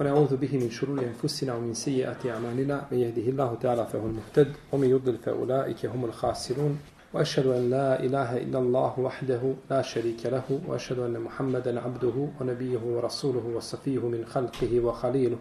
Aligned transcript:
ونعوذ 0.00 0.36
به 0.36 0.58
من 0.58 0.70
شرور 0.70 0.98
أنفسنا 1.00 1.54
ومن 1.54 1.74
سيئات 1.74 2.26
أعمالنا 2.26 2.86
من 2.92 2.98
يهده 2.98 3.22
الله 3.22 3.54
تعالى 3.54 3.86
فهو 3.86 4.06
المهتد 4.06 4.52
ومن 4.72 4.90
يضلل 4.90 5.18
فأولئك 5.18 5.86
هم 5.86 6.04
الخاسرون 6.04 6.78
وأشهد 7.14 7.46
أن 7.46 7.70
لا 7.70 8.00
إله 8.00 8.36
إلا 8.36 8.58
الله 8.58 9.00
وحده 9.00 9.54
لا 9.70 9.82
شريك 9.82 10.26
له 10.26 10.60
وأشهد 10.66 10.98
أن 10.98 11.20
محمدا 11.20 11.80
عبده 11.80 12.28
ونبيه 12.40 12.78
ورسوله 12.78 13.46
وصفيه 13.56 14.08
من 14.08 14.24
خلقه 14.24 14.80
وخليله. 14.80 15.38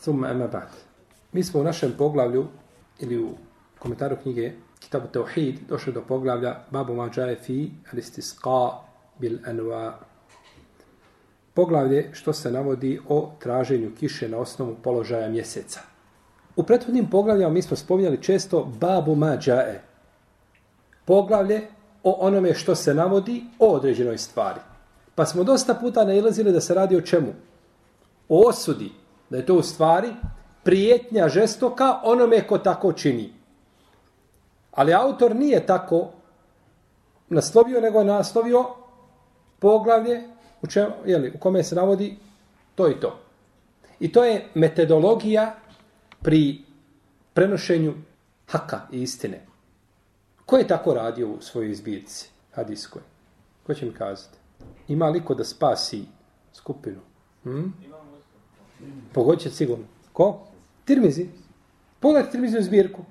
ثم 0.00 0.24
أما 0.24 0.46
بعد. 0.46 0.68
Mi 1.32 1.44
smo 1.44 1.60
u 1.60 1.64
našem 1.64 1.92
poglavlju 1.98 2.46
ili 3.00 3.18
u 3.18 3.30
komentaru 3.78 4.16
knjige 4.22 4.52
Kitabu 4.80 5.06
Tauhid 5.12 5.58
došli 5.68 5.92
do 5.92 6.02
poglavlja 6.08 6.64
Babu 6.70 6.94
Mađaje 6.94 7.36
fi 7.36 7.70
Poglavlje 11.54 12.10
što 12.12 12.32
se 12.32 12.50
navodi 12.50 13.00
o 13.08 13.30
traženju 13.38 13.90
kiše 13.98 14.28
na 14.28 14.38
osnovu 14.38 14.76
položaja 14.82 15.28
mjeseca. 15.28 15.80
U 16.56 16.62
prethodnim 16.62 17.10
poglavljama 17.10 17.54
mi 17.54 17.62
smo 17.62 17.76
spominjali 17.76 18.22
često 18.22 18.72
babu 18.80 19.14
mađae. 19.14 19.80
Poglavlje 21.04 21.62
o 22.02 22.12
onome 22.12 22.54
što 22.54 22.74
se 22.74 22.94
navodi 22.94 23.44
o 23.58 23.66
određenoj 23.66 24.18
stvari. 24.18 24.60
Pa 25.14 25.26
smo 25.26 25.44
dosta 25.44 25.74
puta 25.74 26.04
nailazili 26.04 26.52
da 26.52 26.60
se 26.60 26.74
radi 26.74 26.96
o 26.96 27.00
čemu? 27.00 27.32
O 28.28 28.48
osudi. 28.48 28.92
Da 29.30 29.36
je 29.36 29.46
to 29.46 29.54
u 29.54 29.62
stvari 29.62 30.08
prijetnja 30.62 31.28
žestoka 31.28 32.00
onome 32.02 32.46
ko 32.46 32.58
tako 32.58 32.92
čini. 32.92 33.32
Ali 34.72 34.94
autor 34.94 35.36
nije 35.36 35.66
tako 35.66 36.10
naslovio, 37.28 37.80
nego 37.80 37.98
je 37.98 38.04
naslovio 38.04 38.64
poglavlje 39.58 40.33
u, 40.64 40.66
čem, 40.66 40.86
jeli, 41.06 41.32
u 41.34 41.38
kome 41.38 41.62
se 41.62 41.74
navodi 41.74 42.16
to 42.74 42.88
i 42.90 43.00
to. 43.00 43.18
I 44.00 44.12
to 44.12 44.24
je 44.24 44.46
metodologija 44.54 45.54
pri 46.22 46.58
prenošenju 47.34 47.94
haka 48.46 48.80
i 48.92 49.02
istine. 49.02 49.46
Ko 50.46 50.56
je 50.56 50.68
tako 50.68 50.94
radio 50.94 51.28
u 51.28 51.40
svojoj 51.40 51.70
izbirci 51.70 52.30
hadijskoj? 52.52 53.02
Ko 53.66 53.74
će 53.74 53.86
mi 53.86 53.92
kazati? 53.92 54.38
Ima 54.88 55.08
li 55.08 55.24
ko 55.24 55.34
da 55.34 55.44
spasi 55.44 56.04
skupinu? 56.52 57.00
Hm? 57.42 57.68
Pogodit 59.12 59.52
sigurno. 59.52 59.84
Ko? 60.12 60.46
Tirmizi. 60.84 61.28
Pogledajte 62.00 62.32
Tirmizi 62.32 62.58
u 62.58 62.62
zbirku. 62.62 63.04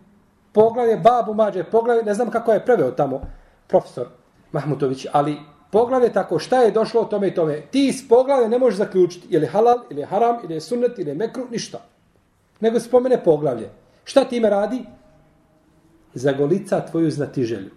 Poglavlje 0.54 0.98
babu 0.98 1.34
mađe, 1.34 1.64
poglavlje, 1.64 2.04
ne 2.04 2.14
znam 2.14 2.32
kako 2.32 2.54
je 2.54 2.66
preveo 2.66 2.92
tamo 2.92 3.22
profesor 3.68 4.08
Mahmutović, 4.52 5.06
ali 5.12 5.38
poglavlje 5.74 6.14
tako 6.14 6.40
šta 6.40 6.62
je 6.62 6.72
došlo 6.72 7.02
o 7.02 7.06
tome 7.06 7.28
i 7.28 7.34
tome. 7.36 7.62
Ti 7.72 7.88
iz 7.88 8.08
poglavlja 8.10 8.48
ne 8.48 8.60
možeš 8.60 8.78
zaključiti 8.78 9.28
je 9.30 9.48
halal, 9.48 9.80
ili 9.90 10.02
je 10.02 10.06
haram, 10.06 10.38
ili 10.44 10.54
je 10.54 10.62
sunnet, 10.62 11.00
ili 11.00 11.10
je 11.10 11.16
mekru, 11.16 11.48
ništa. 11.52 11.82
Nego 12.60 12.80
spomene 12.80 13.24
poglavlje. 13.24 13.70
Šta 14.04 14.24
ti 14.24 14.40
radi? 14.40 14.84
Zagolica 16.14 16.86
tvoju 16.86 17.12
znatiželju. 17.12 17.72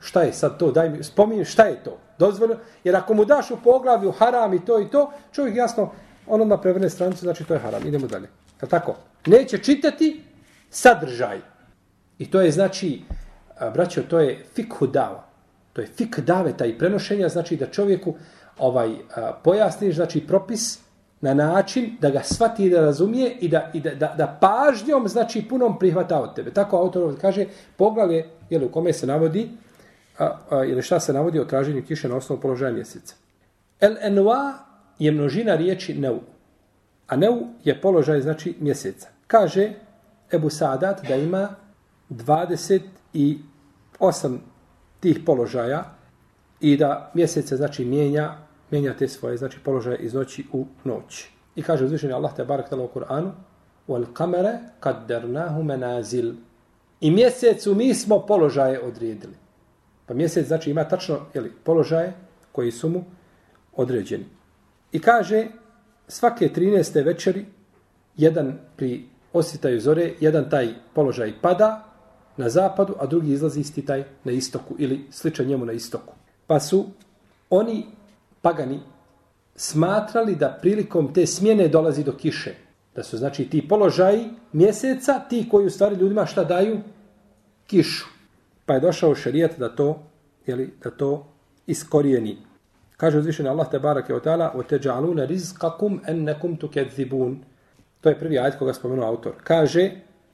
Šta 0.00 0.22
je 0.22 0.32
sad 0.32 0.58
to? 0.58 0.70
Daj 0.72 0.90
mi, 0.90 1.02
spominje 1.04 1.44
šta 1.44 1.64
je 1.64 1.82
to? 1.84 1.98
Dozvoljno. 2.18 2.56
Jer 2.84 2.96
ako 2.96 3.14
mu 3.14 3.24
daš 3.24 3.50
u 3.50 3.58
poglavlju 3.64 4.12
haram 4.12 4.54
i 4.54 4.64
to 4.64 4.80
i 4.80 4.90
to, 4.90 5.10
čovjek 5.32 5.56
jasno, 5.56 5.90
on 6.26 6.40
odmah 6.40 6.58
prevrne 6.62 6.90
stranicu, 6.90 7.20
znači 7.20 7.44
to 7.44 7.54
je 7.54 7.60
haram. 7.60 7.86
Idemo 7.86 8.06
dalje. 8.06 8.28
Je 8.62 8.68
tako? 8.68 8.94
Neće 9.26 9.58
čitati 9.58 10.22
sadržaj. 10.70 11.40
I 12.18 12.30
to 12.30 12.40
je 12.40 12.50
znači, 12.50 13.02
braćo, 13.74 14.02
to 14.02 14.20
je 14.20 14.44
fikhu 14.54 14.86
dava. 14.86 15.31
To 15.72 15.80
je 15.80 15.86
fik 15.86 16.20
daveta 16.20 16.66
i 16.66 16.78
prenošenja, 16.78 17.28
znači 17.28 17.56
da 17.56 17.66
čovjeku 17.66 18.14
ovaj 18.58 18.90
a, 19.16 19.32
pojasniš, 19.44 19.94
znači 19.94 20.26
propis 20.26 20.78
na 21.20 21.34
način 21.34 21.96
da 22.00 22.10
ga 22.10 22.22
svati 22.22 22.64
i 22.64 22.70
da 22.70 22.80
razumije 22.80 23.36
i 23.40 23.48
da, 23.48 23.70
i 23.72 23.80
da, 23.80 23.94
da, 23.94 24.14
da 24.18 24.38
pažnjom, 24.40 25.08
znači 25.08 25.48
punom 25.48 25.78
prihvata 25.78 26.20
od 26.20 26.34
tebe. 26.34 26.50
Tako 26.50 26.76
autor 26.76 27.20
kaže, 27.20 27.46
poglavlje, 27.76 28.26
jel, 28.50 28.64
u 28.64 28.68
kome 28.68 28.92
se 28.92 29.06
navodi, 29.06 29.48
a, 30.18 30.38
a, 30.50 30.64
ili 30.64 30.82
šta 30.82 31.00
se 31.00 31.12
navodi 31.12 31.40
o 31.40 31.44
traženju 31.44 31.82
kiše 31.88 32.08
na 32.08 32.16
osnovu 32.16 32.40
položaja 32.40 32.72
mjeseca. 32.72 33.14
El 33.80 33.96
enua 34.00 34.54
je 34.98 35.12
množina 35.12 35.56
riječi 35.56 35.94
neu. 35.94 36.18
A 37.06 37.16
neu 37.16 37.46
je 37.64 37.80
položaj, 37.80 38.20
znači, 38.20 38.54
mjeseca. 38.60 39.08
Kaže 39.26 39.72
Ebu 40.32 40.50
Sadat 40.50 41.08
da 41.08 41.14
ima 41.14 41.48
28 42.10 44.38
tih 45.02 45.20
položaja 45.26 45.84
i 46.60 46.76
da 46.76 47.10
mjesece 47.14 47.56
znači 47.56 47.84
mijenja 47.84 48.36
mijenja 48.72 48.94
te 48.96 49.08
svoje 49.08 49.36
znači 49.36 49.58
položaje 49.64 49.98
iz 49.98 50.14
noći 50.14 50.44
u 50.52 50.66
noć. 50.84 51.28
I 51.56 51.62
kaže 51.62 51.84
uzvišeni 51.84 52.12
Allah 52.12 52.36
te 52.36 52.44
barek 52.44 52.72
u 52.72 52.88
Kur'anu 52.94 53.30
wal 53.88 54.06
qamara 54.14 54.58
qaddarnahu 54.80 55.62
manazil. 55.62 56.32
I 57.00 57.10
mjesecu 57.10 57.74
mi 57.74 57.94
smo 57.94 58.26
položaje 58.26 58.80
odredili. 58.80 59.34
Pa 60.06 60.14
mjesec 60.14 60.46
znači 60.46 60.70
ima 60.70 60.84
tačno 60.84 61.18
jeli, 61.34 61.52
položaje 61.64 62.12
koji 62.52 62.70
su 62.70 62.88
mu 62.88 63.04
određeni. 63.76 64.24
I 64.92 64.98
kaže 64.98 65.46
svake 66.08 66.48
13. 66.54 67.04
večeri 67.04 67.46
jedan 68.16 68.58
pri 68.76 69.04
ositaju 69.32 69.80
zore, 69.80 70.12
jedan 70.20 70.50
taj 70.50 70.68
položaj 70.94 71.32
pada, 71.42 71.91
na 72.37 72.49
zapadu, 72.49 72.95
a 72.99 73.05
drugi 73.05 73.33
izlazi 73.33 73.59
isti 73.59 73.85
taj 73.85 74.03
na 74.23 74.31
istoku 74.31 74.75
ili 74.77 75.07
sličan 75.11 75.45
njemu 75.45 75.65
na 75.65 75.73
istoku. 75.73 76.13
Pa 76.47 76.59
su 76.59 76.85
oni 77.49 77.85
pagani 78.41 78.79
smatrali 79.55 80.35
da 80.35 80.57
prilikom 80.61 81.13
te 81.13 81.25
smjene 81.25 81.67
dolazi 81.67 82.03
do 82.03 82.11
kiše. 82.11 82.53
Da 82.95 83.03
su 83.03 83.17
znači 83.17 83.49
ti 83.49 83.67
položaji 83.67 84.25
mjeseca, 84.53 85.19
ti 85.29 85.47
koji 85.51 85.65
u 85.65 85.69
stvari 85.69 85.95
ljudima 85.95 86.25
šta 86.25 86.43
daju? 86.43 86.79
Kišu. 87.67 88.05
Pa 88.65 88.73
je 88.73 88.79
došao 88.79 89.15
šerijat 89.15 89.59
da 89.59 89.75
to, 89.75 90.03
jeli, 90.45 90.73
da 90.83 90.91
to 90.91 91.27
iskorijeni. 91.67 92.37
Kaže 92.97 93.17
uzvišeni 93.17 93.49
Allah 93.49 93.67
te 93.71 93.79
barake 93.79 94.13
od 94.13 94.23
ta'ala 94.25 94.51
وَتَجَعَلُونَ 94.55 95.27
رِزْقَكُمْ 95.27 95.99
أَنَّكُمْ 96.09 96.57
تُكَذِّبُونَ 96.57 97.37
To 98.01 98.09
je 98.09 98.19
prvi 98.19 98.39
ajet 98.39 98.55
koga 98.55 98.73
spomenuo 98.73 99.07
autor. 99.07 99.33
Kaže, 99.43 99.91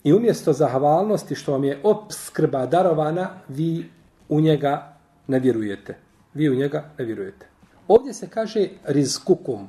I 0.08 0.12
umjesto 0.12 0.52
zahvalnosti 0.52 1.34
što 1.34 1.52
vam 1.52 1.64
je 1.64 1.80
obskrba 1.82 2.66
darovana, 2.66 3.28
vi 3.48 3.90
u 4.28 4.40
njega 4.40 4.96
ne 5.26 5.38
vjerujete. 5.38 5.96
Vi 6.34 6.48
u 6.48 6.54
njega 6.54 6.84
ne 6.98 7.04
vjerujete. 7.04 7.46
Ovdje 7.88 8.12
se 8.14 8.28
kaže 8.28 8.68
rizkukum, 8.84 9.68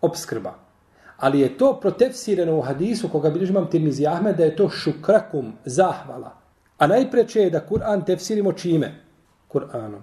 obskrba. 0.00 0.54
Ali 1.16 1.40
je 1.40 1.58
to 1.58 1.80
protefsireno 1.80 2.56
u 2.58 2.62
hadisu 2.62 3.08
koga 3.08 3.30
bilježi 3.30 3.52
imam 3.52 3.70
Tirmizi 3.70 4.06
Ahmed 4.06 4.36
da 4.36 4.44
je 4.44 4.56
to 4.56 4.68
šukrakum, 4.68 5.52
zahvala. 5.64 6.32
A 6.78 6.86
najpreće 6.86 7.40
je 7.40 7.50
da 7.50 7.66
Kur'an 7.68 8.04
tefsirimo 8.06 8.52
čime? 8.52 8.94
Kur'anom. 9.52 10.00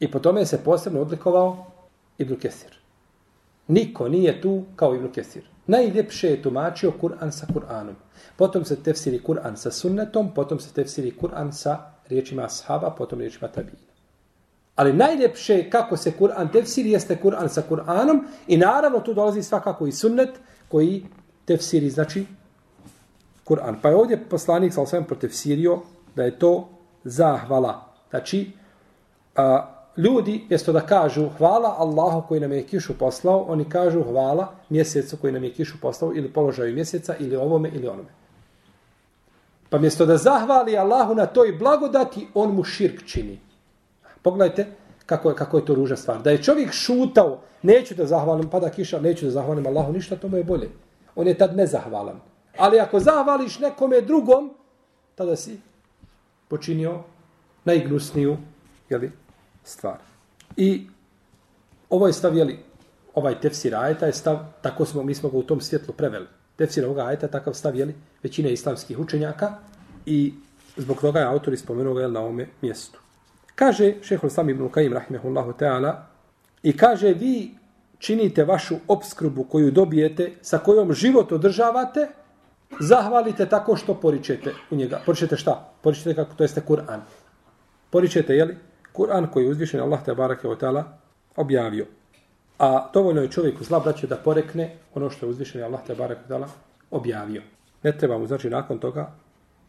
I 0.00 0.10
po 0.10 0.18
tome 0.18 0.46
se 0.46 0.64
posebno 0.64 1.00
odlikovao 1.00 1.66
Ibn 2.18 2.36
Kesir. 2.36 2.76
Niko 3.68 4.08
nije 4.08 4.40
tu 4.40 4.64
kao 4.76 4.94
Ibn 4.94 5.12
Kesir. 5.12 5.53
Najljepše 5.66 6.28
je 6.28 6.42
tumačio 6.42 6.92
Kur'an 7.00 7.32
sa 7.32 7.46
Kur'anom. 7.54 7.94
Potom 8.36 8.64
se 8.64 8.76
tefsiri 8.76 9.22
Kur'an 9.22 9.56
sa 9.56 9.70
sunnetom, 9.70 10.34
potom 10.34 10.60
se 10.60 10.72
tefsiri 10.72 11.14
Kur'an 11.20 11.52
sa 11.52 11.78
riječima 12.08 12.44
ashaba, 12.44 12.90
potom 12.90 13.18
riječima 13.18 13.48
tabina. 13.48 13.78
Ali 14.76 14.92
najljepše 14.92 15.70
kako 15.70 15.96
se 15.96 16.12
Kur'an 16.18 16.52
tefsiri 16.52 16.90
jeste 16.90 17.16
Kur'an 17.22 17.48
sa 17.48 17.62
Kur'anom 17.70 18.24
i 18.46 18.56
naravno 18.56 19.00
tu 19.00 19.14
dolazi 19.14 19.42
svakako 19.42 19.86
i 19.86 19.92
sunnet 19.92 20.30
koji 20.68 21.04
tefsiri, 21.44 21.90
znači 21.90 22.26
Kur'an. 23.44 23.76
Pa 23.82 23.88
je 23.88 23.96
ovdje 23.96 24.24
poslanik 24.30 24.72
sa 24.72 24.82
osvijem 24.82 25.04
protefsirio 25.04 25.78
da 26.16 26.22
je 26.22 26.38
to 26.38 26.68
zahvala. 27.04 27.92
Znači, 28.10 28.50
a, 29.36 29.73
ljudi, 29.96 30.46
jesto 30.48 30.72
da 30.72 30.80
kažu 30.80 31.28
hvala 31.38 31.74
Allahu 31.78 32.28
koji 32.28 32.40
nam 32.40 32.52
je 32.52 32.62
kišu 32.62 32.98
poslao, 32.98 33.44
oni 33.48 33.68
kažu 33.68 34.02
hvala 34.02 34.52
mjesecu 34.68 35.16
koji 35.16 35.32
nam 35.32 35.44
je 35.44 35.52
kišu 35.52 35.80
poslao 35.80 36.12
ili 36.14 36.32
položaju 36.32 36.74
mjeseca 36.74 37.14
ili 37.18 37.36
ovome 37.36 37.70
ili 37.74 37.88
onome. 37.88 38.08
Pa 39.70 39.78
mjesto 39.78 40.06
da 40.06 40.16
zahvali 40.16 40.78
Allahu 40.78 41.14
na 41.14 41.26
toj 41.26 41.52
blagodati, 41.52 42.26
on 42.34 42.54
mu 42.54 42.64
širk 42.64 43.06
čini. 43.06 43.40
Pogledajte 44.22 44.66
kako 45.06 45.28
je, 45.28 45.36
kako 45.36 45.56
je 45.56 45.64
to 45.64 45.74
ruža 45.74 45.96
stvar. 45.96 46.22
Da 46.22 46.30
je 46.30 46.42
čovjek 46.42 46.72
šutao, 46.72 47.38
neću 47.62 47.94
da 47.94 48.06
zahvalim, 48.06 48.50
pada 48.50 48.70
kiša, 48.70 49.00
neću 49.00 49.24
da 49.24 49.30
zahvalim 49.30 49.66
Allahu, 49.66 49.92
ništa, 49.92 50.16
to 50.16 50.28
mu 50.28 50.36
je 50.36 50.44
bolje. 50.44 50.68
On 51.16 51.26
je 51.26 51.38
tad 51.38 51.56
nezahvalan. 51.56 52.20
Ali 52.56 52.80
ako 52.80 53.00
zahvališ 53.00 53.58
nekome 53.58 54.00
drugom, 54.00 54.50
tada 55.14 55.36
si 55.36 55.58
počinio 56.48 57.00
najgnusniju 57.64 58.36
jeli, 58.90 59.10
stvar. 59.64 59.98
I 60.56 60.86
ovo 61.90 62.06
je 62.06 62.12
stav, 62.12 62.36
jeli, 62.36 62.58
ovaj 63.14 63.40
tefsir 63.40 63.74
ajeta 63.74 64.06
je 64.06 64.12
stav, 64.12 64.38
tako 64.62 64.84
smo, 64.84 65.02
mi 65.02 65.14
smo 65.14 65.28
ga 65.28 65.36
u 65.36 65.42
tom 65.42 65.60
svjetlu 65.60 65.94
preveli. 65.94 66.26
Tefsir 66.56 66.84
ovoga 66.84 67.06
ajeta 67.06 67.28
takav 67.28 67.54
stav, 67.54 67.76
jeli, 67.76 67.94
većina 68.22 68.48
islamskih 68.48 68.98
učenjaka 68.98 69.54
i 70.06 70.34
zbog 70.76 71.00
toga 71.00 71.20
je 71.20 71.26
autor 71.26 71.54
ispomenuo 71.54 71.94
ga 71.94 72.08
na 72.08 72.20
ovome 72.20 72.46
mjestu. 72.62 72.98
Kaže 73.54 73.94
šehol 74.02 74.30
sami 74.30 74.52
ibn 74.52 74.68
Kajim, 74.68 74.92
rahimehullahu 74.92 75.52
ta'ala, 75.52 75.94
i 76.62 76.76
kaže 76.76 77.12
vi 77.14 77.54
činite 77.98 78.44
vašu 78.44 78.76
obskrbu 78.88 79.44
koju 79.44 79.70
dobijete, 79.70 80.32
sa 80.42 80.58
kojom 80.58 80.92
život 80.92 81.32
održavate, 81.32 82.08
zahvalite 82.80 83.46
tako 83.48 83.76
što 83.76 83.94
poričete 83.94 84.54
u 84.70 84.76
njega. 84.76 85.00
Poričete 85.06 85.36
šta? 85.36 85.72
Poričete 85.82 86.14
kako 86.14 86.34
to 86.34 86.44
jeste 86.44 86.62
Kur'an. 86.68 87.00
Poričete, 87.90 88.34
jeli? 88.34 88.56
Kur'an 88.94 89.26
koji 89.30 89.44
je 89.44 89.50
uzvišen 89.50 89.80
Allah 89.80 90.04
te 90.04 90.14
barake 90.14 90.48
o 90.48 90.56
tala 90.56 90.84
objavio. 91.36 91.86
A 92.58 92.90
dovoljno 92.94 93.22
je 93.22 93.30
čovjeku 93.30 93.64
zla 93.64 93.80
braće 93.80 94.06
da 94.06 94.16
porekne 94.16 94.76
ono 94.94 95.10
što 95.10 95.26
je 95.26 95.30
uzvišen 95.30 95.64
Allah 95.64 95.80
te 95.86 95.94
barake 95.94 96.20
o 96.24 96.28
tala 96.28 96.48
objavio. 96.90 97.42
Ne 97.82 97.92
treba 97.98 98.18
mu, 98.18 98.26
znači, 98.26 98.50
nakon 98.50 98.78
toga 98.78 99.12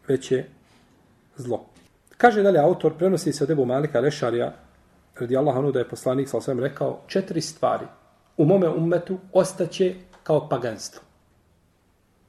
već 0.08 0.32
je 0.32 0.48
zlo. 1.36 1.66
Kaže 2.16 2.42
dalje 2.42 2.58
autor, 2.58 2.96
prenosi 2.98 3.32
se 3.32 3.44
od 3.44 3.50
Ebu 3.50 3.64
Malika 3.64 4.00
Lešarija, 4.00 4.52
radi 5.20 5.36
Allah 5.36 5.72
da 5.72 5.78
je 5.78 5.88
poslanik 5.88 6.28
sa 6.28 6.36
osvijem 6.36 6.60
rekao, 6.60 7.00
četiri 7.06 7.40
stvari 7.40 7.86
u 8.36 8.44
mome 8.44 8.68
ummetu 8.68 9.18
ostaće 9.32 9.94
kao 10.22 10.48
paganstvo. 10.48 11.02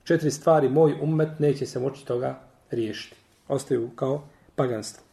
Četiri 0.04 0.32
stvari, 0.32 0.70
moj 0.70 0.98
ummet 1.02 1.40
neće 1.40 1.66
se 1.66 1.80
moći 1.80 2.06
toga 2.06 2.40
riješiti. 2.72 3.16
Ostaju 3.48 3.90
kao 3.96 4.24
paganstvo. 4.56 5.04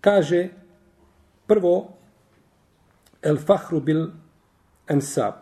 Kaže, 0.00 0.48
prvo, 1.48 1.88
el 3.22 3.38
fahru 3.38 3.80
bil 3.80 4.10
ensab, 4.86 5.34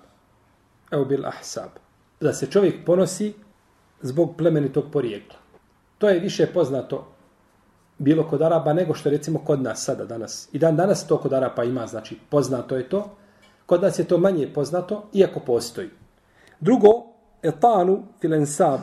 evo 0.90 1.04
bil 1.04 1.26
ahsab. 1.26 1.70
Da 2.20 2.32
se 2.32 2.46
čovjek 2.46 2.84
ponosi 2.86 3.34
zbog 4.02 4.36
plemenitog 4.36 4.84
porijekla. 4.92 5.38
To 5.98 6.08
je 6.08 6.20
više 6.20 6.46
poznato 6.46 7.12
bilo 7.98 8.28
kod 8.28 8.42
Araba 8.42 8.72
nego 8.72 8.94
što 8.94 9.10
recimo 9.10 9.38
kod 9.38 9.62
nas 9.62 9.84
sada 9.84 10.04
danas. 10.04 10.48
I 10.52 10.58
dan 10.58 10.76
danas 10.76 11.06
to 11.06 11.18
kod 11.18 11.32
Araba 11.32 11.64
ima, 11.64 11.86
znači 11.86 12.18
poznato 12.30 12.76
je 12.76 12.88
to. 12.88 13.16
Kod 13.66 13.82
nas 13.82 13.98
je 13.98 14.04
to 14.04 14.18
manje 14.18 14.48
poznato, 14.54 15.08
iako 15.12 15.40
postoji. 15.40 15.90
Drugo, 16.60 16.88
etanu 17.42 18.02
filensab, 18.20 18.80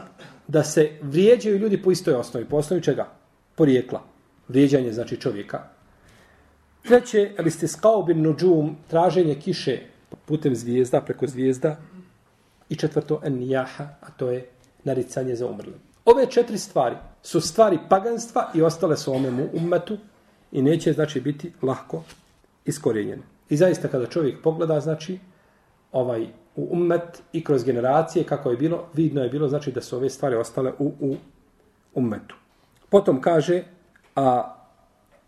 da 0.48 0.64
se 0.64 0.92
vrijeđaju 1.02 1.58
ljudi 1.58 1.81
po 1.81 1.92
istoj 1.92 2.14
osnovi. 2.14 2.46
Po 2.46 2.58
osnovi 2.58 2.84
čega? 2.84 3.08
Porijekla. 3.56 4.02
Vrijeđanje 4.48 4.94
znači 4.94 5.18
čovjeka. 5.18 5.73
Treće, 6.83 7.31
ali 7.39 7.51
ste 7.51 7.68
skao 7.68 8.03
bin 8.03 8.21
nuđum, 8.21 8.75
traženje 8.88 9.35
kiše 9.35 9.80
putem 10.25 10.56
zvijezda, 10.56 11.01
preko 11.01 11.27
zvijezda. 11.27 11.77
I 12.69 12.75
četvrto, 12.75 13.21
en 13.24 13.50
jaha, 13.50 13.83
a 14.01 14.12
to 14.18 14.31
je 14.31 14.45
naricanje 14.83 15.35
za 15.35 15.47
umrle. 15.47 15.74
Ove 16.06 16.25
četiri 16.25 16.57
stvari 16.57 16.95
su 17.21 17.41
stvari 17.41 17.80
paganstva 17.89 18.51
i 18.53 18.62
ostale 18.62 18.97
su 18.97 19.13
ome 19.13 19.47
ummetu 19.53 19.97
i 20.51 20.62
neće 20.62 20.94
znači 20.94 21.21
biti 21.21 21.53
lahko 21.62 22.03
iskorjenjene. 22.65 23.21
I 23.50 23.57
zaista 23.57 23.88
kada 23.88 24.06
čovjek 24.06 24.41
pogleda 24.41 24.80
znači 24.80 25.19
ovaj 25.91 26.27
u 26.56 26.68
ummet 26.71 27.21
i 27.33 27.44
kroz 27.44 27.63
generacije 27.63 28.25
kako 28.25 28.51
je 28.51 28.57
bilo, 28.57 28.85
vidno 28.94 29.24
je 29.24 29.30
bilo 29.30 29.47
znači 29.47 29.71
da 29.71 29.81
su 29.81 29.95
ove 29.95 30.09
stvari 30.09 30.35
ostale 30.35 30.74
u, 30.80 30.91
u 31.00 31.15
ummetu. 31.94 32.35
Potom 32.89 33.21
kaže 33.21 33.63
a 34.15 34.56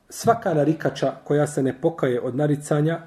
svaka 0.10 0.54
narikača 0.54 1.14
koja 1.24 1.48
se 1.48 1.64
ne 1.64 1.82
pokaje 1.82 2.22
od 2.22 2.36
naricanja 2.36 3.02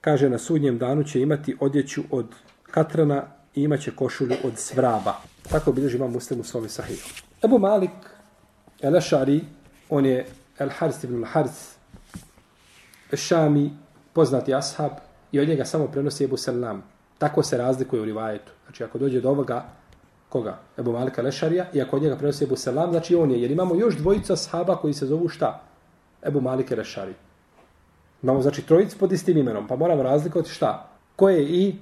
kaže 0.00 0.28
na 0.28 0.38
sudnjem 0.38 0.78
danu 0.78 1.04
će 1.04 1.20
imati 1.20 1.56
odjeću 1.60 2.02
od 2.10 2.26
katrana 2.62 3.22
i 3.54 3.62
imaće 3.62 3.96
košulju 3.96 4.34
od 4.44 4.52
svraba. 4.58 5.14
Tako 5.50 5.72
bilježi 5.72 5.96
imam 5.96 6.12
muslim 6.12 6.40
u 6.40 6.44
svome 6.44 6.68
sahihu. 6.68 7.08
Ebu 7.44 7.58
Malik 7.58 7.90
el 8.80 8.96
Ašari, 8.96 9.40
on 9.90 10.06
je 10.06 10.26
El-Harz 10.58 11.04
ibn 11.04 11.24
Haris 11.24 11.74
Šami, 13.12 13.70
poznati 14.12 14.54
ashab, 14.54 14.90
i 15.32 15.40
od 15.40 15.48
njega 15.48 15.64
samo 15.64 15.86
prenosi 15.86 16.24
Ebu 16.24 16.36
Salam. 16.36 16.82
Tako 17.18 17.42
se 17.42 17.56
razlikuje 17.56 18.02
u 18.02 18.04
rivajetu. 18.04 18.52
Znači, 18.64 18.84
ako 18.84 18.98
dođe 18.98 19.20
do 19.20 19.30
ovoga, 19.30 19.64
koga? 20.28 20.58
Ebu 20.78 20.92
Malik 20.92 21.18
Lešarija, 21.18 21.66
i 21.74 21.82
ako 21.82 21.96
od 21.96 22.02
njega 22.02 22.16
prenosi 22.16 22.44
Ebu 22.44 22.56
Salam, 22.56 22.90
znači 22.90 23.14
on 23.14 23.30
je, 23.30 23.42
jer 23.42 23.50
imamo 23.50 23.74
još 23.74 23.96
dvojica 23.96 24.32
ashaba 24.32 24.76
koji 24.76 24.94
se 24.94 25.06
zovu 25.06 25.28
šta? 25.28 25.69
Ebu 26.26 26.40
Malik 26.40 26.70
Rešari. 26.70 27.14
Imamo, 28.22 28.42
znači, 28.42 28.62
trojicu 28.62 28.98
pod 28.98 29.12
istim 29.12 29.36
imenom, 29.36 29.66
pa 29.66 29.76
moramo 29.76 30.02
razlikovati 30.02 30.50
šta? 30.50 30.88
Ko 31.16 31.28
je 31.28 31.44
i, 31.44 31.74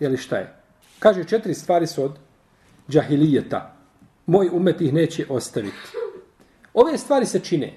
ili 0.00 0.16
šta 0.16 0.36
je? 0.36 0.54
Kaže, 0.98 1.24
četiri 1.24 1.54
stvari 1.54 1.86
su 1.86 2.04
od 2.04 2.18
džahilijeta. 2.88 3.72
Moj 4.26 4.48
umet 4.52 4.80
ih 4.80 4.92
neće 4.92 5.26
ostaviti. 5.28 5.76
Ove 6.74 6.98
stvari 6.98 7.26
se 7.26 7.40
čine 7.40 7.74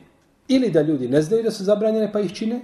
ili 0.50 0.72
da 0.72 0.82
ljudi 0.82 1.08
ne 1.08 1.22
znaju 1.22 1.44
da 1.44 1.52
su 1.52 1.64
zabranjene 1.64 2.12
pa 2.12 2.20
ih 2.20 2.34
čine, 2.34 2.62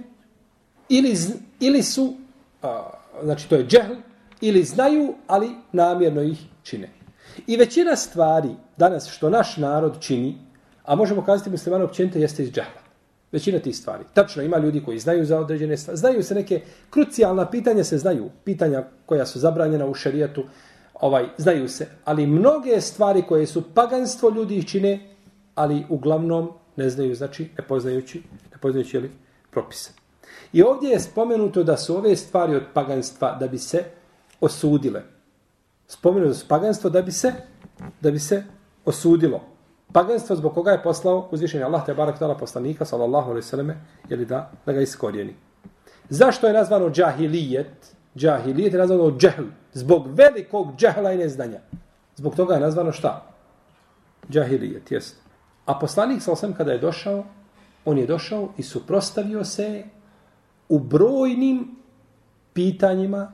ili, 0.88 1.16
ili 1.60 1.82
su, 1.82 2.14
a, 2.62 2.90
znači 3.22 3.48
to 3.48 3.54
je 3.54 3.66
džehl, 3.66 3.94
ili 4.40 4.64
znaju, 4.64 5.14
ali 5.26 5.50
namjerno 5.72 6.22
ih 6.22 6.38
čine. 6.62 6.90
I 7.46 7.56
većina 7.56 7.96
stvari 7.96 8.48
danas 8.76 9.08
što 9.08 9.30
naš 9.30 9.56
narod 9.56 10.00
čini, 10.00 10.38
a 10.84 10.94
možemo 10.94 11.24
kazati 11.24 11.50
muslimano 11.50 11.84
općenite, 11.84 12.20
jeste 12.20 12.42
iz 12.42 12.52
džehla. 12.52 12.85
Većina 13.32 13.58
tih 13.58 13.76
stvari. 13.76 14.04
Tačno, 14.14 14.42
ima 14.42 14.58
ljudi 14.58 14.82
koji 14.84 14.98
znaju 14.98 15.24
za 15.24 15.40
određene 15.40 15.76
stvari. 15.76 15.98
Znaju 15.98 16.22
se 16.22 16.34
neke 16.34 16.60
krucijalna 16.90 17.50
pitanja, 17.50 17.84
se 17.84 17.98
znaju. 17.98 18.30
Pitanja 18.44 18.84
koja 19.06 19.26
su 19.26 19.38
zabranjena 19.38 19.86
u 19.86 19.94
šarijetu, 19.94 20.44
ovaj, 20.94 21.26
znaju 21.38 21.68
se. 21.68 21.88
Ali 22.04 22.26
mnoge 22.26 22.80
stvari 22.80 23.22
koje 23.28 23.46
su 23.46 23.62
paganstvo 23.74 24.30
ljudi 24.30 24.56
ih 24.56 24.66
čine, 24.66 25.08
ali 25.54 25.84
uglavnom 25.88 26.50
ne 26.76 26.90
znaju, 26.90 27.14
znači, 27.14 27.48
ne 27.58 27.64
poznajući, 27.66 28.22
ne 28.52 28.58
poznajući 28.60 28.96
jeli, 28.96 29.10
propise. 29.50 29.90
I 30.52 30.62
ovdje 30.62 30.90
je 30.90 31.00
spomenuto 31.00 31.62
da 31.62 31.76
su 31.76 31.96
ove 31.96 32.16
stvari 32.16 32.56
od 32.56 32.62
paganstva 32.74 33.36
da 33.40 33.48
bi 33.48 33.58
se 33.58 33.84
osudile. 34.40 35.02
Spomenuto 35.88 36.28
da 36.28 36.34
su 36.34 36.48
paganstvo 36.48 36.90
da 36.90 37.02
bi 37.02 37.12
se, 37.12 37.32
da 38.00 38.10
bi 38.10 38.18
se 38.18 38.44
osudilo. 38.84 39.55
Paganstvo 39.92 40.36
zbog 40.36 40.54
koga 40.54 40.70
je 40.70 40.82
poslao 40.82 41.28
uzvišenje 41.30 41.64
Allah 41.64 41.86
te 41.86 41.94
barak 41.94 42.18
tala 42.18 42.36
poslanika 42.36 42.84
sallallahu 42.84 43.30
alejhi 43.30 43.44
ve 43.44 43.50
selleme 43.50 43.76
je 44.08 44.16
da 44.16 44.50
da 44.66 44.72
ga 44.72 44.80
iskorijeni. 44.80 45.34
Zašto 46.08 46.46
je 46.46 46.52
nazvano 46.52 46.90
džahilijet? 46.90 47.94
Džahilijet 48.16 48.72
je 48.72 48.78
nazvano 48.78 49.18
džehl 49.18 49.44
zbog 49.72 50.06
velikog 50.06 50.76
džehla 50.76 51.12
i 51.12 51.16
neznanja. 51.16 51.60
Zbog 52.16 52.36
toga 52.36 52.54
je 52.54 52.60
nazvano 52.60 52.92
šta? 52.92 53.26
Džahilijet, 54.30 54.90
jest. 54.90 55.16
A 55.66 55.78
poslanik 55.78 56.22
sallallahu 56.22 56.56
kada 56.56 56.72
je 56.72 56.78
došao, 56.78 57.24
on 57.84 57.98
je 57.98 58.06
došao 58.06 58.48
i 58.56 58.62
suprostavio 58.62 59.44
se 59.44 59.84
u 60.68 60.78
brojnim 60.78 61.76
pitanjima 62.52 63.32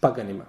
paganima. 0.00 0.44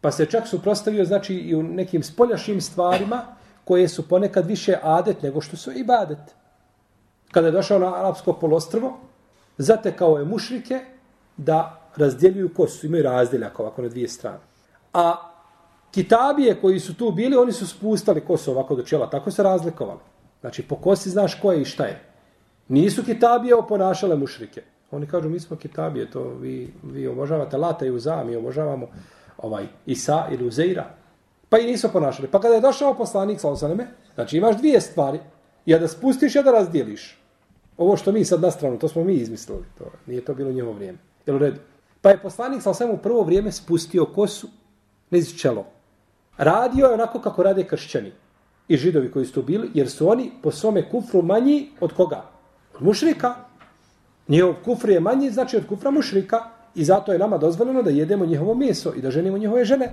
Pa 0.00 0.10
se 0.10 0.26
čak 0.26 0.48
suprostavio 0.48 1.04
znači 1.04 1.34
i 1.34 1.54
u 1.54 1.62
nekim 1.62 2.02
spoljašnjim 2.02 2.60
stvarima 2.60 3.22
koje 3.64 3.88
su 3.88 4.08
ponekad 4.08 4.46
više 4.46 4.78
adet 4.82 5.22
nego 5.22 5.40
što 5.40 5.56
su 5.56 5.72
ibadet. 5.72 6.18
Kada 7.30 7.46
je 7.46 7.52
došao 7.52 7.78
na 7.78 7.94
Arabsko 7.94 8.32
polostrvo, 8.32 8.98
zatekao 9.58 10.18
je 10.18 10.24
mušrike 10.24 10.80
da 11.36 11.80
razdjeljuju 11.96 12.54
kosu. 12.54 12.86
Imaju 12.86 13.02
razdjeljak 13.02 13.60
ovako 13.60 13.82
na 13.82 13.88
dvije 13.88 14.08
strane. 14.08 14.38
A 14.92 15.14
kitabije 15.90 16.60
koji 16.60 16.80
su 16.80 16.94
tu 16.94 17.10
bili, 17.10 17.36
oni 17.36 17.52
su 17.52 17.66
spustali 17.66 18.20
kosu 18.20 18.50
ovako 18.50 18.74
do 18.74 18.82
čela. 18.82 19.10
Tako 19.10 19.30
se 19.30 19.42
razlikovali. 19.42 20.00
Znači, 20.40 20.62
po 20.62 20.76
kosi 20.76 21.10
znaš 21.10 21.34
ko 21.34 21.52
je 21.52 21.62
i 21.62 21.64
šta 21.64 21.84
je. 21.84 22.00
Nisu 22.68 23.04
kitabije 23.04 23.54
oponašale 23.54 24.16
mušrike. 24.16 24.62
Oni 24.90 25.06
kažu, 25.06 25.28
mi 25.28 25.40
smo 25.40 25.56
kitabije, 25.56 26.10
to 26.10 26.22
vi, 26.28 26.74
vi 26.82 27.06
obožavate 27.06 27.56
Lata 27.56 27.86
i 27.86 27.90
Uza, 27.90 28.24
mi 28.24 28.36
obožavamo 28.36 28.86
ovaj, 29.38 29.66
Isa 29.86 30.26
ili 30.30 30.46
Uzeira. 30.46 30.84
Pa 31.52 31.58
i 31.58 31.66
nisu 31.66 31.88
ponašali. 31.92 32.28
Pa 32.28 32.40
kada 32.40 32.54
je 32.54 32.60
došao 32.60 32.94
poslanik 32.94 33.40
sa 33.40 33.48
osaneme, 33.48 33.86
znači 34.14 34.36
imaš 34.36 34.56
dvije 34.56 34.80
stvari, 34.80 35.18
ja 35.66 35.78
da 35.78 35.88
spustiš, 35.88 36.34
ja 36.34 36.42
da 36.42 36.50
razdjeliš. 36.50 37.18
Ovo 37.76 37.96
što 37.96 38.12
mi 38.12 38.24
sad 38.24 38.40
na 38.40 38.50
stranu, 38.50 38.78
to 38.78 38.88
smo 38.88 39.04
mi 39.04 39.14
izmislili. 39.14 39.64
To, 39.78 39.84
nije 40.06 40.24
to 40.24 40.34
bilo 40.34 40.52
njevo 40.52 40.72
vrijeme. 40.72 40.98
Jel 41.26 41.36
u 41.36 41.38
redu? 41.38 41.60
Pa 42.00 42.10
je 42.10 42.22
poslanik 42.22 42.62
sa 42.62 42.70
osaneme 42.70 42.94
u 42.94 43.02
prvo 43.02 43.22
vrijeme 43.22 43.52
spustio 43.52 44.06
kosu 44.06 44.48
niz 45.10 45.36
čelo. 45.36 45.66
Radio 46.36 46.86
je 46.86 46.94
onako 46.94 47.20
kako 47.20 47.42
rade 47.42 47.64
kršćani 47.64 48.12
i 48.68 48.76
židovi 48.76 49.10
koji 49.10 49.26
su 49.26 49.32
tu 49.32 49.42
bili, 49.42 49.70
jer 49.74 49.90
su 49.90 50.08
oni 50.08 50.30
po 50.42 50.50
svome 50.50 50.88
kufru 50.90 51.22
manji 51.22 51.70
od 51.80 51.92
koga? 51.92 52.22
Od 52.74 52.82
mušrika. 52.82 53.34
Njihov 54.28 54.54
kufr 54.64 54.90
je 54.90 55.00
manji, 55.00 55.30
znači 55.30 55.56
od 55.56 55.66
kufra 55.68 55.90
mušrika. 55.90 56.40
I 56.74 56.84
zato 56.84 57.12
je 57.12 57.18
nama 57.18 57.38
dozvoljeno 57.38 57.82
da 57.82 57.90
jedemo 57.90 58.26
njihovo 58.26 58.54
meso 58.54 58.94
i 58.96 59.00
da 59.00 59.10
ženimo 59.10 59.38
njihove 59.38 59.64
žene. 59.64 59.92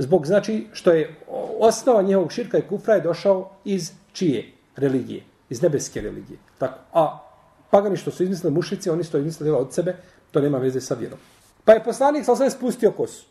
Zbog 0.00 0.26
znači 0.26 0.66
što 0.72 0.90
je 0.90 1.16
osnova 1.58 2.02
njihovog 2.02 2.32
širka 2.32 2.58
i 2.58 2.62
kufra 2.68 2.94
je 2.94 3.00
došao 3.00 3.50
iz 3.64 3.92
čije 4.12 4.52
religije? 4.76 5.24
Iz 5.48 5.62
nebeske 5.62 6.00
religije. 6.00 6.38
Tako. 6.58 6.78
A 6.92 7.18
pagani 7.70 7.96
što 7.96 8.10
su 8.10 8.22
izmislili 8.22 8.54
mušici, 8.54 8.90
oni 8.90 9.04
su 9.04 9.12
to 9.12 9.18
izmislili 9.18 9.50
od 9.50 9.74
sebe, 9.74 9.96
to 10.30 10.40
nema 10.40 10.58
veze 10.58 10.80
sa 10.80 10.94
vjerom. 10.94 11.18
Pa 11.64 11.72
je 11.72 11.84
poslanik 11.84 12.24
sa 12.24 12.36
sve 12.36 12.50
spustio 12.50 12.92
kosu. 12.92 13.26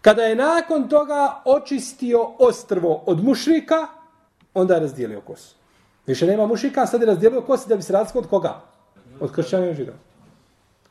Kada 0.00 0.22
je 0.22 0.36
nakon 0.36 0.88
toga 0.88 1.42
očistio 1.44 2.20
ostrvo 2.38 3.02
od 3.06 3.24
mušrika, 3.24 3.86
onda 4.54 4.74
je 4.74 4.80
razdijelio 4.80 5.20
kosu. 5.20 5.54
Više 6.06 6.26
nema 6.26 6.46
mušrika, 6.46 6.86
sad 6.86 7.00
je 7.00 7.06
razdijelio 7.06 7.40
kosu 7.40 7.68
da 7.68 7.76
bi 7.76 7.82
se 7.82 7.92
razlikovao 7.92 8.24
od 8.24 8.30
koga? 8.30 8.60
Od 9.20 9.32
kršćana 9.32 9.70
i 9.70 9.74
židova. 9.74 9.98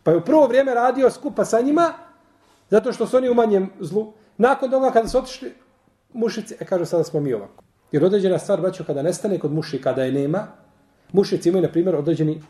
Pa 0.03 0.11
je 0.11 0.17
u 0.17 0.21
prvo 0.25 0.47
vrijeme 0.47 0.73
radio 0.73 1.09
skupa 1.09 1.45
sa 1.45 1.61
njima, 1.61 1.93
zato 2.69 2.93
što 2.93 3.07
su 3.07 3.17
oni 3.17 3.29
u 3.29 3.33
manjem 3.33 3.69
zlu. 3.79 4.13
Nakon 4.39 4.71
toga 4.71 4.91
kada 4.91 5.07
su 5.07 5.17
otišli 5.17 5.53
mušici, 6.13 6.55
e 6.59 6.65
kažu 6.65 6.85
sada 6.85 7.03
smo 7.03 7.19
mi 7.19 7.33
ovako. 7.33 7.63
Jer 7.91 8.03
određena 8.03 8.39
stvar, 8.39 8.61
braćo, 8.61 8.83
kada 8.83 9.01
nestane 9.01 9.39
kod 9.39 9.53
muši, 9.53 9.81
kada 9.81 10.03
je 10.03 10.11
nema, 10.11 10.47
mušici 11.11 11.49
imaju, 11.49 11.61
na 11.61 11.71
primjer, 11.71 11.95
određeni 11.95 12.41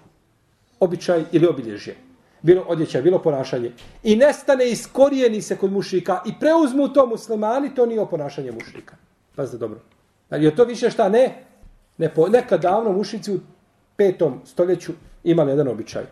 običaj 0.79 1.23
ili 1.31 1.47
obilježje. 1.47 1.95
Bilo 2.41 2.61
odjeća, 2.67 3.01
bilo 3.01 3.19
ponašanje. 3.19 3.71
I 4.03 4.15
nestane, 4.15 4.69
iskorijeni 4.69 5.41
se 5.41 5.57
kod 5.57 5.71
mušika 5.71 6.21
i 6.25 6.31
preuzmu 6.39 6.93
to 6.93 7.05
muslimani, 7.05 7.75
to 7.75 7.85
nije 7.85 8.05
ponašanje 8.09 8.51
mušika. 8.51 8.95
Pazite 9.35 9.57
dobro. 9.57 9.79
Ali 10.29 10.45
je 10.45 10.55
to 10.55 10.63
više 10.63 10.89
šta? 10.89 11.09
Ne. 11.09 11.43
ne 11.97 12.13
po, 12.13 12.27
nekad 12.27 12.61
davno 12.61 12.91
mušici 12.91 13.33
u 13.33 13.39
petom 13.95 14.41
stoljeću 14.45 14.93
imali 15.23 15.51
jedan 15.51 15.67
običaj. 15.67 16.03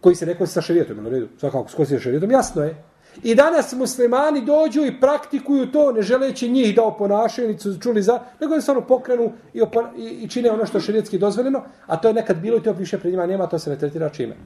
Koji 0.00 0.14
se 0.14 0.24
rekao 0.24 0.46
sa 0.46 0.60
šarijetom, 0.60 1.04
na 1.04 1.10
redu. 1.10 1.28
Svakako, 1.38 1.68
skosi 1.68 1.94
sa 1.96 2.00
šarijetom, 2.00 2.30
jasno 2.30 2.62
je. 2.62 2.91
I 3.22 3.34
danas 3.34 3.72
muslimani 3.72 4.44
dođu 4.44 4.84
i 4.84 5.00
praktikuju 5.00 5.72
to, 5.72 5.92
ne 5.92 6.02
želeći 6.02 6.48
njih 6.50 6.76
da 6.76 6.84
oponašaju, 6.84 7.48
ni 7.48 7.58
su 7.58 7.78
čuli 7.80 8.02
za, 8.02 8.20
nego 8.40 8.56
da 8.56 8.72
ono 8.72 8.80
pokrenu 8.80 9.32
i, 9.54 9.62
opon, 9.62 9.86
i, 9.96 10.04
i 10.04 10.28
čine 10.28 10.50
ono 10.50 10.66
što 10.66 10.78
je 10.78 10.82
šarijetski 10.82 11.18
dozvoljeno, 11.18 11.62
a 11.86 11.96
to 11.96 12.08
je 12.08 12.14
nekad 12.14 12.36
bilo 12.36 12.56
i 12.56 12.62
to 12.62 12.72
više 12.72 12.98
pred 12.98 13.12
njima 13.12 13.26
nema, 13.26 13.46
to 13.46 13.58
se 13.58 13.70
ne 13.70 13.78
tretira 13.78 14.08
čime? 14.08 14.36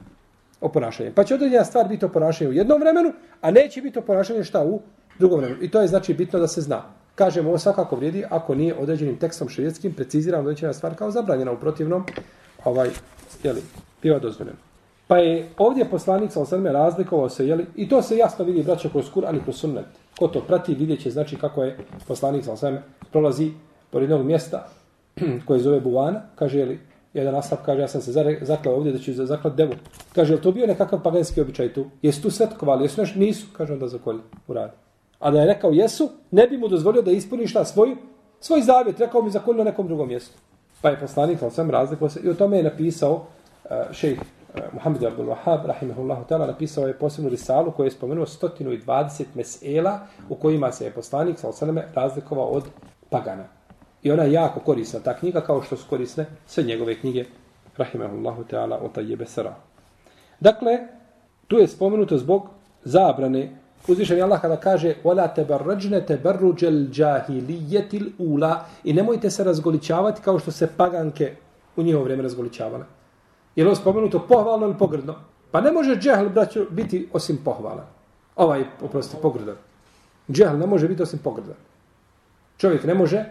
Oponašanje. 0.61 1.11
Pa 1.15 1.23
će 1.23 1.35
određena 1.35 1.65
stvar 1.65 1.87
biti 1.87 2.05
oponašanje 2.05 2.49
u 2.49 2.53
jednom 2.53 2.81
vremenu, 2.81 3.13
a 3.41 3.51
neće 3.51 3.81
biti 3.81 3.99
oponašanje 3.99 4.43
šta 4.43 4.63
u 4.63 4.81
drugom 5.19 5.39
vremenu. 5.39 5.63
I 5.63 5.71
to 5.71 5.81
je 5.81 5.87
znači 5.87 6.13
bitno 6.13 6.39
da 6.39 6.47
se 6.47 6.61
zna. 6.61 6.83
Kažemo, 7.15 7.49
ovo 7.49 7.57
svakako 7.57 7.95
vrijedi 7.95 8.23
ako 8.29 8.55
nije 8.55 8.75
određenim 8.75 9.17
tekstom 9.17 9.49
širijetskim 9.49 9.93
precizirano 9.93 10.43
određena 10.43 10.73
stvar 10.73 10.95
kao 10.95 11.11
zabranjena 11.11 11.51
u 11.51 11.59
protivnom, 11.59 12.05
ovaj, 12.65 12.89
jeli, 13.43 13.61
biva 14.01 14.19
dozvoljeno. 14.19 14.66
Pa 15.07 15.17
je 15.17 15.49
ovdje 15.57 15.89
poslanik 15.89 16.31
sa 16.31 16.41
osrme 16.41 16.71
razlikovao 16.71 17.29
se, 17.29 17.47
jeli, 17.47 17.65
i 17.75 17.89
to 17.89 18.01
se 18.01 18.17
jasno 18.17 18.45
vidi, 18.45 18.63
braćo, 18.63 18.89
kroz 18.89 19.05
Kur'an 19.15 19.37
i 19.37 19.43
kroz 19.43 19.55
sunnet. 19.55 19.85
Ko 20.19 20.27
to 20.27 20.41
prati, 20.41 20.73
vidjet 20.73 20.99
će, 20.99 21.11
znači, 21.11 21.35
kako 21.35 21.63
je 21.63 21.77
poslanik 22.07 22.45
sa 22.45 22.53
osrme 22.53 22.81
prolazi 23.11 23.51
pored 23.89 24.09
jednog 24.09 24.27
mjesta 24.27 24.67
koje 25.47 25.59
zove 25.59 25.79
Buvana, 25.79 26.21
kaže, 26.35 26.59
jeli, 26.59 26.79
jedan 27.13 27.35
asap 27.35 27.59
kaže, 27.65 27.81
ja 27.81 27.87
sam 27.87 28.01
se 28.01 28.11
zaklao 28.41 28.75
ovdje 28.75 28.91
da 28.91 28.99
ću 28.99 29.13
zaklat 29.13 29.55
devu. 29.55 29.73
Kaže, 30.15 30.33
je 30.33 30.41
to 30.41 30.51
bio 30.51 30.67
nekakav 30.67 31.03
paganski 31.03 31.41
običaj 31.41 31.73
tu? 31.73 31.85
Jesu 32.01 32.21
tu 32.21 32.31
svetkovali? 32.31 32.83
Jesu 32.83 33.01
nešto? 33.01 33.19
Nisu. 33.19 33.47
Kaže, 33.53 33.73
onda 33.73 33.87
zakolje, 33.87 34.19
uradi. 34.47 34.73
A 35.19 35.31
da 35.31 35.39
je 35.39 35.47
rekao 35.47 35.71
jesu, 35.71 36.09
ne 36.31 36.47
bi 36.47 36.57
mu 36.57 36.67
dozvolio 36.67 37.01
da 37.01 37.11
ispuni 37.11 37.47
šta 37.47 37.65
svoj, 37.65 37.95
svoj 38.39 38.61
zavjet. 38.61 38.99
Rekao 38.99 39.21
mi 39.21 39.29
zakolje 39.29 39.57
na 39.57 39.63
nekom 39.63 39.87
drugom 39.87 40.07
mjestu. 40.07 40.37
Pa 40.81 40.89
je 40.89 40.99
poslanik, 40.99 41.41
ali 41.41 41.51
sam 41.51 41.69
razlikovao 41.69 42.09
se, 42.09 42.19
i 42.23 42.29
o 42.29 42.33
tome 42.33 42.57
je 42.57 42.63
napisao 42.63 43.13
uh, 43.13 43.71
šejh 43.91 44.19
Muhammed 44.72 45.04
Abdul 45.04 45.26
Wahab, 45.26 45.66
rahimahullahu 45.66 46.24
ta'ala, 46.28 46.46
napisao 46.46 46.86
je 46.86 46.98
posebnu 46.98 47.30
risalu 47.30 47.70
koju 47.70 47.86
je 47.86 47.90
spomenuo 47.90 48.26
120 48.26 49.24
mesela 49.34 50.06
u 50.28 50.34
kojima 50.34 50.72
se 50.72 50.84
je 50.84 50.90
poslanik, 50.90 51.36
ali 51.44 51.52
sam 51.52 51.78
razlikovao 51.94 52.46
od 52.46 52.64
pagana. 53.10 53.44
I 54.02 54.12
ona 54.12 54.22
je 54.22 54.32
jako 54.32 54.60
korisna, 54.60 55.00
ta 55.00 55.16
knjiga, 55.16 55.40
kao 55.40 55.62
što 55.62 55.76
su 55.76 55.88
korisne 55.90 56.26
sve 56.46 56.64
njegove 56.64 57.00
knjige, 57.00 57.24
rahimahullahu 57.76 58.44
ta'ala, 58.50 58.78
o 58.82 58.88
tajjebe 58.88 59.26
sara. 59.26 59.54
Dakle, 60.40 60.78
tu 61.48 61.56
je 61.56 61.68
spomenuto 61.68 62.18
zbog 62.18 62.48
zabrane 62.84 63.62
Uzvišen 63.88 64.16
je 64.16 64.22
Allah 64.22 64.40
kada 64.40 64.56
kaže 64.56 64.94
وَلَا 65.04 65.26
تَبَرَّجْنَ 65.34 66.06
تَبَرُّجَ 66.06 66.64
الْجَاهِلِيَّةِ 66.64 67.90
الْأُولَى 67.92 68.56
I 68.84 68.92
nemojte 68.92 69.30
se 69.30 69.44
razgoličavati 69.44 70.22
kao 70.22 70.38
što 70.38 70.50
se 70.50 70.68
paganke 70.76 71.34
u 71.76 71.82
njihovo 71.82 72.04
vrijeme 72.04 72.22
razgoličavale. 72.22 72.84
Je 73.57 73.63
li 73.63 73.67
ovo 73.67 73.75
spomenuto 73.75 74.19
pohvalno 74.27 74.65
ili 74.65 74.77
pogrdno? 74.77 75.15
Pa 75.51 75.61
ne 75.61 75.71
može 75.71 75.95
džehl, 75.95 76.29
braću, 76.29 76.65
biti 76.69 77.09
osim 77.13 77.37
pohvala. 77.45 77.87
Ovaj, 78.35 78.65
oprosti, 78.81 79.17
pogrdan. 79.21 79.55
Džehl 80.31 80.57
ne 80.57 80.67
može 80.67 80.87
biti 80.87 81.03
osim 81.03 81.19
pogrdan. 81.19 81.55
Čovjek 82.57 82.83
ne 82.83 82.93
može 82.93 83.25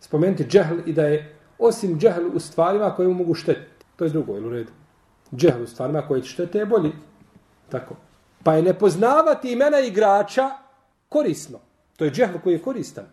spomenuti 0.00 0.44
džehl 0.44 0.76
i 0.86 0.92
da 0.92 1.06
je 1.06 1.36
osim 1.58 1.98
džehl 1.98 2.26
u 2.34 2.40
stvarima 2.40 2.94
koje 2.94 3.08
mu 3.08 3.14
mogu 3.14 3.34
štetiti. 3.34 3.84
To 3.96 4.04
je 4.04 4.10
drugo, 4.10 4.36
ili 4.36 4.46
u 4.46 4.50
redu? 4.50 4.70
Džehl 5.34 5.62
u 5.62 5.66
stvarima 5.66 6.02
koje 6.02 6.22
štete 6.22 6.58
je 6.58 6.66
bolji. 6.66 6.92
Tako. 7.68 7.94
Pa 8.42 8.54
je 8.54 8.62
nepoznavati 8.62 9.52
imena 9.52 9.80
igrača 9.80 10.50
korisno. 11.08 11.58
To 11.96 12.04
je 12.04 12.10
džehl 12.10 12.38
koji 12.44 12.54
je 12.54 12.62
koristan. 12.62 13.04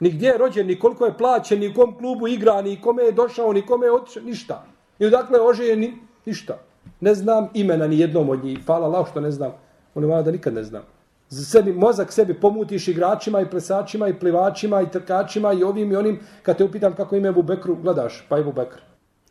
Nigdje 0.00 0.28
je 0.28 0.38
rođen, 0.38 0.66
ni 0.66 0.78
koliko 0.78 1.06
je 1.06 1.18
plaćen, 1.18 1.60
ni 1.60 1.74
kom 1.74 1.98
klubu 1.98 2.28
igra, 2.28 2.62
ni 2.62 2.80
kome 2.80 3.02
je 3.02 3.12
došao, 3.12 3.52
ni 3.52 3.66
kome 3.66 3.86
je 3.86 3.92
otišao, 3.92 4.22
ništa. 4.22 4.75
I 4.98 5.06
odakle 5.06 5.40
ožeje, 5.40 5.76
ni, 5.76 5.98
ništa. 6.26 6.58
Ne 7.00 7.14
znam 7.14 7.48
imena 7.54 7.86
ni 7.86 7.98
jednom 7.98 8.30
od 8.30 8.44
njih. 8.44 8.58
Hvala 8.66 8.86
Allah 8.86 9.10
što 9.10 9.20
ne 9.20 9.30
znam. 9.30 9.52
Ono 9.94 10.08
malo 10.08 10.22
da 10.22 10.30
nikad 10.30 10.54
ne 10.54 10.64
znam. 10.64 10.82
Za 11.28 11.44
sebi, 11.44 11.72
mozak 11.72 12.12
sebi 12.12 12.34
pomutiš 12.34 12.88
igračima 12.88 13.40
i 13.40 13.50
plesačima 13.50 14.08
i 14.08 14.18
plivačima 14.18 14.82
i 14.82 14.90
trkačima 14.90 15.52
i 15.52 15.62
ovim 15.62 15.92
i 15.92 15.96
onim. 15.96 16.20
Kad 16.42 16.58
te 16.58 16.64
upitam 16.64 16.94
kako 16.94 17.16
ime 17.16 17.28
Ebu 17.28 17.42
Bekru, 17.42 17.76
gledaš, 17.76 18.26
pa 18.28 18.38
Ebu 18.38 18.52
Bekr. 18.52 18.80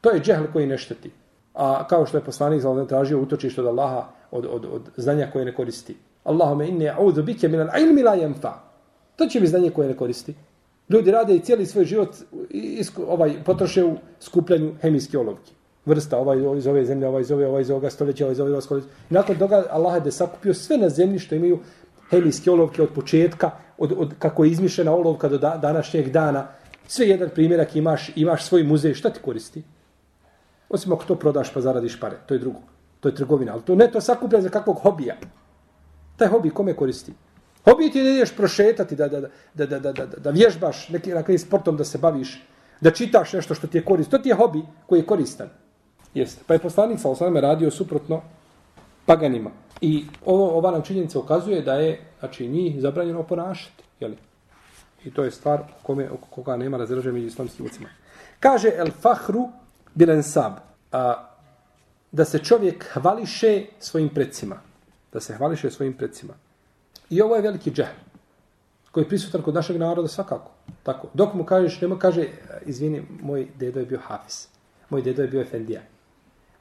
To 0.02 0.10
je 0.10 0.20
džehl 0.20 0.44
koji 0.54 0.68
ne 0.68 0.78
šteti. 0.78 1.12
A 1.54 1.88
kao 1.88 2.06
što 2.06 2.18
je 2.18 2.24
poslanik 2.24 2.62
za 2.62 2.70
ono 2.70 2.86
tražio 2.86 3.20
utočište 3.20 3.62
od 3.62 3.68
Allaha 3.68 4.08
od, 4.32 4.46
od, 4.46 4.66
od 4.66 4.82
znanja 4.98 5.30
koje 5.34 5.46
ne 5.46 5.56
koristi. 5.56 5.96
Allahume 6.24 6.68
inni 6.68 6.86
a'udhu 6.86 7.24
bike 7.24 7.48
min 7.48 7.60
al-ilmi 7.60 8.04
la 8.04 8.16
yanfa. 8.16 8.52
To 9.16 9.26
će 9.26 9.40
mi 9.40 9.48
znanje 9.48 9.70
koje 9.70 9.88
ne 9.88 9.98
koristi. 9.98 10.36
Ljudi 10.90 11.12
rade 11.12 11.36
i 11.36 11.40
cijeli 11.40 11.66
svoj 11.66 11.86
život 11.86 12.16
isku, 12.50 13.04
ovaj 13.08 13.44
potroše 13.46 13.84
u 13.84 13.96
skupljanju 14.20 14.74
hemijske 14.82 15.18
olovke. 15.18 15.52
Vrsta 15.86 16.18
ovaj, 16.18 16.46
ovaj 16.46 16.58
iz 16.58 16.68
ove 16.68 16.86
zemlje, 16.86 17.08
ovaj 17.08 17.22
iz 17.22 17.32
ove, 17.32 17.48
ovaj 17.48 17.62
iz 17.62 17.70
ovoga 17.70 17.90
stoljeća, 17.90 18.24
ovaj 18.26 18.34
iz 18.34 18.40
ovoga 18.40 18.54
ovaj 18.54 18.62
stoljeća. 18.62 18.88
I 19.10 19.14
nakon 19.14 19.36
toga 19.36 19.64
Allah 19.70 19.96
je 19.96 20.02
da 20.02 20.12
sakupio 20.12 20.54
sve 20.54 20.78
na 20.78 20.90
zemlji 20.90 21.20
što 21.20 21.36
imaju 21.36 21.60
hemijske 22.10 22.52
olovke 22.52 22.82
od 22.82 22.90
početka, 22.96 23.52
od, 23.78 23.94
od 23.98 24.14
kako 24.20 24.44
je 24.44 24.52
izmišljena 24.52 24.94
olovka 24.94 25.30
do 25.30 25.38
da, 25.38 25.58
današnjeg 25.62 26.10
dana. 26.10 26.48
Sve 26.88 27.08
jedan 27.08 27.30
primjerak 27.30 27.76
imaš, 27.76 28.12
imaš 28.16 28.46
svoj 28.46 28.64
muzej, 28.64 28.94
šta 28.94 29.10
ti 29.10 29.20
koristi? 29.20 29.64
Osim 30.70 30.94
ako 30.94 31.06
to 31.06 31.16
prodaš 31.16 31.54
pa 31.54 31.62
zaradiš 31.62 32.00
pare, 32.00 32.18
to 32.26 32.34
je 32.34 32.40
drugo. 32.40 32.60
To 33.00 33.10
je 33.10 33.16
trgovina, 33.16 33.54
ali 33.54 33.62
to 33.62 33.76
ne 33.76 33.92
to 33.92 34.02
sakuplja 34.02 34.42
za 34.42 34.50
kakvog 34.50 34.80
hobija. 34.82 35.16
Taj 36.18 36.28
hobi 36.28 36.50
kome 36.50 36.74
koristi? 36.74 37.14
Hobi 37.66 37.92
ti 37.92 37.98
je 37.98 38.04
da 38.04 38.10
ideš 38.10 38.36
prošetati, 38.36 38.96
da, 38.96 39.08
da, 39.08 39.20
da, 39.20 39.30
da, 39.54 39.66
da, 39.66 39.80
da, 39.80 40.06
da, 40.06 40.18
da 40.18 40.30
vježbaš 40.30 40.90
neki, 40.90 41.14
neki 41.14 41.38
sportom, 41.38 41.78
da 41.78 41.84
se 41.84 41.98
baviš, 41.98 42.44
da 42.82 42.92
čitaš 42.92 43.34
nešto 43.34 43.56
što 43.56 43.68
ti 43.68 43.78
je 43.78 43.86
korisno. 43.86 44.12
To 44.12 44.24
ti 44.24 44.30
je 44.30 44.36
hobi 44.36 44.62
koji 44.86 45.00
je 45.00 45.06
koristan. 45.06 45.50
Jeste. 46.14 46.44
Pa 46.48 46.54
je 46.54 46.60
poslanik 46.60 47.00
sa 47.00 47.10
osnovama 47.10 47.40
radio 47.40 47.72
suprotno 47.72 48.22
paganima. 49.06 49.52
I 49.82 50.06
ovo, 50.26 50.58
ova 50.58 50.72
nam 50.72 50.82
činjenica 50.82 51.20
ukazuje 51.20 51.62
da 51.62 51.74
je 51.74 52.02
znači, 52.20 52.48
njih 52.48 52.82
zabranjeno 52.82 53.24
ponašati. 53.24 53.84
Jeli? 54.00 54.18
I 55.06 55.14
to 55.14 55.24
je 55.24 55.32
stvar 55.32 55.60
o 55.60 55.84
kome, 55.84 56.10
koga 56.30 56.58
nema 56.58 56.78
razređa 56.78 57.12
među 57.12 57.28
islamskim 57.28 57.66
ucima. 57.66 57.90
Kaže 58.40 58.72
El 58.76 58.92
Fahru 59.02 59.50
Bilensab 59.94 60.54
a, 60.92 61.30
da 62.12 62.26
se 62.26 62.40
čovjek 62.40 62.86
hvališe 62.94 63.66
svojim 63.80 64.10
predsima. 64.10 64.56
Da 65.14 65.20
se 65.20 65.36
hvališe 65.36 65.72
svojim 65.72 65.94
predsima. 65.94 66.34
I 67.10 67.22
ovo 67.22 67.36
je 67.36 67.42
veliki 67.42 67.72
džehl 67.72 68.06
koji 68.92 69.04
je 69.04 69.10
prisutan 69.10 69.42
kod 69.42 69.54
našeg 69.54 69.78
naroda 69.78 70.08
svakako. 70.08 70.52
Tako. 70.84 71.08
Dok 71.14 71.34
mu 71.34 71.44
kažeš, 71.46 71.82
nema 71.82 72.00
kaže, 72.00 72.28
izvini, 72.66 73.02
moj 73.22 73.48
dedo 73.60 73.80
je 73.80 73.86
bio 73.86 74.00
Hafiz. 74.00 74.48
Moj 74.90 75.02
dedo 75.02 75.22
je 75.22 75.28
bio 75.28 75.42
Efendija. 75.42 75.82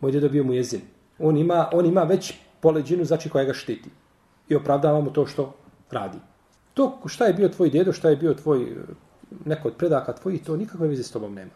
Moj 0.00 0.12
dedo 0.12 0.26
je 0.26 0.30
bio 0.30 0.44
Mujezin. 0.44 0.80
On 1.18 1.36
ima, 1.36 1.68
on 1.72 1.86
ima 1.86 2.02
već 2.02 2.34
poleđinu 2.60 3.04
znači 3.04 3.30
koja 3.30 3.44
ga 3.44 3.54
štiti. 3.54 3.90
I 4.48 4.56
opravdava 4.56 5.00
mu 5.00 5.12
to 5.12 5.26
što 5.26 5.54
radi. 5.90 6.18
To 6.74 6.98
šta 7.06 7.26
je 7.26 7.34
bio 7.34 7.48
tvoj 7.48 7.70
dedo, 7.70 7.92
šta 7.92 8.10
je 8.10 8.16
bio 8.16 8.34
tvoj 8.34 8.76
neko 9.44 9.68
od 9.68 9.76
predaka 9.76 10.12
tvojih, 10.12 10.44
to 10.44 10.56
nikakve 10.56 10.88
veze 10.88 11.02
s 11.02 11.12
tobom 11.12 11.34
nema. 11.34 11.50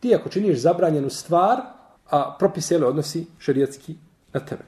Ti 0.00 0.14
ako 0.14 0.28
činiš 0.28 0.58
zabranjenu 0.58 1.10
stvar, 1.10 1.60
a 2.10 2.36
propis 2.38 2.72
odnosi 2.72 3.26
šerijatski 3.38 3.96
na 4.32 4.40
tebe. 4.40 4.64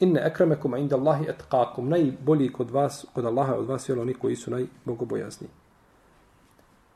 Inne 0.00 0.20
ekremekum 0.20 0.76
inda 0.76 0.96
Allahi 0.96 1.28
etqakum. 1.28 1.88
Najbolji 1.88 2.52
kod 2.52 2.70
vas, 2.70 3.06
kod 3.14 3.24
Allaha 3.24 3.54
od 3.54 3.66
vas 3.66 3.88
je 3.88 4.00
oni 4.00 4.14
koji 4.14 4.36
su 4.36 4.50
najbogobojazni. 4.50 5.48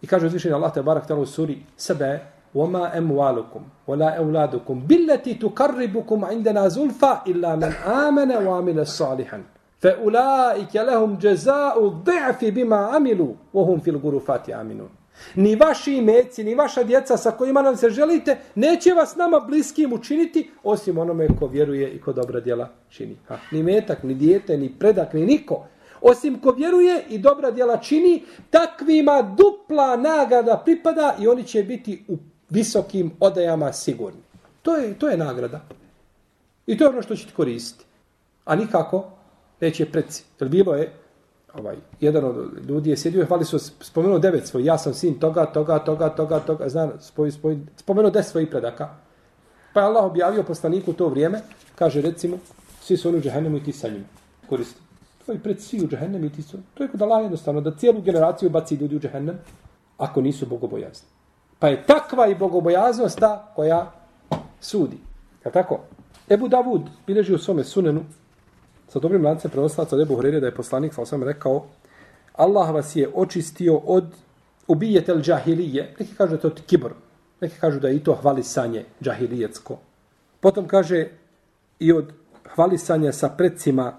I 0.02 0.06
kaže 0.06 0.26
uzvišenje 0.26 0.54
Allah 0.54 0.74
te 0.74 0.82
barak 0.82 1.06
talo 1.06 1.22
u 1.22 1.26
suri 1.26 1.62
sebe 1.76 2.20
وَمَا 2.54 2.98
أَمْوَالُكُمْ 2.98 3.62
وَلَا 3.88 4.08
أَوْلَادُكُمْ 4.18 4.76
بِالَّتِ 4.88 5.28
تُقَرِّبُكُمْ 5.42 6.24
عِنْدَنَا 6.24 6.68
زُلْفَ 6.68 7.04
إِلَّا 7.26 7.56
مَنْ 7.56 7.72
آمَنَ 7.84 8.30
وَعَمِلَ 8.46 8.78
الصَّالِحًا 8.78 9.42
فَأُولَٰئِكَ 9.80 10.74
لَهُمْ 10.76 11.10
جَزَاءُ 11.20 11.86
الضِّعْفِ 11.86 12.44
بِمَا 12.44 12.76
عَمِلُوا 12.76 13.32
وَهُمْ 13.54 13.78
فِي 13.80 13.90
الْغُرُفَاتِ 13.90 14.50
آمِنُونَ 14.50 14.90
Ni 15.34 15.56
vaši 15.56 15.94
imeci, 15.94 16.44
ni 16.44 16.54
vaša 16.54 16.82
djeca 16.82 17.16
sa 17.16 17.30
kojima 17.30 17.62
nam 17.62 17.76
se 17.76 17.90
želite, 17.90 18.38
neće 18.54 18.92
vas 18.92 19.16
nama 19.16 19.40
bliskim 19.40 19.92
učiniti, 19.92 20.50
osim 20.62 20.98
onome 20.98 21.28
ko 21.38 21.46
vjeruje 21.46 21.90
i 21.90 22.00
ko 22.00 22.12
dobra 22.12 22.40
djela 22.40 22.68
čini. 22.90 23.16
Ha, 23.28 23.38
ni 23.50 23.62
metak, 23.62 24.02
ni 24.02 24.14
dijete, 24.14 24.56
ni 24.56 24.72
predak, 24.78 25.12
ni 25.12 25.26
niko. 25.26 25.66
Osim 26.00 26.40
ko 26.40 26.50
vjeruje 26.50 27.04
i 27.08 27.18
dobra 27.18 27.50
djela 27.50 27.76
čini, 27.76 28.24
takvima 28.50 29.22
dupla 29.22 29.96
nagrada 29.96 30.62
pripada 30.64 31.16
i 31.20 31.28
oni 31.28 31.44
će 31.44 31.62
biti 31.62 32.04
u 32.08 32.16
visokim 32.50 33.10
odajama 33.20 33.72
sigurni. 33.72 34.20
To 34.62 34.76
je, 34.76 34.98
to 34.98 35.08
je 35.08 35.16
nagrada. 35.16 35.60
I 36.66 36.78
to 36.78 36.84
je 36.84 36.88
ono 36.88 37.02
što 37.02 37.16
će 37.16 37.26
ti 37.26 37.32
koristiti. 37.32 37.84
A 38.44 38.56
nikako 38.56 39.10
neće 39.60 39.86
preci. 39.86 40.24
Jer 40.40 40.48
bilo 40.48 40.74
je, 40.74 40.92
ovaj, 41.58 41.76
jedan 42.00 42.24
od 42.24 42.36
ljudi 42.68 42.90
je 42.90 42.96
sjedio 42.96 43.22
i 43.22 43.26
hvali 43.26 43.44
su 43.44 43.58
spomenuo 43.58 44.18
devet 44.18 44.46
svoj, 44.46 44.64
ja 44.64 44.78
sam 44.78 44.94
sin 44.94 45.18
toga, 45.18 45.46
toga, 45.46 45.78
toga, 45.78 46.08
toga, 46.08 46.40
toga, 46.40 46.68
zna, 46.68 46.90
spoj, 47.00 47.30
spoj, 47.30 47.58
spomenuo 47.76 48.10
deset 48.10 48.30
svojih 48.30 48.48
predaka. 48.48 48.88
Pa 49.72 49.80
je 49.80 49.86
Allah 49.86 50.04
objavio 50.04 50.42
poslaniku 50.42 50.92
to 50.92 51.08
vrijeme, 51.08 51.40
kaže 51.74 52.00
recimo, 52.00 52.38
svi 52.80 52.96
su 52.96 53.08
oni 53.08 53.18
u 53.18 53.20
džahennemu 53.20 53.56
i 53.56 53.64
ti 53.64 53.72
sa 53.72 53.88
njima 53.88 54.04
koristi. 54.48 54.80
Tvoji 55.24 55.38
pred 55.38 55.60
svi 55.60 55.84
u 55.84 55.88
džahennemu 55.88 56.24
i 56.24 56.32
ti 56.32 56.42
su. 56.42 56.58
To 56.74 56.82
je 56.82 56.88
kod 56.88 57.02
Allah 57.02 57.22
jednostavno, 57.22 57.60
da 57.60 57.76
cijelu 57.76 58.00
generaciju 58.00 58.50
baci 58.50 58.74
ljudi 58.74 58.96
u 58.96 59.00
džahennem, 59.00 59.38
ako 59.98 60.20
nisu 60.20 60.46
bogobojazni. 60.46 61.08
Pa 61.58 61.68
je 61.68 61.86
takva 61.86 62.26
i 62.26 62.34
bogobojaznost 62.34 63.18
ta 63.18 63.52
koja 63.56 63.92
sudi. 64.60 64.96
Je 65.44 65.52
tako? 65.52 65.80
Ebu 66.30 66.48
Davud 66.48 66.82
bileži 67.06 67.34
u 67.34 67.38
svome 67.38 67.64
sunenu 67.64 68.04
sa 68.88 68.98
dobrim 68.98 69.24
lancem 69.24 69.50
prenoslaca 69.50 69.96
od 69.96 70.02
Ebu 70.02 70.22
da 70.22 70.46
je 70.46 70.54
poslanik 70.54 70.94
sa 70.94 71.02
osam 71.02 71.22
rekao 71.22 71.66
Allah 72.38 72.70
vas 72.70 72.96
je 72.96 73.08
očistio 73.14 73.76
od 73.76 74.04
ubijetel 74.68 75.20
džahilije. 75.20 75.94
Neki 75.98 76.14
kažu 76.14 76.30
da 76.30 76.36
je 76.36 76.54
to 76.54 76.62
kibr. 76.66 76.90
Neki 77.40 77.58
kažu 77.60 77.80
da 77.80 77.88
je 77.88 77.96
i 77.96 78.04
to 78.04 78.14
hvalisanje 78.14 78.84
džahilijetsko. 79.02 79.78
Potom 80.40 80.68
kaže 80.68 81.08
i 81.78 81.92
od 81.92 82.12
hvalisanja 82.54 83.12
sa 83.12 83.28
predsima 83.28 83.92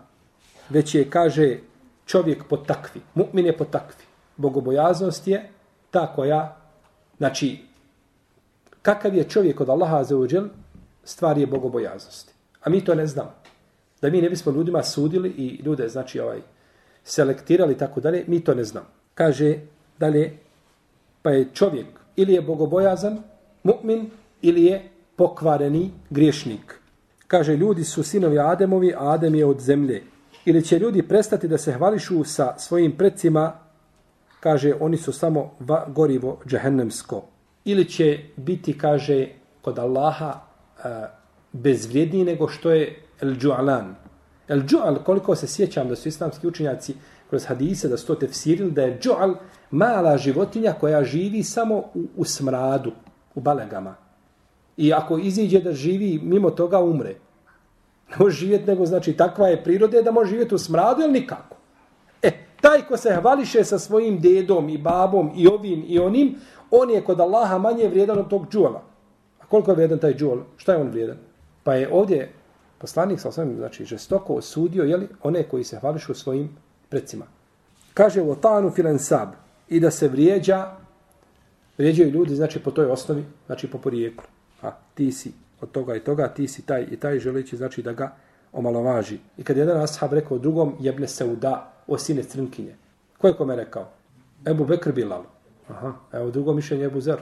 već 0.69 0.96
je, 0.96 1.10
kaže, 1.10 1.58
čovjek 2.05 2.43
po 2.50 2.58
takvi. 2.58 3.01
Mu'min 3.15 3.46
je 3.46 3.58
po 3.58 3.65
takvi. 3.65 4.05
Bogobojaznost 4.38 5.27
je 5.27 5.50
ta 5.91 6.13
koja, 6.15 6.58
znači, 7.17 7.60
kakav 8.81 9.15
je 9.15 9.29
čovjek 9.29 9.62
od 9.62 9.69
Allaha 9.69 10.03
za 10.03 10.17
uđel, 10.17 10.48
stvar 11.03 11.38
je 11.38 11.48
bogobojaznosti. 11.48 12.34
A 12.62 12.69
mi 12.69 12.86
to 12.86 12.96
ne 12.96 13.08
znamo. 13.08 13.34
Da 14.01 14.10
mi 14.10 14.22
ne 14.22 14.29
bismo 14.29 14.51
ljudima 14.51 14.84
sudili 14.84 15.29
i 15.29 15.62
ljude, 15.65 15.89
znači, 15.89 16.20
ovaj, 16.20 16.39
selektirali 17.03 17.77
tako 17.77 18.01
dalje, 18.01 18.24
mi 18.27 18.44
to 18.44 18.56
ne 18.56 18.63
znam. 18.63 18.84
Kaže, 19.13 19.58
dalje, 20.00 20.38
pa 21.22 21.32
je 21.32 21.50
čovjek 21.53 21.88
ili 22.15 22.34
je 22.34 22.41
bogobojazan, 22.41 23.24
mu'min, 23.63 24.10
ili 24.41 24.63
je 24.63 24.89
pokvareni 25.15 25.91
griješnik. 26.10 26.79
Kaže, 27.27 27.58
ljudi 27.58 27.84
su 27.84 28.03
sinovi 28.03 28.39
Ademovi, 28.39 28.94
a 28.94 29.12
Adem 29.12 29.36
je 29.36 29.46
od 29.46 29.60
zemlje. 29.60 30.03
Ili 30.46 30.63
će 30.65 30.79
ljudi 30.79 31.01
prestati 31.01 31.48
da 31.48 31.58
se 31.58 31.74
hvališu 31.74 32.24
sa 32.24 32.60
svojim 32.60 32.98
predsima, 32.98 33.53
kaže, 34.39 34.74
oni 34.79 34.98
su 34.98 35.13
samo 35.13 35.51
va, 35.60 35.86
gorivo 35.88 36.39
džehennemsko. 36.48 37.24
Ili 37.65 37.86
će 37.86 38.20
biti, 38.36 38.77
kaže, 38.77 39.27
kod 39.62 39.79
Allaha 39.79 40.39
bezvrijedniji 41.51 42.25
nego 42.25 42.48
što 42.48 42.72
je 42.72 43.03
el 43.21 43.35
džu'alan. 43.35 43.93
El 44.47 44.61
džu'al, 44.63 45.03
koliko 45.03 45.35
se 45.35 45.47
sjećam 45.47 45.89
da 45.89 45.95
su 45.95 46.07
islamski 46.07 46.47
učenjaci 46.47 46.95
kroz 47.29 47.45
hadise 47.45 47.88
da 47.88 47.97
su 47.97 48.07
to 48.07 48.15
tefsirili, 48.15 48.71
da 48.71 48.81
je 48.81 48.99
džu'al 48.99 49.35
mala 49.71 50.17
životinja 50.17 50.73
koja 50.73 51.03
živi 51.03 51.43
samo 51.43 51.77
u, 51.77 52.07
u 52.15 52.25
smradu, 52.25 52.91
u 53.35 53.41
balegama. 53.41 53.95
I 54.77 54.93
ako 54.93 55.17
iziđe 55.17 55.59
da 55.59 55.73
živi 55.73 56.19
mimo 56.23 56.49
toga, 56.49 56.79
umre. 56.79 57.15
Ne 58.09 58.15
može 58.19 58.38
živjeti, 58.38 58.67
nego 58.67 58.85
znači 58.85 59.13
takva 59.13 59.47
je 59.47 59.63
prirode 59.63 60.01
da 60.01 60.11
može 60.11 60.29
živjeti 60.29 60.55
u 60.55 60.57
smradu 60.57 61.01
ili 61.01 61.11
nikako. 61.11 61.57
E, 62.21 62.31
taj 62.61 62.81
ko 62.81 62.97
se 62.97 63.17
hvališe 63.21 63.63
sa 63.63 63.79
svojim 63.79 64.19
dedom 64.19 64.69
i 64.69 64.77
babom 64.77 65.31
i 65.35 65.47
ovim 65.47 65.83
i 65.88 65.99
onim, 65.99 66.35
on 66.71 66.89
je 66.89 67.03
kod 67.03 67.19
Allaha 67.19 67.57
manje 67.57 67.88
vrijedan 67.88 68.19
od 68.19 68.29
tog 68.29 68.47
džuala. 68.51 68.81
A 69.39 69.45
koliko 69.45 69.71
je 69.71 69.75
vrijedan 69.75 69.99
taj 69.99 70.13
džual? 70.13 70.39
Šta 70.57 70.73
je 70.73 70.81
on 70.81 70.89
vrijedan? 70.89 71.17
Pa 71.63 71.73
je 71.73 71.89
ovdje 71.93 72.33
poslanik 72.79 73.19
sa 73.19 73.29
osvijem, 73.29 73.55
znači, 73.57 73.86
žestoko 73.86 74.33
osudio, 74.33 74.83
jeli, 74.83 75.07
one 75.24 75.43
koji 75.43 75.63
se 75.63 75.79
hvališu 75.79 76.13
svojim 76.13 76.50
predsima. 76.89 77.25
Kaže 77.93 78.21
u 78.21 78.31
otanu 78.31 78.71
filensab 78.71 79.29
i 79.69 79.79
da 79.79 79.91
se 79.91 80.07
vrijeđa, 80.07 80.71
vrijeđaju 81.77 82.09
ljudi, 82.09 82.36
znači, 82.36 82.59
po 82.59 82.71
toj 82.71 82.86
osnovi, 82.86 83.25
znači, 83.45 83.67
po 83.71 83.77
porijeklu. 83.77 84.25
A 84.62 84.71
ti 84.93 85.12
si 85.12 85.34
od 85.62 85.71
toga 85.71 85.95
i 85.95 85.99
toga, 85.99 86.27
ti 86.27 86.47
si 86.47 86.62
taj 86.62 86.88
i 86.91 86.97
taj, 86.97 87.19
želeći 87.19 87.58
znači 87.58 87.82
da 87.82 87.93
ga 87.93 88.15
omalovaži. 88.54 89.19
I 89.38 89.43
kad 89.43 89.58
jedan 89.58 89.82
ashab 89.82 90.13
rekao 90.13 90.38
drugom, 90.38 90.75
jebne 90.80 91.08
se 91.08 91.25
u 91.25 91.36
da, 91.36 91.73
o 91.88 91.97
sine 91.97 92.23
crnkinje. 92.23 92.75
Ko 93.17 93.27
je 93.27 93.34
kome 93.34 93.56
rekao? 93.56 93.89
Ebu 94.47 94.65
Bekr 94.65 94.91
Bilal. 94.91 95.23
Aha, 95.67 95.93
evo 96.12 96.32
drugo 96.32 96.54
mišljenje 96.54 96.86
Ebu 96.86 97.01
Zer. 97.01 97.19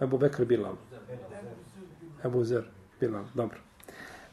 Ebu 0.00 0.18
Bekr 0.18 0.44
Bilal. 0.44 0.74
Ebu 2.24 2.44
Zer 2.44 2.64
Bilal, 3.02 3.24
dobro. 3.34 3.58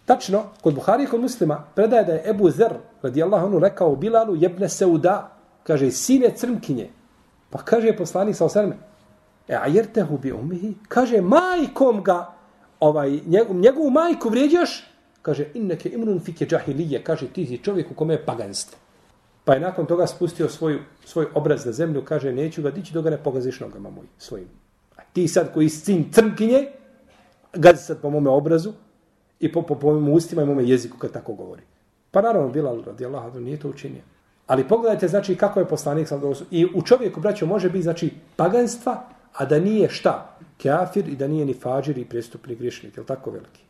Tačno, 0.06 0.44
kod 0.62 0.76
Buhari 0.76 1.04
i 1.04 1.08
kod 1.08 1.22
muslima 1.22 1.64
predaje 1.76 2.06
da 2.06 2.14
je 2.14 2.30
Ebu 2.30 2.50
Zer, 2.50 2.74
radijallahu 3.02 3.46
anhu, 3.46 3.60
rekao 3.60 3.96
Bilalu, 3.96 4.36
jebne 4.36 4.70
se 4.70 4.86
uda, 4.86 5.38
kaže, 5.64 5.92
sine 5.92 6.32
crnkinje. 6.36 6.90
Pa 7.50 7.62
kaže 7.66 7.98
poslanik 7.98 8.36
sa 8.36 8.46
osrme, 8.46 8.78
E 9.50 9.56
a 9.56 9.66
jer 9.68 9.88
te 9.90 10.04
hubi 10.06 10.32
umihi? 10.32 10.76
Kaže, 10.88 11.22
majkom 11.22 12.04
ga, 12.04 12.34
ovaj, 12.80 13.20
njegov, 13.26 13.56
njegovu 13.56 13.90
majku 13.90 14.30
vrijeđaš? 14.30 14.86
Kaže, 15.22 15.48
inneke 15.54 15.90
imrun 15.90 16.20
fike 16.20 16.46
džahilije. 16.46 17.04
Kaže, 17.04 17.28
ti 17.28 17.46
si 17.46 17.58
čovjek 17.58 17.92
u 17.92 17.94
kome 17.94 18.14
je 18.14 18.26
paganstvo. 18.26 18.78
Pa 19.46 19.54
je 19.54 19.60
nakon 19.60 19.86
toga 19.86 20.08
spustio 20.08 20.50
svoj, 20.50 20.80
svoj 21.06 21.28
obraz 21.34 21.66
na 21.66 21.72
zemlju. 21.72 22.06
Kaže, 22.06 22.34
neću 22.34 22.62
ga 22.62 22.72
dići 22.72 22.94
dok 22.94 23.04
ga 23.04 23.10
ne 23.10 23.18
pogaziš 23.18 23.60
nogama 23.60 23.90
moj, 23.90 24.06
svojim. 24.18 24.48
A 24.98 25.02
ti 25.14 25.28
sad 25.28 25.54
koji 25.54 25.70
si 25.70 25.86
sin 25.86 26.12
crnkinje, 26.12 26.68
gazi 27.54 27.84
sad 27.84 28.02
po 28.02 28.10
mome 28.10 28.30
obrazu 28.30 28.74
i 29.40 29.52
po, 29.52 29.62
po, 29.62 29.76
po 29.76 29.94
mome 29.94 30.12
ustima 30.12 30.42
i 30.42 30.46
mome 30.46 30.68
jeziku 30.68 30.98
kad 30.98 31.12
tako 31.12 31.34
govori. 31.34 31.62
Pa 32.12 32.22
naravno, 32.22 32.50
Bilal 32.50 32.84
radi 32.86 33.06
Allah, 33.06 33.36
nije 33.36 33.60
to 33.60 33.70
učinio. 33.70 34.02
Ali 34.48 34.68
pogledajte, 34.68 35.08
znači, 35.08 35.36
kako 35.36 35.60
je 35.60 35.68
poslanik 35.68 36.08
sam 36.08 36.22
I 36.52 36.66
u 36.76 36.82
čovjeku, 36.82 37.22
braćo, 37.22 37.46
može 37.46 37.70
biti, 37.70 37.84
znači, 37.84 38.12
paganstva, 38.36 39.04
a 39.34 39.46
da 39.46 39.60
nije 39.60 39.90
šta? 39.90 40.38
Kafir 40.64 41.08
i 41.08 41.16
da 41.16 41.28
nije 41.28 41.46
ni 41.46 41.54
fađir 41.54 41.98
i 41.98 42.06
prestupni 42.06 42.56
griješnik, 42.56 42.98
je 42.98 43.06
tako 43.06 43.32
veliki? 43.32 43.64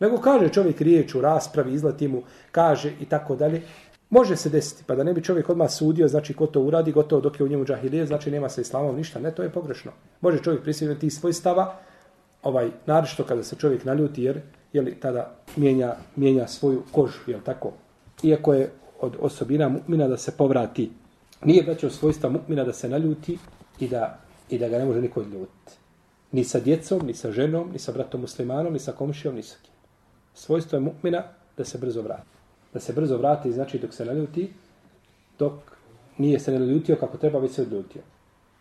Nego 0.00 0.18
kaže 0.18 0.48
čovjek 0.48 0.80
riječ 0.80 1.14
u 1.14 1.20
raspravi, 1.20 1.72
izlati 1.72 2.08
mu, 2.08 2.22
kaže 2.52 2.92
i 3.00 3.04
tako 3.04 3.36
dalje. 3.36 3.62
Može 4.10 4.36
se 4.36 4.48
desiti, 4.48 4.84
pa 4.86 4.94
da 4.94 5.04
ne 5.04 5.14
bi 5.14 5.22
čovjek 5.22 5.48
odmah 5.48 5.70
sudio, 5.70 6.08
znači 6.08 6.34
ko 6.34 6.46
to 6.46 6.60
uradi, 6.60 6.92
gotovo 6.92 7.20
dok 7.20 7.40
je 7.40 7.44
u 7.44 7.48
njemu 7.48 7.64
džahilije, 7.64 8.06
znači 8.06 8.30
nema 8.30 8.48
sa 8.48 8.60
islamom 8.60 8.96
ništa. 8.96 9.20
Ne, 9.20 9.34
to 9.34 9.42
je 9.42 9.52
pogrešno. 9.52 9.92
Može 10.20 10.42
čovjek 10.42 10.62
prisjetiti 10.62 11.10
svoj 11.10 11.32
stava, 11.32 11.78
ovaj, 12.42 12.70
naravno 12.86 13.24
kada 13.28 13.42
se 13.42 13.56
čovjek 13.56 13.84
naljuti, 13.84 14.22
jer 14.22 14.40
je 14.72 14.82
li 14.82 15.00
tada 15.00 15.34
mijenja, 15.56 15.94
mijenja 16.16 16.46
svoju 16.46 16.82
kožu, 16.92 17.18
je 17.26 17.40
tako? 17.44 17.72
Iako 18.22 18.54
je 18.54 18.70
od 19.00 19.16
osobina 19.20 19.68
mu'mina 19.68 20.08
da 20.08 20.16
se 20.16 20.36
povrati, 20.36 20.90
nije 21.44 21.62
veće 21.62 21.90
svojstva 21.90 22.30
mu'mina 22.30 22.64
da 22.64 22.72
se 22.72 22.88
naljuti 22.88 23.38
i 23.80 23.88
da 23.88 24.18
i 24.50 24.58
da 24.58 24.68
ga 24.68 24.78
ne 24.78 24.84
može 24.84 25.00
niko 25.00 25.20
odljutiti. 25.20 25.72
Ni 26.32 26.44
sa 26.44 26.60
djecom, 26.60 27.06
ni 27.06 27.14
sa 27.14 27.32
ženom, 27.32 27.70
ni 27.72 27.78
sa 27.78 27.92
bratom 27.92 28.20
muslimanom, 28.20 28.72
ni 28.72 28.78
sa 28.78 28.92
komšijom, 28.92 29.34
ni 29.34 29.42
sa 29.42 29.56
kim. 29.62 29.72
Svojstvo 30.34 30.76
je 30.76 30.82
mu'mina 30.82 31.22
da 31.56 31.64
se 31.64 31.78
brzo 31.78 32.02
vrati. 32.02 32.28
Da 32.72 32.80
se 32.80 32.92
brzo 32.92 33.16
vrati 33.16 33.52
znači 33.52 33.78
dok 33.78 33.94
se 33.94 34.04
naljuti, 34.04 34.52
dok 35.38 35.52
nije 36.18 36.38
se 36.38 36.52
naljutio 36.52 36.96
kako 36.96 37.18
treba, 37.18 37.38
već 37.38 37.52
se 37.52 37.62
odljutio. 37.62 38.02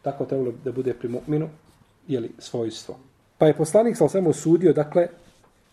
Tako 0.01 0.25
trebalo 0.25 0.53
da 0.63 0.71
bude 0.71 0.93
pri 0.93 1.09
mu'minu, 1.09 1.47
jeli, 2.07 2.31
svojstvo. 2.39 2.97
Pa 3.41 3.47
je 3.47 3.57
poslanik 3.57 3.97
sa 3.97 4.05
osvijem 4.05 4.27
osudio, 4.27 4.73
dakle, 4.73 5.07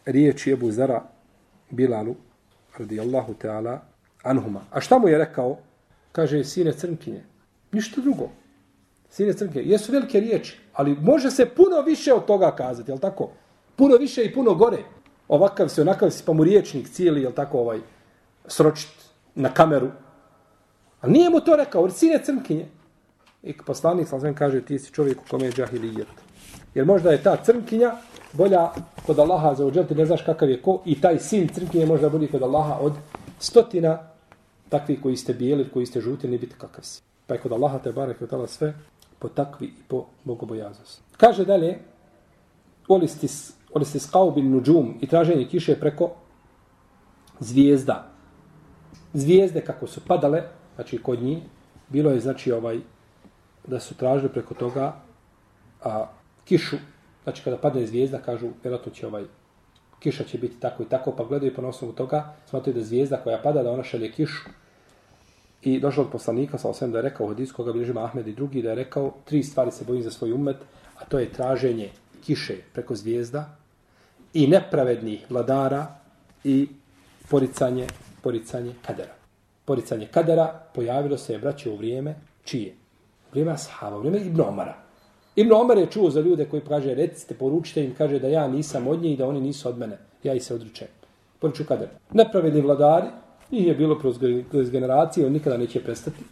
riječi 0.07 0.53
Ebu 0.53 0.71
Zara 0.71 1.03
Bilalu, 1.71 2.15
radijallahu 2.79 3.35
ta'ala, 3.35 3.79
anhuma. 4.23 4.61
A 4.71 4.81
šta 4.81 4.99
mu 4.99 5.09
je 5.09 5.19
rekao? 5.19 5.59
Kaže, 6.13 6.45
sine 6.45 6.73
crnkinje. 6.73 7.25
Ništa 7.73 8.01
drugo. 8.01 8.31
Sine 9.11 9.33
crnkinje, 9.33 9.65
jesu 9.65 9.93
velike 9.93 10.21
riječi, 10.21 10.59
ali 10.73 10.97
može 11.01 11.31
se 11.31 11.47
puno 11.47 11.83
više 11.87 12.13
od 12.13 12.25
toga 12.25 12.55
kazati, 12.57 12.91
jel 12.91 12.99
tako? 12.99 13.31
Puno 13.77 13.97
više 13.97 14.25
i 14.25 14.33
puno 14.35 14.55
gore. 14.55 14.79
Ovakav 15.29 15.69
se, 15.69 15.81
onakav 15.81 16.11
si, 16.11 16.23
pa 16.27 16.33
mu 16.33 16.45
riječnik 16.45 16.89
cijeli, 16.89 17.23
jel 17.23 17.33
tako, 17.33 17.59
ovaj, 17.59 17.81
sročit 18.47 18.91
na 19.35 19.55
kameru. 19.55 19.91
Ali 21.01 21.13
nije 21.13 21.31
mu 21.31 21.41
to 21.41 21.57
rekao, 21.57 21.91
sine 21.91 22.25
crnkinje. 22.25 22.67
I 23.43 23.57
poslanik 23.67 24.09
sam 24.09 24.35
kaže, 24.35 24.65
ti 24.65 24.79
si 24.79 24.93
čovjek 24.93 25.19
u 25.19 25.31
kome 25.31 25.45
je 25.47 25.53
džahilijet. 25.53 26.29
Jer 26.75 26.87
možda 26.87 27.11
je 27.11 27.23
ta 27.23 27.37
crnkinja 27.37 27.93
bolja 28.33 28.71
kod 29.07 29.19
Allaha 29.19 29.55
za 29.55 29.67
uđel, 29.67 29.85
ne 29.97 30.07
znaš 30.07 30.23
kakav 30.23 30.51
je 30.51 30.63
ko, 30.63 30.83
i 30.85 31.01
taj 31.01 31.19
sin 31.19 31.49
crnkinje 31.49 31.87
možda 31.87 32.09
bolji 32.09 32.29
kod 32.29 32.43
Allaha 32.43 32.79
od 32.81 32.93
stotina 33.39 33.99
takvih 34.69 35.03
koji 35.03 35.17
ste 35.17 35.35
bijeli, 35.35 35.69
koji 35.71 35.87
ste 35.87 36.01
žuti, 36.01 36.29
ne 36.29 36.39
biti 36.39 36.55
kakav 36.59 36.85
si. 36.85 37.03
Pa 37.27 37.35
je 37.35 37.41
kod 37.41 37.53
Allaha 37.53 37.79
te 37.79 37.93
barek 37.93 38.21
i 38.21 38.27
sve 38.47 38.75
po 39.19 39.29
takvi 39.29 39.67
i 39.67 39.83
po 39.89 40.05
bogobojaznosti. 40.25 41.03
Kaže 41.17 41.45
dalje, 41.45 41.79
olistis, 42.89 43.53
olistis 43.75 44.11
kao 44.11 44.31
bin 44.31 44.51
nuđum 44.51 44.99
i 45.01 45.07
traženje 45.07 45.49
kiše 45.49 45.81
preko 45.81 46.11
zvijezda. 47.41 48.11
Zvijezde 49.13 49.61
kako 49.61 49.87
su 49.87 50.01
padale, 50.07 50.43
znači 50.75 50.99
kod 51.03 51.23
njih, 51.23 51.39
bilo 51.89 52.11
je 52.11 52.21
znači 52.21 52.53
ovaj 52.53 52.81
da 53.67 53.81
su 53.81 53.95
tražili 53.95 54.33
preko 54.33 54.55
toga 54.55 55.01
a, 55.85 56.07
kišu, 56.49 56.77
znači 57.25 57.43
kada 57.45 57.57
padne 57.57 57.87
zvijezda, 57.87 58.19
kažu, 58.19 58.49
vjerojatno 58.63 58.93
će 58.93 59.07
ovaj 59.07 59.25
kiša 59.99 60.25
će 60.25 60.39
biti 60.39 60.61
tako 60.61 60.83
i 60.83 60.87
tako, 60.87 61.13
pa 61.13 61.25
gledaju 61.25 61.55
pa 61.55 61.63
po 61.63 61.69
osnovu 61.69 61.93
toga, 61.93 62.35
smatruju 62.47 62.75
da 62.75 62.85
zvijezda 62.85 63.17
koja 63.17 63.43
pada, 63.43 63.63
da 63.63 63.71
ona 63.71 63.85
šalje 63.85 64.13
kišu. 64.13 64.49
I 65.63 65.81
došao 65.81 66.05
od 66.05 66.11
poslanika, 66.11 66.59
sa 66.59 66.69
osvijem 66.69 66.93
da 66.93 66.99
je 66.99 67.03
rekao 67.03 67.27
u 67.27 67.29
hadisku, 67.29 67.57
koga 67.57 67.73
bližima 67.73 68.05
Ahmed 68.05 68.29
i 68.29 68.33
drugi, 68.33 68.63
da 68.63 68.69
je 68.69 68.75
rekao, 68.75 69.15
tri 69.25 69.43
stvari 69.43 69.71
se 69.71 69.85
bojim 69.85 70.03
za 70.03 70.11
svoj 70.11 70.33
umet, 70.33 70.57
a 70.99 71.05
to 71.05 71.19
je 71.19 71.33
traženje 71.33 71.91
kiše 72.25 72.57
preko 72.73 72.95
zvijezda 72.95 73.57
i 74.35 74.47
nepravednih 74.47 75.27
vladara 75.31 75.87
i 76.45 76.69
poricanje, 77.31 77.87
poricanje 78.23 78.75
kadera. 78.87 79.15
Poricanje 79.65 80.07
kadera 80.07 80.61
pojavilo 80.75 81.19
se 81.19 81.33
je 81.33 81.39
braće 81.39 81.71
u 81.71 81.77
vrijeme 81.77 82.15
čije? 82.45 82.73
U 83.27 83.31
vrijeme 83.31 83.53
ashaba, 83.53 83.97
u 83.97 83.99
vrijeme 83.99 84.21
Ibn 84.21 84.41
Omara. 84.41 84.88
Ibn 85.39 85.53
Omer 85.53 85.79
je 85.79 85.87
čuo 85.87 86.11
za 86.11 86.21
ljude 86.21 86.45
koji 86.45 86.63
kaže, 86.69 86.95
recite, 86.95 87.35
poručite 87.35 87.85
im, 87.85 87.95
kaže 87.99 88.19
da 88.19 88.29
ja 88.29 88.49
nisam 88.49 88.87
od 88.87 89.03
nje 89.03 89.13
i 89.13 89.17
da 89.17 89.27
oni 89.27 89.41
nisu 89.41 89.69
od 89.69 89.79
mene. 89.79 89.99
Ja 90.23 90.35
ih 90.35 90.45
se 90.45 90.55
odručem. 90.55 90.89
Poruču 91.39 91.65
kader. 91.65 91.89
Nepravedni 92.13 92.61
vladari, 92.61 93.07
njih 93.51 93.67
je 93.67 93.75
bilo 93.75 93.99
kroz 94.51 94.71
generacije, 94.71 95.27
on 95.27 95.33
nikada 95.33 95.57
neće 95.57 95.81
prestati. 95.81 96.25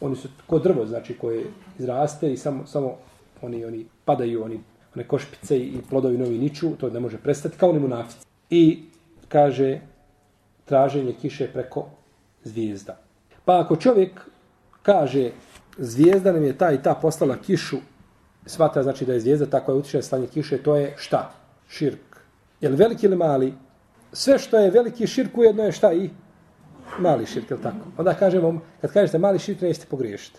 Oni 0.00 0.16
su 0.16 0.28
ko 0.46 0.58
drvo, 0.58 0.86
znači, 0.86 1.18
koje 1.18 1.44
izraste 1.78 2.32
i 2.32 2.36
samo, 2.36 2.66
samo 2.66 2.94
oni, 3.42 3.64
oni 3.64 3.86
padaju, 4.04 4.44
oni 4.44 4.60
one 4.94 5.08
košpice 5.08 5.58
i 5.58 5.78
plodovi 5.90 6.18
novi 6.18 6.38
niču, 6.38 6.76
to 6.80 6.90
ne 6.90 7.00
može 7.00 7.18
prestati, 7.18 7.58
kao 7.58 7.70
oni 7.70 7.78
munafici. 7.78 8.26
I 8.50 8.82
kaže, 9.28 9.80
traženje 10.64 11.14
kiše 11.20 11.48
preko 11.52 11.86
zvijezda. 12.44 12.98
Pa 13.44 13.60
ako 13.60 13.76
čovjek 13.76 14.20
kaže, 14.82 15.30
zvijezda 15.78 16.32
nam 16.32 16.44
je 16.44 16.58
ta 16.58 16.72
i 16.72 16.82
ta 16.82 16.94
poslala 16.94 17.36
kišu, 17.36 17.76
svata 18.46 18.82
znači 18.82 19.06
da 19.06 19.12
je 19.12 19.20
zvijezda 19.20 19.46
ta 19.46 19.60
koja 19.60 19.76
utiče 19.76 20.02
slanje 20.02 20.26
kiše, 20.26 20.58
to 20.58 20.76
je 20.76 20.94
šta? 20.96 21.32
Širk. 21.68 22.16
Je 22.60 22.68
li 22.68 22.76
veliki 22.76 23.06
ili 23.06 23.16
mali? 23.16 23.54
Sve 24.12 24.38
što 24.38 24.58
je 24.58 24.70
veliki 24.70 25.06
širk 25.06 25.38
ujedno 25.38 25.64
je 25.64 25.72
šta 25.72 25.92
i? 25.92 26.10
Mali 26.98 27.26
širk, 27.26 27.50
je 27.50 27.62
tako? 27.62 27.86
Onda 27.96 28.14
kažemo, 28.14 28.60
kad 28.80 28.92
kažete 28.92 29.18
mali 29.18 29.38
širk, 29.38 29.60
nećete 29.60 29.86
pogriješiti. 29.90 30.38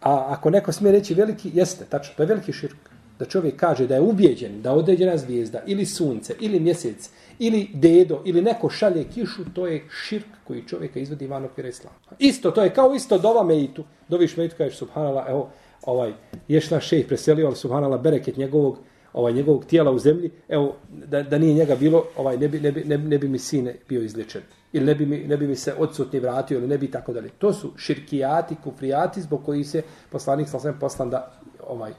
A 0.00 0.26
ako 0.28 0.50
neko 0.50 0.72
smije 0.72 0.92
reći 0.92 1.14
veliki, 1.14 1.50
jeste, 1.54 1.84
tačno, 1.84 2.14
to 2.16 2.22
je 2.22 2.26
veliki 2.26 2.52
širk. 2.52 2.76
Da 3.18 3.24
čovjek 3.24 3.56
kaže 3.56 3.86
da 3.86 3.94
je 3.94 4.00
ubijeđen 4.00 4.62
da 4.62 4.72
određena 4.72 5.16
zvijezda 5.16 5.62
ili 5.66 5.86
sunce 5.86 6.34
ili 6.40 6.60
mjesec 6.60 7.10
ili 7.38 7.70
dedo 7.74 8.22
ili 8.24 8.42
neko 8.42 8.70
šalje 8.70 9.04
kišu, 9.04 9.44
to 9.54 9.66
je 9.66 9.84
širk 9.90 10.26
koji 10.44 10.66
čovjeka 10.66 11.00
izvodi 11.00 11.26
van 11.26 11.44
okvira 11.44 11.68
islama. 11.68 11.96
Isto, 12.18 12.50
to 12.50 12.62
je 12.62 12.74
kao 12.74 12.94
isto 12.94 13.18
dova 13.18 13.42
meitu. 13.42 13.84
Doviš 14.08 14.36
meitu, 14.36 14.54
kažeš 14.58 14.78
subhanala, 14.78 15.24
evo, 15.28 15.50
ovaj, 15.82 16.12
ješ 16.48 16.70
naš 16.70 16.88
šejh 16.88 17.06
preselio, 17.06 17.46
ali 17.46 17.56
subhanala 17.56 17.98
bereket 17.98 18.36
njegovog, 18.36 18.78
ovaj, 19.12 19.32
njegovog 19.32 19.64
tijela 19.64 19.90
u 19.90 19.98
zemlji, 19.98 20.30
evo, 20.48 20.76
da, 20.88 21.22
da 21.22 21.38
nije 21.38 21.54
njega 21.54 21.76
bilo, 21.76 22.04
ovaj, 22.16 22.36
ne, 22.36 22.48
bi, 22.48 22.60
ne, 22.60 22.72
bi, 22.72 22.84
ne, 22.84 22.98
ne 22.98 23.18
bi 23.18 23.28
mi 23.28 23.38
sine 23.38 23.74
bio 23.88 24.02
izličen. 24.02 24.42
Ili 24.72 24.86
ne 24.86 24.94
bi, 24.94 25.06
mi, 25.06 25.18
ne 25.18 25.36
bi 25.36 25.46
mi 25.46 25.56
se 25.56 25.74
odsutni 25.78 26.20
vratio, 26.20 26.58
ili 26.58 26.68
ne 26.68 26.78
bi 26.78 26.90
tako 26.90 27.12
dalje. 27.12 27.28
To 27.38 27.52
su 27.52 27.72
širkijati, 27.76 28.56
kufrijati, 28.64 29.22
zbog 29.22 29.44
koji 29.44 29.64
se 29.64 29.82
poslanik 30.10 30.48
sasvim 30.48 30.74
poslan 30.80 31.10
da, 31.10 31.32
ovaj, 31.66 31.92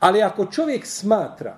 Ali 0.00 0.22
ako 0.22 0.46
čovjek 0.46 0.86
smatra, 0.86 1.56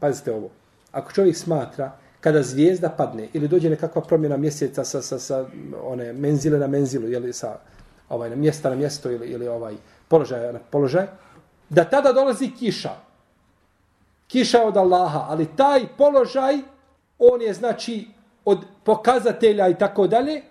pazite 0.00 0.32
ovo, 0.32 0.50
ako 0.92 1.12
čovjek 1.12 1.36
smatra 1.36 1.92
kada 2.20 2.42
zvijezda 2.42 2.88
padne 2.88 3.28
ili 3.32 3.48
dođe 3.48 3.70
nekakva 3.70 4.02
promjena 4.02 4.36
mjeseca 4.36 4.84
sa, 4.84 5.02
sa, 5.02 5.18
sa 5.18 5.46
one 5.82 6.12
menzile 6.12 6.58
na 6.58 6.66
menzilu 6.66 7.08
ili 7.08 7.32
sa 7.32 7.58
ovaj 8.08 8.30
na 8.30 8.36
mjesta 8.36 8.70
na 8.70 8.76
mjesto 8.76 9.10
ili 9.10 9.26
ili 9.26 9.48
ovaj 9.48 9.74
položaj 10.12 10.52
na 10.52 10.60
položaj 10.70 11.06
da 11.68 11.84
tada 11.84 12.12
dolazi 12.12 12.50
kiša 12.58 12.92
kiša 14.28 14.62
od 14.68 14.76
Allaha 14.76 15.24
ali 15.28 15.48
taj 15.56 15.86
položaj 15.98 16.58
on 17.18 17.42
je 17.42 17.54
znači 17.54 17.96
od 18.44 18.64
pokazatelja 18.84 19.68
i 19.68 19.78
tako 19.78 20.06
dalje 20.06 20.42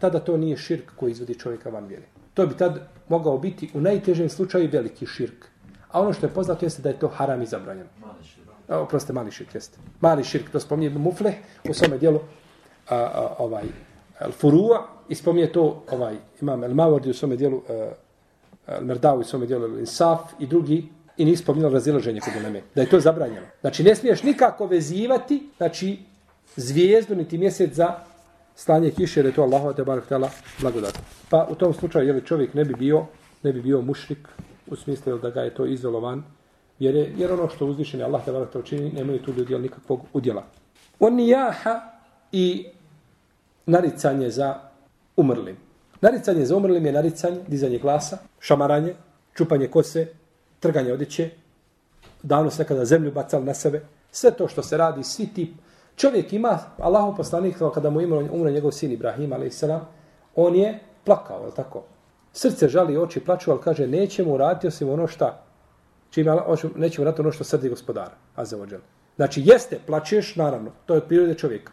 tada 0.00 0.20
to 0.20 0.36
nije 0.36 0.56
širk 0.56 0.92
koji 0.96 1.10
izvodi 1.10 1.38
čovjeka 1.38 1.70
van 1.70 1.86
vjere 1.86 2.06
to 2.34 2.46
bi 2.46 2.56
tad 2.56 2.80
mogao 3.08 3.38
biti 3.38 3.70
u 3.74 3.80
najtežem 3.80 4.28
slučaju 4.28 4.70
veliki 4.72 5.06
širk 5.06 5.46
A 5.96 6.00
ono 6.00 6.12
što 6.12 6.26
je 6.26 6.34
poznato 6.34 6.66
jeste 6.66 6.82
da 6.82 6.88
je 6.88 6.98
to 6.98 7.08
haram 7.08 7.42
i 7.42 7.46
zabranjeno. 7.46 7.88
Mali 8.00 8.24
širk. 8.24 8.48
Oproste, 8.68 9.12
mali 9.12 9.30
širk 9.30 9.54
jeste. 9.54 9.78
Mali 10.00 10.24
širk, 10.24 10.50
to 10.50 10.60
spominje 10.60 10.98
Mufleh 10.98 11.34
u 11.70 11.74
svome 11.74 11.98
dijelu 11.98 12.20
a, 12.88 12.96
a, 12.96 13.34
ovaj, 13.38 13.64
al 14.20 14.32
furua 14.32 14.86
i 15.08 15.14
spominje 15.14 15.52
to 15.52 15.82
ovaj, 15.90 16.16
imam 16.40 16.64
El 16.64 16.70
Mawardi 16.70 17.10
u 17.10 17.14
svome 17.14 17.36
dijelu 17.36 17.62
El 17.68 17.88
Merdavu 18.80 19.20
u 19.20 19.24
svome 19.24 19.46
dijelu 19.46 19.78
Insaf 19.78 20.20
i 20.38 20.46
drugi 20.46 20.88
i 21.16 21.24
nije 21.24 21.36
spominjalo 21.36 21.74
razilaženje 21.74 22.20
kod 22.20 22.32
uleme. 22.40 22.62
Da 22.74 22.80
je 22.80 22.88
to 22.88 23.00
zabranjeno. 23.00 23.46
Znači, 23.60 23.82
ne 23.82 23.94
smiješ 23.94 24.22
nikako 24.22 24.66
vezivati 24.66 25.48
znači, 25.56 25.98
zvijezdu 26.56 27.14
niti 27.14 27.38
mjesec 27.38 27.74
za 27.74 27.94
slanje 28.54 28.90
kiše, 28.90 29.20
jer 29.20 29.26
je 29.26 29.32
to 29.32 29.42
Allahova 29.42 29.72
te 29.72 29.84
barak 29.84 30.06
tela 30.06 30.30
blagodat. 30.60 30.98
Pa 31.28 31.46
u 31.50 31.54
tom 31.54 31.74
slučaju, 31.74 32.06
jeli 32.06 32.24
čovjek 32.24 32.54
ne 32.54 32.64
bi 32.64 32.74
bio, 32.74 33.06
ne 33.42 33.52
bi 33.52 33.62
bio 33.62 33.80
mušrik, 33.80 34.28
u 34.66 34.76
smislu 34.76 35.18
da 35.18 35.30
ga 35.30 35.40
je 35.40 35.54
to 35.54 35.66
izolovan, 35.66 36.22
jer, 36.78 36.94
je, 36.94 37.12
jer 37.16 37.32
ono 37.32 37.48
što 37.48 37.66
uzvišen 37.66 38.00
je 38.00 38.06
Allah 38.06 38.24
te 38.24 38.32
to 38.52 38.62
čini, 38.62 38.92
nemaju 38.92 39.22
tu 39.22 39.32
ljudi 39.32 39.58
nikakvog 39.58 40.00
udjela. 40.12 40.44
On 41.00 41.14
nijaha 41.14 41.80
i 42.32 42.66
naricanje 43.66 44.30
za 44.30 44.60
umrlim. 45.16 45.65
Naricanje 46.00 46.44
za 46.44 46.56
umrlim 46.56 46.86
je 46.86 46.92
naricanje, 46.92 47.40
dizanje 47.48 47.78
glasa, 47.78 48.18
šamaranje, 48.40 48.94
čupanje 49.34 49.68
kose, 49.68 50.06
trganje 50.60 50.92
odjeće, 50.92 51.30
davno 52.22 52.50
se 52.50 52.62
nekada 52.62 52.84
zemlju 52.84 53.12
bacal 53.12 53.44
na 53.44 53.54
sebe, 53.54 53.82
sve 54.10 54.30
to 54.30 54.48
što 54.48 54.62
se 54.62 54.76
radi, 54.76 55.04
svi 55.04 55.26
tip. 55.26 55.54
Čovjek 55.96 56.32
ima, 56.32 56.58
Allahu 56.78 57.16
poslanik, 57.16 57.56
kada 57.74 57.90
mu 57.90 58.00
umre, 58.00 58.28
umre 58.32 58.52
njegov 58.52 58.72
sin 58.72 58.92
Ibrahim, 58.92 59.32
ali 59.32 59.50
on 60.34 60.56
je 60.56 60.78
plakao, 61.04 61.46
je 61.46 61.54
tako? 61.54 61.82
Srce 62.32 62.68
žali, 62.68 62.96
oči 62.96 63.20
plaču, 63.20 63.50
ali 63.50 63.60
kaže, 63.60 63.86
nećemo 63.86 64.32
uraditi 64.32 64.66
osim 64.66 64.88
ono 64.88 65.06
šta. 65.06 65.42
Čime, 66.10 66.36
nećemo 66.76 67.02
uraditi 67.02 67.20
ono 67.20 67.32
što 67.32 67.44
srdi 67.44 67.68
gospodara. 67.68 68.14
Azevođel. 68.34 68.80
Znači, 69.16 69.42
jeste, 69.44 69.78
plačeš, 69.86 70.36
naravno. 70.36 70.70
To 70.86 70.94
je 70.94 70.98
od 70.98 71.08
prirode 71.08 71.34
čovjeka. 71.34 71.72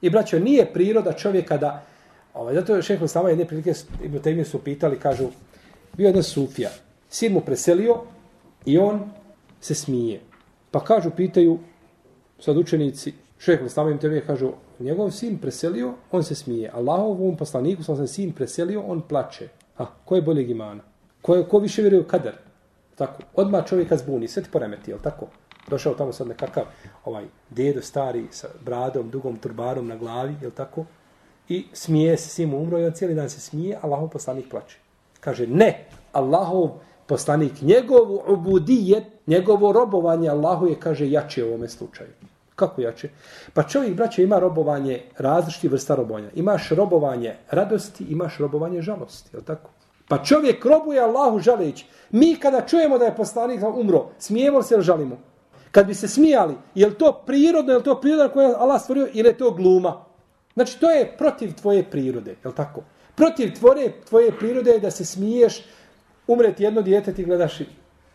I, 0.00 0.10
braćo, 0.10 0.38
nije 0.38 0.72
priroda 0.72 1.12
čovjeka 1.12 1.56
da... 1.56 1.82
Ovaj, 2.34 2.54
zato 2.54 2.76
je 2.76 2.82
šeho 2.82 3.04
Islama 3.04 3.28
jedne 3.28 3.44
prilike, 3.44 3.72
Ibn 4.04 4.18
Taymi 4.18 4.44
su 4.44 4.58
pitali, 4.58 4.98
kažu, 4.98 5.28
bio 5.96 6.06
jedan 6.06 6.22
sufija. 6.22 6.70
Sin 7.08 7.32
mu 7.32 7.40
preselio 7.40 7.96
i 8.64 8.78
on 8.78 9.00
se 9.60 9.74
smije. 9.74 10.20
Pa 10.70 10.84
kažu, 10.84 11.10
pitaju 11.10 11.58
sad 12.38 12.56
učenici, 12.56 13.12
šeho 13.38 13.66
Islama 13.66 13.90
im 13.90 13.98
tebe 13.98 14.20
kažu, 14.20 14.52
njegov 14.78 15.10
sin 15.10 15.38
preselio, 15.38 15.94
on 16.10 16.24
se 16.24 16.34
smije. 16.34 16.70
Allahovom 16.74 17.36
poslaniku, 17.36 17.82
sam 17.82 18.06
sin 18.06 18.32
preselio, 18.32 18.80
on 18.80 19.02
plače. 19.08 19.48
Ha, 19.76 19.86
ko 20.04 20.16
je 20.16 20.22
boljeg 20.22 20.50
imana? 20.50 20.82
Ko, 21.22 21.34
je, 21.34 21.44
ko 21.48 21.58
više 21.58 21.82
vjeruje 21.82 22.00
u 22.00 22.06
kader? 22.06 22.34
Tako, 22.94 23.22
odmah 23.34 23.66
čovjeka 23.66 23.96
zbuni, 23.96 24.28
sve 24.28 24.42
ti 24.42 24.48
poremeti, 24.52 24.90
je 24.90 24.98
tako? 25.02 25.26
Došao 25.68 25.94
tamo 25.94 26.12
sad 26.12 26.28
nekakav 26.28 26.64
ovaj 27.04 27.24
dedo 27.50 27.82
stari 27.82 28.24
sa 28.30 28.48
bradom, 28.64 29.10
dugom 29.10 29.36
turbarom 29.36 29.88
na 29.88 29.96
glavi, 29.96 30.34
je 30.42 30.50
tako? 30.50 30.84
I 31.52 31.64
smije 31.72 32.16
se, 32.16 32.28
svim 32.28 32.54
umro 32.54 32.78
i 32.78 32.84
on 32.84 32.92
cijeli 32.92 33.14
dan 33.14 33.30
se 33.30 33.40
smije, 33.40 33.78
Allahov 33.82 34.08
poslanik 34.08 34.50
plače. 34.50 34.78
Kaže, 35.20 35.46
ne, 35.46 35.84
Allahov 36.12 36.68
poslanik, 37.06 37.62
njegovu 37.62 38.22
obudijet, 38.26 39.04
njegovo 39.26 39.72
robovanje 39.72 40.28
Allahu 40.28 40.66
je, 40.66 40.80
kaže, 40.80 41.10
jače 41.10 41.44
u 41.44 41.48
ovome 41.48 41.68
slučaju. 41.68 42.10
Kako 42.56 42.80
jače? 42.80 43.08
Pa 43.54 43.62
čovjek, 43.62 43.96
braće, 43.96 44.22
ima 44.22 44.38
robovanje, 44.38 45.02
različiti 45.18 45.68
vrsta 45.68 45.94
robovanja. 45.94 46.30
Imaš 46.34 46.68
robovanje 46.70 47.34
radosti, 47.50 48.04
imaš 48.04 48.38
robovanje 48.38 48.82
žalosti, 48.82 49.36
je 49.36 49.44
tako? 49.44 49.70
Pa 50.08 50.22
čovjek 50.24 50.64
robuje 50.64 51.00
Allahu 51.00 51.38
žaleći. 51.38 51.86
Mi 52.10 52.36
kada 52.36 52.60
čujemo 52.66 52.98
da 52.98 53.04
je 53.04 53.16
poslanik 53.16 53.60
umro, 53.76 54.06
smijemo 54.18 54.62
se 54.62 54.74
ili 54.74 54.84
žalimo? 54.84 55.18
Kad 55.70 55.86
bi 55.86 55.94
se 55.94 56.08
smijali, 56.08 56.54
je 56.74 56.86
li 56.86 56.94
to 56.94 57.12
prirodno, 57.26 57.72
je 57.72 57.78
li 57.78 57.84
to 57.84 58.00
prirodno 58.00 58.28
koje 58.28 58.48
je 58.48 58.54
Allah 58.54 58.80
stvorio 58.80 59.08
ili 59.12 59.28
je 59.28 59.38
to 59.38 59.50
gluma? 59.50 60.11
Znači, 60.54 60.80
to 60.80 60.90
je 60.90 61.14
protiv 61.18 61.54
tvoje 61.54 61.84
prirode, 61.90 62.30
je 62.30 62.48
li 62.48 62.54
tako? 62.54 62.82
Protiv 63.14 63.54
tvoje, 63.54 63.92
tvoje 64.08 64.32
prirode 64.38 64.70
je 64.70 64.78
da 64.78 64.90
se 64.90 65.04
smiješ, 65.04 65.64
umreti 66.26 66.62
jedno 66.62 66.82
dijete, 66.82 67.14
ti 67.14 67.24
gledaš 67.24 67.60
i 67.60 67.66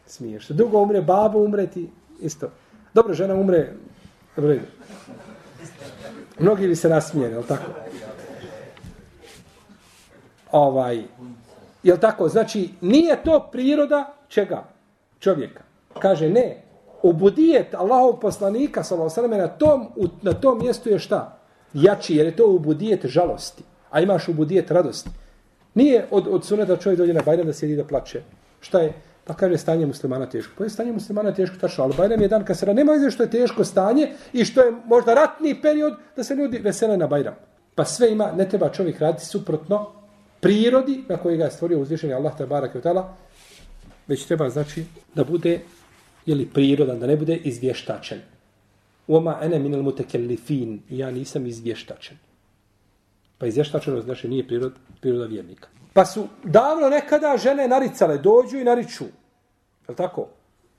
smiješ. 0.05 0.47
Drugo 0.47 0.81
umre, 0.81 1.01
babo 1.01 1.39
umreti, 1.39 1.89
isto. 2.19 2.51
Dobro, 2.93 3.13
žena 3.13 3.35
umre, 3.35 3.73
dobro. 4.35 4.55
Mnogi 6.39 6.67
bi 6.67 6.75
se 6.75 6.89
nasmijeli, 6.89 7.35
je 7.35 7.47
tako? 7.47 7.71
Ovaj, 10.51 11.03
je 11.83 11.99
tako? 11.99 12.29
Znači, 12.29 12.69
nije 12.81 13.23
to 13.23 13.49
priroda 13.51 14.13
čega? 14.27 14.63
Čovjeka. 15.19 15.63
Kaže, 15.99 16.29
ne. 16.29 16.63
Ubudijet 17.03 17.75
Allahov 17.75 18.19
poslanika, 18.19 18.83
sallallahu 18.83 19.27
na 19.27 19.47
tom, 19.47 19.87
na 20.21 20.33
tom 20.33 20.59
mjestu 20.59 20.89
je 20.89 20.99
šta? 20.99 21.36
Jači, 21.77 22.15
jer 22.15 22.25
je 22.25 22.35
to 22.35 22.47
ubudijet 22.47 23.05
žalosti. 23.05 23.63
A 23.89 24.01
imaš 24.01 24.27
ubudijet 24.27 24.71
radosti. 24.71 25.09
Nije 25.73 26.05
od, 26.11 26.27
od 26.27 26.45
suneta 26.45 26.77
čovjek 26.77 26.99
dođe 26.99 27.13
na 27.13 27.21
Bajram 27.25 27.47
da 27.47 27.53
sjedi 27.53 27.75
da 27.75 27.83
plače. 27.83 28.21
Šta 28.59 28.79
je? 28.79 28.93
Pa 29.25 29.33
kaže 29.33 29.57
stanje 29.57 29.85
muslimana 29.85 30.25
teško. 30.25 30.53
Pa 30.57 30.63
je 30.63 30.69
stanje 30.69 30.91
muslimana 30.91 31.31
teško, 31.31 31.55
tačno, 31.61 31.83
ali 31.83 31.93
Bajram 31.97 32.21
je 32.21 32.27
dan 32.27 32.45
kad 32.45 32.57
se. 32.57 32.73
Nema 32.73 32.93
izgleda 32.93 33.11
što 33.11 33.23
je 33.23 33.29
teško 33.29 33.63
stanje 33.63 34.11
i 34.33 34.45
što 34.45 34.61
je 34.61 34.73
možda 34.85 35.13
ratni 35.13 35.61
period 35.61 35.93
da 36.15 36.23
se 36.23 36.35
ljudi 36.35 36.57
vesele 36.57 36.97
na 36.97 37.07
Bajram. 37.07 37.35
Pa 37.75 37.85
sve 37.85 38.11
ima, 38.11 38.31
ne 38.31 38.49
treba 38.49 38.69
čovjek 38.69 38.99
raditi 38.99 39.25
suprotno 39.25 39.91
prirodi 40.39 41.03
na 41.09 41.17
koji 41.17 41.37
ga 41.37 41.43
je 41.43 41.51
stvorio 41.51 41.79
uzvišenje 41.79 42.13
Allah 42.13 42.37
te 42.37 42.45
barak 42.45 42.75
i 42.75 42.77
utala, 42.77 43.15
već 44.07 44.25
treba 44.25 44.49
znači 44.49 44.85
da 45.15 45.23
bude 45.23 45.59
ili 46.25 46.45
prirodan, 46.45 46.99
da 46.99 47.07
ne 47.07 47.15
bude 47.15 47.35
izvještačen. 47.35 48.21
Oma 49.07 49.39
ene 49.41 49.59
minel 49.59 49.81
mutekellifin, 49.81 50.81
ja 50.89 51.11
nisam 51.11 51.45
izvještačen. 51.45 52.17
Pa 53.37 53.45
izvještačenost 53.45 54.05
znači 54.05 54.27
nije 54.27 54.47
prirod, 54.47 54.73
priroda 55.01 55.25
vjernika. 55.25 55.67
Pa 55.93 56.05
su 56.05 56.27
davno 56.43 56.89
nekada 56.89 57.37
žene 57.37 57.67
naricale, 57.67 58.17
dođu 58.17 58.57
i 58.57 58.63
nariču. 58.63 59.05
Je 59.89 59.95
tako? 59.95 60.27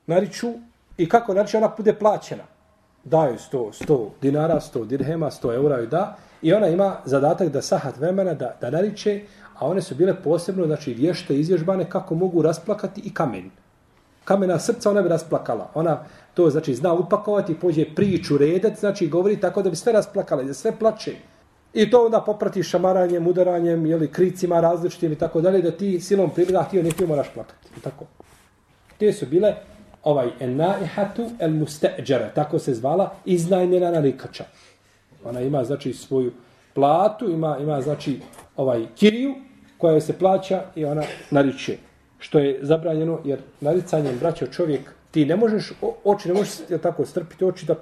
Nariču 0.06 0.52
i 0.96 1.08
kako 1.08 1.34
nariču, 1.34 1.56
ona 1.56 1.72
bude 1.76 1.94
plaćena. 1.94 2.44
Daju 3.04 3.36
100, 3.52 3.84
100 3.86 4.08
dinara, 4.22 4.60
100 4.60 4.86
dirhema, 4.86 5.30
100 5.30 5.54
eura 5.54 5.80
i 5.80 5.86
da. 5.86 6.16
I 6.42 6.52
ona 6.52 6.68
ima 6.68 6.96
zadatak 7.04 7.48
da 7.48 7.62
sahat 7.62 7.96
vremena 7.96 8.34
da, 8.34 8.56
da 8.60 8.70
nariče, 8.70 9.22
a 9.58 9.66
one 9.66 9.82
su 9.82 9.94
bile 9.94 10.22
posebno, 10.22 10.66
znači 10.66 10.94
vješte 10.94 11.36
izvježbane 11.38 11.90
kako 11.90 12.14
mogu 12.14 12.42
rasplakati 12.42 13.00
i 13.04 13.14
kamen. 13.14 13.50
Kamena 14.28 14.58
srca 14.58 14.90
ona 14.90 15.02
bi 15.02 15.08
rasplakala. 15.08 15.70
Ona 15.74 16.04
to 16.34 16.50
znači 16.50 16.74
zna 16.74 16.92
upakovati, 16.92 17.54
pođe 17.54 17.84
priču 17.94 18.38
redat, 18.38 18.78
znači 18.78 19.06
govori 19.08 19.40
tako 19.40 19.62
da 19.62 19.70
bi 19.70 19.76
sve 19.76 19.92
rasplakala, 19.92 20.42
da 20.42 20.54
sve 20.54 20.72
plače. 20.78 21.14
I 21.74 21.90
to 21.90 22.04
onda 22.04 22.20
poprati 22.20 22.62
šamaranjem, 22.62 23.26
udaranjem, 23.26 23.86
jeli, 23.86 24.10
kricima 24.12 24.60
različitim 24.60 25.12
i 25.12 25.18
tako 25.18 25.40
dalje, 25.40 25.62
da 25.62 25.70
ti 25.70 26.00
silom 26.00 26.30
pribliga, 26.30 26.64
ti 26.64 26.82
ne 26.82 27.06
moraš 27.06 27.32
plakati. 27.34 27.68
I 27.78 27.80
tako. 27.80 28.04
Te 28.98 29.12
su 29.12 29.26
bile 29.26 29.54
ovaj 30.04 30.30
enaihatu 30.40 31.30
el 31.38 31.54
musteđara, 31.54 32.28
tako 32.34 32.58
se 32.58 32.74
zvala, 32.74 33.14
iznajmjena 33.24 33.90
narikača. 33.90 34.44
Ona 35.24 35.40
ima, 35.40 35.64
znači, 35.64 35.92
svoju 35.92 36.32
platu, 36.74 37.30
ima, 37.30 37.58
ima 37.60 37.82
znači, 37.82 38.20
ovaj 38.56 38.86
kiriju, 38.94 39.34
koja 39.78 40.00
se 40.00 40.18
plaća 40.18 40.62
i 40.76 40.84
ona 40.84 41.02
nariče. 41.30 41.87
Što 42.18 42.38
je 42.38 42.58
zabranjeno, 42.62 43.20
jer 43.24 43.38
naricanjem 43.60 44.18
braća 44.18 44.46
čovjek, 44.46 44.92
ti 45.10 45.26
ne 45.26 45.36
možeš, 45.36 45.72
oči 46.04 46.28
ne 46.28 46.34
možeš 46.34 46.52
tako 46.82 47.06
strpiti 47.06 47.44
oči 47.44 47.66
da 47.66 47.74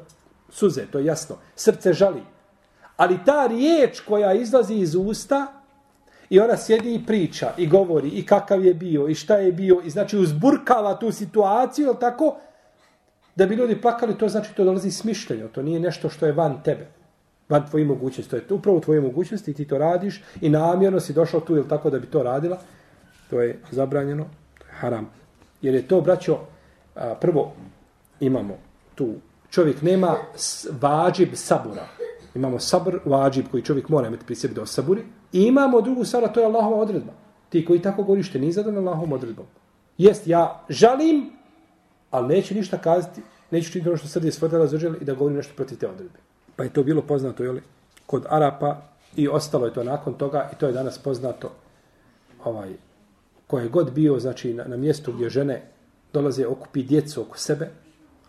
suze, 0.48 0.86
to 0.92 0.98
je 0.98 1.04
jasno. 1.04 1.36
Srce 1.56 1.92
žali. 1.92 2.22
Ali 2.96 3.18
ta 3.26 3.46
riječ 3.46 4.00
koja 4.00 4.34
izlazi 4.34 4.74
iz 4.74 4.94
usta 4.94 5.46
i 6.30 6.40
ona 6.40 6.56
sjedi 6.56 6.94
i 6.94 7.06
priča 7.06 7.52
i 7.56 7.66
govori 7.66 8.08
i 8.08 8.26
kakav 8.26 8.64
je 8.64 8.74
bio 8.74 9.08
i 9.08 9.14
šta 9.14 9.36
je 9.36 9.52
bio 9.52 9.80
i 9.84 9.90
znači 9.90 10.18
uzburkava 10.18 10.98
tu 10.98 11.12
situaciju, 11.12 11.86
ili 11.86 12.00
tako? 12.00 12.36
Da 13.36 13.46
bi 13.46 13.54
ljudi 13.54 13.80
plakali, 13.80 14.18
to 14.18 14.28
znači 14.28 14.54
to 14.54 14.64
dolazi 14.64 14.90
smišljenje, 14.90 15.48
to 15.48 15.62
nije 15.62 15.80
nešto 15.80 16.08
što 16.08 16.26
je 16.26 16.32
van 16.32 16.62
tebe 16.62 16.96
van 17.48 17.66
tvoje 17.70 17.84
mogućnosti. 17.84 18.30
To 18.30 18.54
je 18.54 18.58
upravo 18.58 18.80
tvoje 18.80 19.00
mogućnosti 19.00 19.50
i 19.50 19.54
ti 19.54 19.64
to 19.64 19.78
radiš 19.78 20.22
i 20.40 20.48
namjerno 20.48 21.00
si 21.00 21.12
došao 21.12 21.40
tu 21.40 21.56
ili 21.56 21.68
tako 21.68 21.90
da 21.90 21.98
bi 21.98 22.06
to 22.06 22.22
radila. 22.22 22.58
To 23.30 23.40
je 23.40 23.58
zabranjeno, 23.70 24.24
to 24.58 24.66
je 24.66 24.72
haram. 24.72 25.10
Jer 25.62 25.74
je 25.74 25.88
to, 25.88 26.00
braćo, 26.00 26.38
a, 26.94 27.14
prvo 27.20 27.52
imamo 28.20 28.58
tu, 28.94 29.14
čovjek 29.50 29.82
nema 29.82 30.16
vađib 30.80 31.28
sabura. 31.34 31.88
Imamo 32.34 32.58
sabr, 32.58 32.98
vađib 33.04 33.46
koji 33.50 33.62
čovjek 33.62 33.88
mora 33.88 34.08
imati 34.08 34.26
pri 34.26 34.34
sebi 34.34 34.54
da 34.54 34.62
osaburi. 34.62 35.02
I 35.32 35.42
imamo 35.42 35.80
drugu 35.80 36.04
stvar, 36.04 36.32
to 36.32 36.40
je 36.40 36.46
Allahova 36.46 36.76
odredba. 36.76 37.12
Ti 37.48 37.64
koji 37.64 37.82
tako 37.82 38.02
govoriš, 38.02 38.32
te 38.32 38.38
nije 38.38 38.52
zadovoljno 38.52 38.80
Allahovom 38.80 39.12
odredbom. 39.12 39.46
Jest, 39.98 40.26
ja 40.26 40.64
žalim, 40.68 41.30
ali 42.10 42.34
neću 42.34 42.54
ništa 42.54 42.78
kazati, 42.78 43.22
neću 43.50 43.72
činiti 43.72 43.88
ono 43.88 43.96
što 43.96 44.08
srdi 44.08 44.32
svrdala 44.32 44.66
zaželi 44.66 44.98
i 45.00 45.04
da 45.04 45.14
govorim 45.14 45.36
nešto 45.36 45.54
protiv 45.56 45.78
te 45.78 45.88
odredbe. 45.88 46.18
Pa 46.56 46.64
je 46.64 46.72
to 46.72 46.82
bilo 46.82 47.02
poznato 47.02 47.44
jeli, 47.44 47.62
kod 48.06 48.26
Arapa 48.28 48.76
i 49.16 49.28
ostalo 49.28 49.66
je 49.66 49.74
to 49.74 49.84
nakon 49.84 50.14
toga 50.14 50.50
i 50.52 50.56
to 50.56 50.66
je 50.66 50.72
danas 50.72 50.98
poznato 50.98 51.52
ovaj 52.44 52.72
koje 53.46 53.68
god 53.68 53.92
bio 53.92 54.18
znači 54.18 54.54
na, 54.54 54.64
na 54.64 54.76
mjestu 54.76 55.12
gdje 55.12 55.30
žene 55.30 55.62
dolaze 56.12 56.46
okupi 56.46 56.82
djecu 56.82 57.22
oko 57.22 57.38
sebe, 57.38 57.70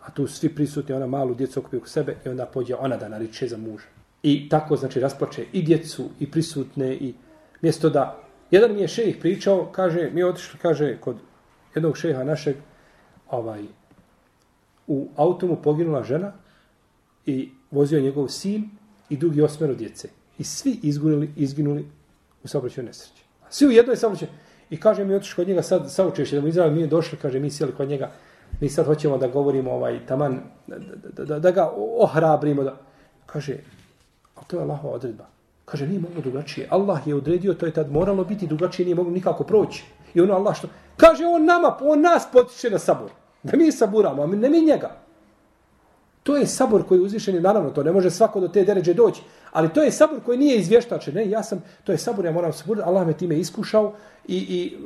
a 0.02 0.12
tu 0.12 0.28
svi 0.28 0.56
prisutni 0.56 0.96
ona 0.96 1.08
malu 1.08 1.36
djecu 1.36 1.60
okupi 1.60 1.78
oko 1.78 1.88
sebe 1.88 2.16
i 2.26 2.30
onda 2.30 2.46
pođe 2.46 2.76
ona 2.76 2.98
da 2.98 3.10
nariče 3.10 3.48
za 3.48 3.58
muža. 3.58 3.88
I 4.24 4.50
tako 4.50 4.76
znači 4.76 5.00
rasplače 5.00 5.46
i 5.54 5.62
djecu 5.64 6.10
i 6.20 6.32
prisutne 6.32 6.96
i 6.96 7.14
mjesto 7.62 7.90
da 7.90 8.24
jedan 8.52 8.74
mi 8.74 8.82
je 8.82 8.88
šejih 8.88 9.18
pričao, 9.22 9.70
kaže, 9.72 10.10
mi 10.14 10.20
je 10.20 10.26
otišli, 10.26 10.60
kaže, 10.60 10.98
kod 10.98 11.18
jednog 11.76 11.98
šeha 11.98 12.24
našeg, 12.24 12.56
ovaj, 13.30 13.64
u 14.88 15.08
automu 15.16 15.56
poginula 15.64 16.04
žena 16.04 16.34
i 17.26 17.50
vozio 17.72 18.02
njegov 18.02 18.28
sin 18.28 18.70
i 19.10 19.18
drugi 19.18 19.42
osmero 19.42 19.76
djece. 19.76 20.10
I 20.38 20.44
svi 20.44 20.80
izgunuli, 20.84 21.30
izginuli 21.36 21.86
u 22.44 22.48
saobraćaju 22.48 22.88
nesreći. 22.88 23.24
Svi 23.50 23.68
u 23.68 23.72
jednoj 23.72 23.96
saobraćaju. 23.96 24.32
I 24.70 24.80
kaže 24.80 25.06
mi 25.06 25.16
otiš 25.16 25.34
kod 25.34 25.48
njega 25.48 25.62
sad 25.62 25.92
saučeš 25.92 26.32
da 26.32 26.42
mu 26.42 26.48
izravi, 26.48 26.76
mi 26.76 26.82
je 26.82 26.88
došli, 26.88 27.18
kaže 27.22 27.40
mi 27.40 27.50
sjeli 27.50 27.72
kod 27.72 27.90
njega. 27.90 28.12
Mi 28.60 28.70
sad 28.70 28.86
hoćemo 28.86 29.18
da 29.18 29.28
govorimo 29.28 29.72
ovaj 29.72 30.06
taman 30.06 30.40
da, 30.68 30.76
da, 31.14 31.26
da, 31.26 31.40
da 31.40 31.52
ga 31.52 31.72
ohrabrimo 31.76 32.64
da 32.64 32.78
kaže 33.26 33.58
a 34.36 34.44
to 34.48 34.58
je 34.58 34.64
Allahova 34.64 34.96
odredba. 34.96 35.26
Kaže 35.66 35.88
nije 35.88 36.00
moglo 36.00 36.22
drugačije. 36.22 36.68
Allah 36.70 37.08
je 37.08 37.16
odredio, 37.16 37.54
to 37.54 37.66
je 37.66 37.74
tad 37.74 37.92
moralo 37.92 38.24
biti 38.24 38.48
drugačije, 38.48 38.86
nije 38.86 38.96
moglo 38.96 39.12
nikako 39.12 39.44
proći. 39.44 39.86
I 40.14 40.22
ono 40.22 40.34
Allah 40.34 40.56
što 40.56 40.68
kaže 40.98 41.26
on 41.26 41.46
nama, 41.46 41.78
on 41.82 42.02
nas 42.02 42.28
potiče 42.32 42.70
na 42.70 42.80
sabor. 42.80 43.10
Da 43.44 43.58
mi 43.58 43.72
saburamo, 43.72 44.24
a 44.24 44.28
ne 44.28 44.50
mi 44.50 44.62
njega. 44.62 44.92
To 46.28 46.36
je 46.36 46.48
sabor 46.48 46.84
koji 46.88 46.98
je 46.98 47.04
uzvišen 47.04 47.36
i 47.36 47.40
naravno 47.40 47.70
to 47.70 47.84
ne 47.84 47.92
može 47.92 48.10
svako 48.12 48.40
do 48.40 48.48
te 48.48 48.63
deređe 48.63 48.94
doći. 48.94 49.22
Ali 49.52 49.70
to 49.74 49.84
je 49.84 49.92
sabor 49.92 50.20
koji 50.26 50.38
nije 50.38 50.58
izvještačen. 50.58 51.16
Ne, 51.16 51.30
ja 51.30 51.44
sam, 51.44 51.63
to 51.84 51.92
je 51.92 51.98
sabor, 51.98 52.26
ja 52.26 52.32
moram 52.32 52.54
saburiti. 52.54 52.88
Allah 52.88 53.08
me 53.08 53.13
time 53.13 53.40
iskušao 53.40 53.94
i, 54.28 54.38
i 54.38 54.78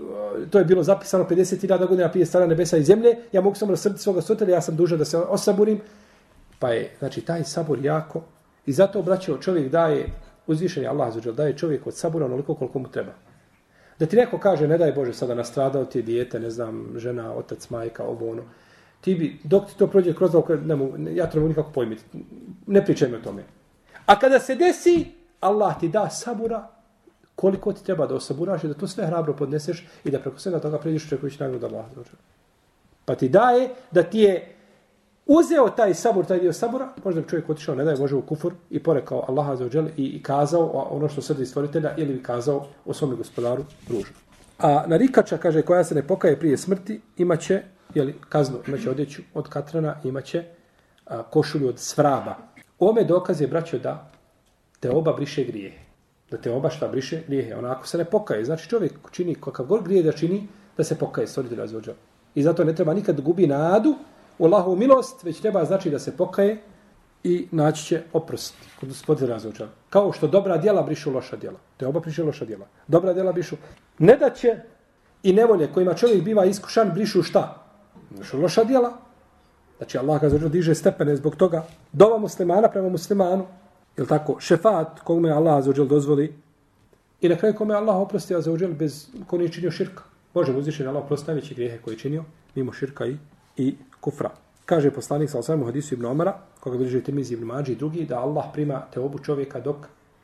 e, 0.43 0.49
to 0.49 0.59
je 0.59 0.65
bilo 0.65 0.83
zapisano 0.83 1.25
50.000 1.29 1.87
godina 1.87 2.09
prije 2.09 2.25
strana 2.25 2.45
nebesa 2.45 2.77
i 2.77 2.83
zemlje. 2.83 3.15
Ja 3.31 3.41
mogu 3.41 3.55
samo 3.55 3.71
rasrti 3.71 3.99
svoga 3.99 4.21
sotelja, 4.21 4.53
ja 4.53 4.61
sam 4.61 4.75
dužan 4.75 4.99
da 4.99 5.05
se 5.05 5.17
osaburim. 5.17 5.81
Pa 6.59 6.69
je, 6.69 6.91
znači, 6.99 7.21
taj 7.21 7.43
sabor 7.43 7.85
jako. 7.85 8.21
I 8.65 8.73
zato, 8.73 8.99
obraćao 8.99 9.37
čovjek 9.37 9.71
daje, 9.71 10.05
uzvišen 10.47 10.83
je 10.83 10.89
Allah 10.89 11.13
zađer, 11.13 11.33
daje 11.33 11.57
čovjek 11.57 11.87
od 11.87 11.95
sabora 11.95 12.25
onoliko 12.25 12.55
koliko 12.55 12.79
mu 12.79 12.91
treba. 12.91 13.11
Da 13.99 14.05
ti 14.05 14.15
neko 14.15 14.37
kaže, 14.37 14.67
ne 14.67 14.77
daj 14.77 14.91
Bože, 14.91 15.13
sada 15.13 15.35
nastradao 15.35 15.85
ti 15.85 15.99
je 15.99 16.03
dijete, 16.03 16.39
ne 16.39 16.49
znam, 16.49 16.93
žena, 16.97 17.33
otac, 17.33 17.69
majka, 17.69 18.03
ovo, 18.03 18.31
ono 18.31 18.43
ti 19.01 19.15
bi, 19.15 19.39
dok 19.43 19.67
ti 19.67 19.77
to 19.77 19.87
prođe 19.87 20.13
kroz 20.13 20.35
ovo, 20.35 20.55
ne 20.55 20.75
mogu, 20.75 20.97
ja 20.97 21.29
to 21.29 21.37
ne 21.37 21.41
mogu 21.41 21.49
nikako 21.49 21.71
pojmiti. 21.71 22.03
Ne 22.67 22.85
pričaj 22.85 23.09
mi 23.09 23.15
o 23.15 23.21
tome. 23.21 23.43
A 24.05 24.19
kada 24.19 24.39
se 24.39 24.55
desi, 24.55 25.05
Allah 25.39 25.79
ti 25.79 25.89
da 25.89 26.09
sabura 26.09 26.67
koliko 27.35 27.73
ti 27.73 27.83
treba 27.83 28.07
da 28.07 28.15
osaburaš 28.15 28.63
i 28.63 28.67
da 28.67 28.73
to 28.73 28.87
sve 28.87 29.07
hrabro 29.07 29.33
podneseš 29.33 29.87
i 30.03 30.11
da 30.11 30.19
preko 30.19 30.39
svega 30.39 30.59
toga 30.59 30.77
pređeš 30.79 31.09
čekujući 31.09 31.43
nagradu 31.43 31.65
Allah. 31.65 31.85
Pa 33.05 33.15
ti 33.15 33.29
daje 33.29 33.69
da 33.91 34.03
ti 34.03 34.19
je 34.19 34.55
uzeo 35.25 35.69
taj 35.69 35.93
sabur, 35.93 36.25
taj 36.25 36.39
dio 36.39 36.53
sabura, 36.53 36.89
možda 37.03 37.21
bi 37.21 37.29
čovjek 37.29 37.49
otišao, 37.49 37.75
ne 37.75 37.83
daje, 37.83 37.97
Bože, 37.97 38.15
u 38.15 38.21
kufur 38.21 38.53
i 38.69 38.83
porekao 38.83 39.25
Allaha 39.27 39.55
za 39.55 39.65
i, 39.97 40.05
i 40.05 40.23
kazao 40.23 40.87
ono 40.91 41.09
što 41.09 41.21
srdi 41.21 41.45
stvoritelja 41.45 41.95
ili 41.97 42.13
bi 42.13 42.23
kazao 42.23 42.67
o 42.85 42.93
svome 42.93 43.15
gospodaru 43.15 43.63
ružno. 43.89 44.15
A 44.59 44.83
narikača, 44.87 45.37
kaže, 45.37 45.61
koja 45.61 45.83
se 45.83 45.95
ne 45.95 46.07
pokaje 46.07 46.39
prije 46.39 46.57
smrti, 46.57 47.01
imaće 47.17 47.63
jeli, 47.95 48.15
kaznu, 48.29 48.59
imaće 48.67 48.89
odjeću 48.89 49.21
od 49.33 49.49
katrana, 49.49 49.95
imaće 50.03 50.43
a, 51.05 51.23
košulju 51.23 51.69
od 51.69 51.79
svraba. 51.79 52.35
Ome 52.79 53.03
dokaz 53.03 53.41
je, 53.41 53.47
braćo, 53.47 53.79
da 53.79 54.11
te 54.79 54.89
oba 54.89 55.13
briše 55.13 55.43
grije. 55.43 55.73
Da 56.31 56.37
te 56.37 56.51
oba 56.51 56.69
šta 56.69 56.87
briše 56.87 57.21
grije. 57.27 57.57
Onako 57.57 57.87
se 57.87 57.97
ne 57.97 58.05
pokaje. 58.05 58.45
Znači 58.45 58.69
čovjek 58.69 58.93
čini 59.11 59.35
kakav 59.35 59.65
god 59.65 59.83
grije 59.83 60.03
da 60.03 60.11
čini, 60.11 60.47
da 60.77 60.83
se 60.83 60.97
pokaje, 60.99 61.27
stvoritelj 61.27 61.57
razvođa. 61.57 61.93
I 62.35 62.43
zato 62.43 62.63
ne 62.63 62.75
treba 62.75 62.93
nikad 62.93 63.21
gubi 63.21 63.47
nadu 63.47 63.95
u 64.39 64.45
Allahovu 64.45 64.75
milost, 64.75 65.23
već 65.23 65.39
treba 65.39 65.65
znači 65.65 65.89
da 65.89 65.99
se 65.99 66.17
pokaje 66.17 66.61
i 67.23 67.47
naći 67.51 67.85
će 67.85 68.01
oprost 68.13 68.55
kod 68.79 68.89
gospodine 68.89 69.27
razvođa. 69.27 69.67
Kao 69.89 70.11
što 70.11 70.27
dobra 70.27 70.57
djela 70.57 70.83
brišu 70.83 71.11
loša 71.11 71.35
djela. 71.35 71.59
Te 71.77 71.87
oba 71.87 71.99
briše 71.99 72.23
loša 72.23 72.45
djela. 72.45 72.65
Dobra 72.87 73.13
djela 73.13 73.31
brišu. 73.31 73.55
Ne 73.99 74.17
da 74.17 74.29
će 74.29 74.55
i 75.23 75.33
nevolje 75.33 75.69
kojima 75.73 75.93
čovjek 75.93 76.23
biva 76.23 76.45
iskušan 76.45 76.91
brišu 76.93 77.23
šta? 77.23 77.60
Znači, 78.15 78.37
loša 78.37 78.63
djela. 78.63 78.93
Znači, 79.77 79.97
Allah 79.97 80.21
ga 80.21 80.29
diže 80.29 80.75
stepene 80.75 81.15
zbog 81.15 81.35
toga. 81.35 81.63
Dova 81.91 82.17
muslimana 82.17 82.69
prema 82.69 82.89
muslimanu. 82.89 83.45
Ili 83.97 84.07
tako? 84.07 84.39
Šefat, 84.39 84.99
kome 84.99 85.31
Allah 85.31 85.63
zađer 85.63 85.87
dozvoli. 85.87 86.33
I 87.21 87.29
na 87.29 87.35
kraju 87.35 87.55
kome 87.55 87.75
Allah 87.75 87.95
oprosti 87.95 88.35
zađer 88.39 88.73
bez 88.73 89.07
ko 89.27 89.37
nije 89.37 89.51
činio 89.51 89.71
širka. 89.71 90.03
Može 90.33 90.51
uzvišen 90.51 90.87
Allah 90.87 91.03
oprosti 91.03 91.53
grijehe 91.55 91.77
koje 91.77 91.93
je 91.93 91.97
činio, 91.97 92.23
mimo 92.55 92.73
širka 92.73 93.05
i, 93.05 93.17
i 93.57 93.75
kufra. 93.99 94.29
Kaže 94.65 94.91
poslanik 94.91 95.29
sa 95.29 95.39
osvijem 95.39 95.61
u 95.61 95.65
hadisu 95.65 95.93
Ibn 95.93 96.05
Omara, 96.05 96.37
koga 96.59 96.77
bliže 96.77 97.01
Tirmizi 97.03 97.33
Ibn 97.33 97.45
Mađi 97.45 97.71
i 97.71 97.75
drugi, 97.75 98.05
da 98.05 98.19
Allah 98.19 98.45
prima 98.53 98.81
te 98.93 98.99
obu 98.99 99.19
čovjeka 99.19 99.59
dok 99.59 99.75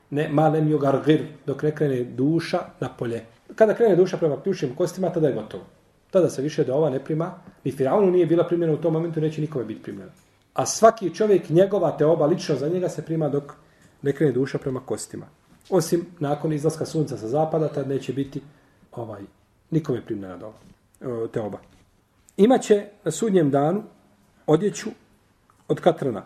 ne 0.09 0.29
malem 0.29 0.69
jogar 0.69 1.01
gir, 1.05 1.25
dok 1.45 1.63
ne 1.63 1.75
krene 1.75 2.03
duša 2.03 2.59
na 2.79 2.89
polje. 2.89 3.25
Kada 3.55 3.73
krene 3.73 3.95
duša 3.95 4.17
prema 4.17 4.41
ključnim 4.41 4.75
kostima, 4.75 5.09
tada 5.09 5.27
je 5.27 5.33
gotovo 5.33 5.63
Tada 6.17 6.29
se 6.29 6.41
više 6.41 6.63
da 6.63 6.75
ova 6.75 6.89
ne 6.89 6.99
prima, 6.99 7.33
ni 7.63 7.71
Firaunu 7.71 8.11
nije 8.11 8.25
bila 8.25 8.43
primljena 8.43 8.73
u 8.73 8.77
tom 8.77 8.93
momentu, 8.93 9.21
neće 9.21 9.41
nikome 9.41 9.65
biti 9.65 9.81
primljena. 9.81 10.11
A 10.53 10.65
svaki 10.65 11.15
čovjek, 11.15 11.49
njegova 11.49 11.97
te 11.97 12.05
oba 12.05 12.25
lično 12.25 12.55
za 12.55 12.69
njega 12.69 12.89
se 12.89 13.05
prima 13.05 13.29
dok 13.29 13.53
ne 14.01 14.13
krene 14.13 14.31
duša 14.31 14.57
prema 14.57 14.79
kostima. 14.79 15.25
Osim 15.69 16.05
nakon 16.19 16.53
izlaska 16.53 16.85
sunca 16.85 17.17
sa 17.17 17.27
zapada, 17.27 17.67
tad 17.67 17.87
neće 17.87 18.13
biti 18.13 18.41
ovaj 18.91 19.21
nikome 19.71 20.01
primljena 20.05 20.37
do 20.37 20.53
e, 21.01 21.27
te 21.31 21.41
oba. 21.41 21.57
Imaće 22.37 22.85
na 23.03 23.11
sudnjem 23.11 23.51
danu 23.51 23.83
odjeću 24.47 24.89
od 25.67 25.81
katrana. 25.81 26.23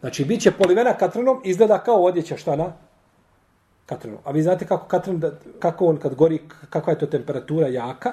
Znači, 0.00 0.24
bit 0.24 0.42
će 0.42 0.52
polivena 0.52 0.94
katranom, 0.94 1.40
izgleda 1.44 1.78
kao 1.78 2.04
odjeća 2.04 2.36
šta 2.36 2.56
na 2.56 2.72
katranu. 3.86 4.18
A 4.24 4.30
vi 4.30 4.42
znate 4.42 4.66
kako, 4.66 4.86
katran, 4.86 5.22
kako 5.58 5.86
on 5.86 5.96
kad 5.96 6.14
gori, 6.14 6.42
kakva 6.70 6.92
je 6.92 6.98
to 6.98 7.06
temperatura 7.06 7.68
jaka. 7.68 8.12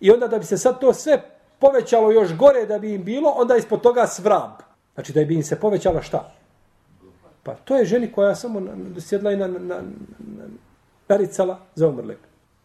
I 0.00 0.10
onda 0.10 0.28
da 0.28 0.38
bi 0.38 0.44
se 0.44 0.58
sad 0.58 0.80
to 0.80 0.92
sve 0.92 1.22
povećalo 1.58 2.12
još 2.12 2.36
gore 2.36 2.66
da 2.66 2.78
bi 2.78 2.94
im 2.94 3.04
bilo, 3.04 3.30
onda 3.30 3.56
ispod 3.56 3.80
toga 3.80 4.06
svrab. 4.06 4.50
Znači 4.94 5.12
da 5.12 5.24
bi 5.24 5.34
im 5.34 5.42
se 5.42 5.60
povećala 5.60 6.02
šta? 6.02 6.32
Pa 7.42 7.54
to 7.54 7.76
je 7.76 7.84
ženi 7.84 8.12
koja 8.12 8.34
samo 8.34 8.62
sjedla 9.00 9.32
i 9.32 9.36
na, 9.36 9.46
na, 9.46 9.58
na, 9.58 9.80
naricala 11.08 11.58
za 11.74 11.88
umrle. 11.88 12.16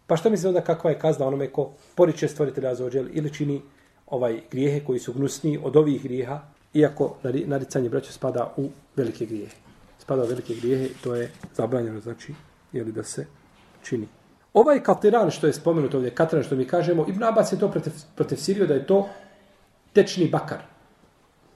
Pa 0.07 0.17
šta 0.17 0.29
misli 0.29 0.47
onda 0.47 0.61
kakva 0.61 0.89
je 0.89 0.99
kazna 0.99 1.27
onome 1.27 1.47
ko 1.47 1.71
poriče 1.95 2.27
stvoritelja 2.27 2.75
za 2.75 2.85
ođel 2.85 3.07
ili 3.11 3.33
čini 3.33 3.61
ovaj 4.07 4.41
grijehe 4.51 4.85
koji 4.85 4.99
su 4.99 5.13
gnusniji 5.13 5.59
od 5.63 5.75
ovih 5.75 6.03
grijeha, 6.03 6.41
iako 6.73 7.15
naricanje 7.23 7.89
braća 7.89 8.11
spada 8.11 8.53
u 8.57 8.69
velike 8.95 9.25
grijehe. 9.25 9.55
Spada 9.99 10.23
u 10.23 10.25
velike 10.25 10.55
grijehe 10.55 10.89
to 11.03 11.15
je 11.15 11.31
zabranjeno, 11.55 11.99
znači, 11.99 12.33
jeli 12.71 12.91
da 12.91 13.03
se 13.03 13.25
čini. 13.83 14.07
Ovaj 14.53 14.83
Katiran 14.83 15.31
što 15.31 15.47
je 15.47 15.53
spomenut 15.53 15.93
ovdje, 15.93 16.15
Katiran 16.15 16.43
što 16.43 16.55
mi 16.55 16.67
kažemo, 16.67 17.05
Ibn 17.07 17.23
Abbas 17.23 17.51
je 17.51 17.59
to 17.59 17.71
protiv, 17.71 17.93
protivsirio 18.15 18.67
da 18.67 18.73
je 18.73 18.85
to 18.87 19.09
tečni 19.93 20.29
bakar. 20.29 20.61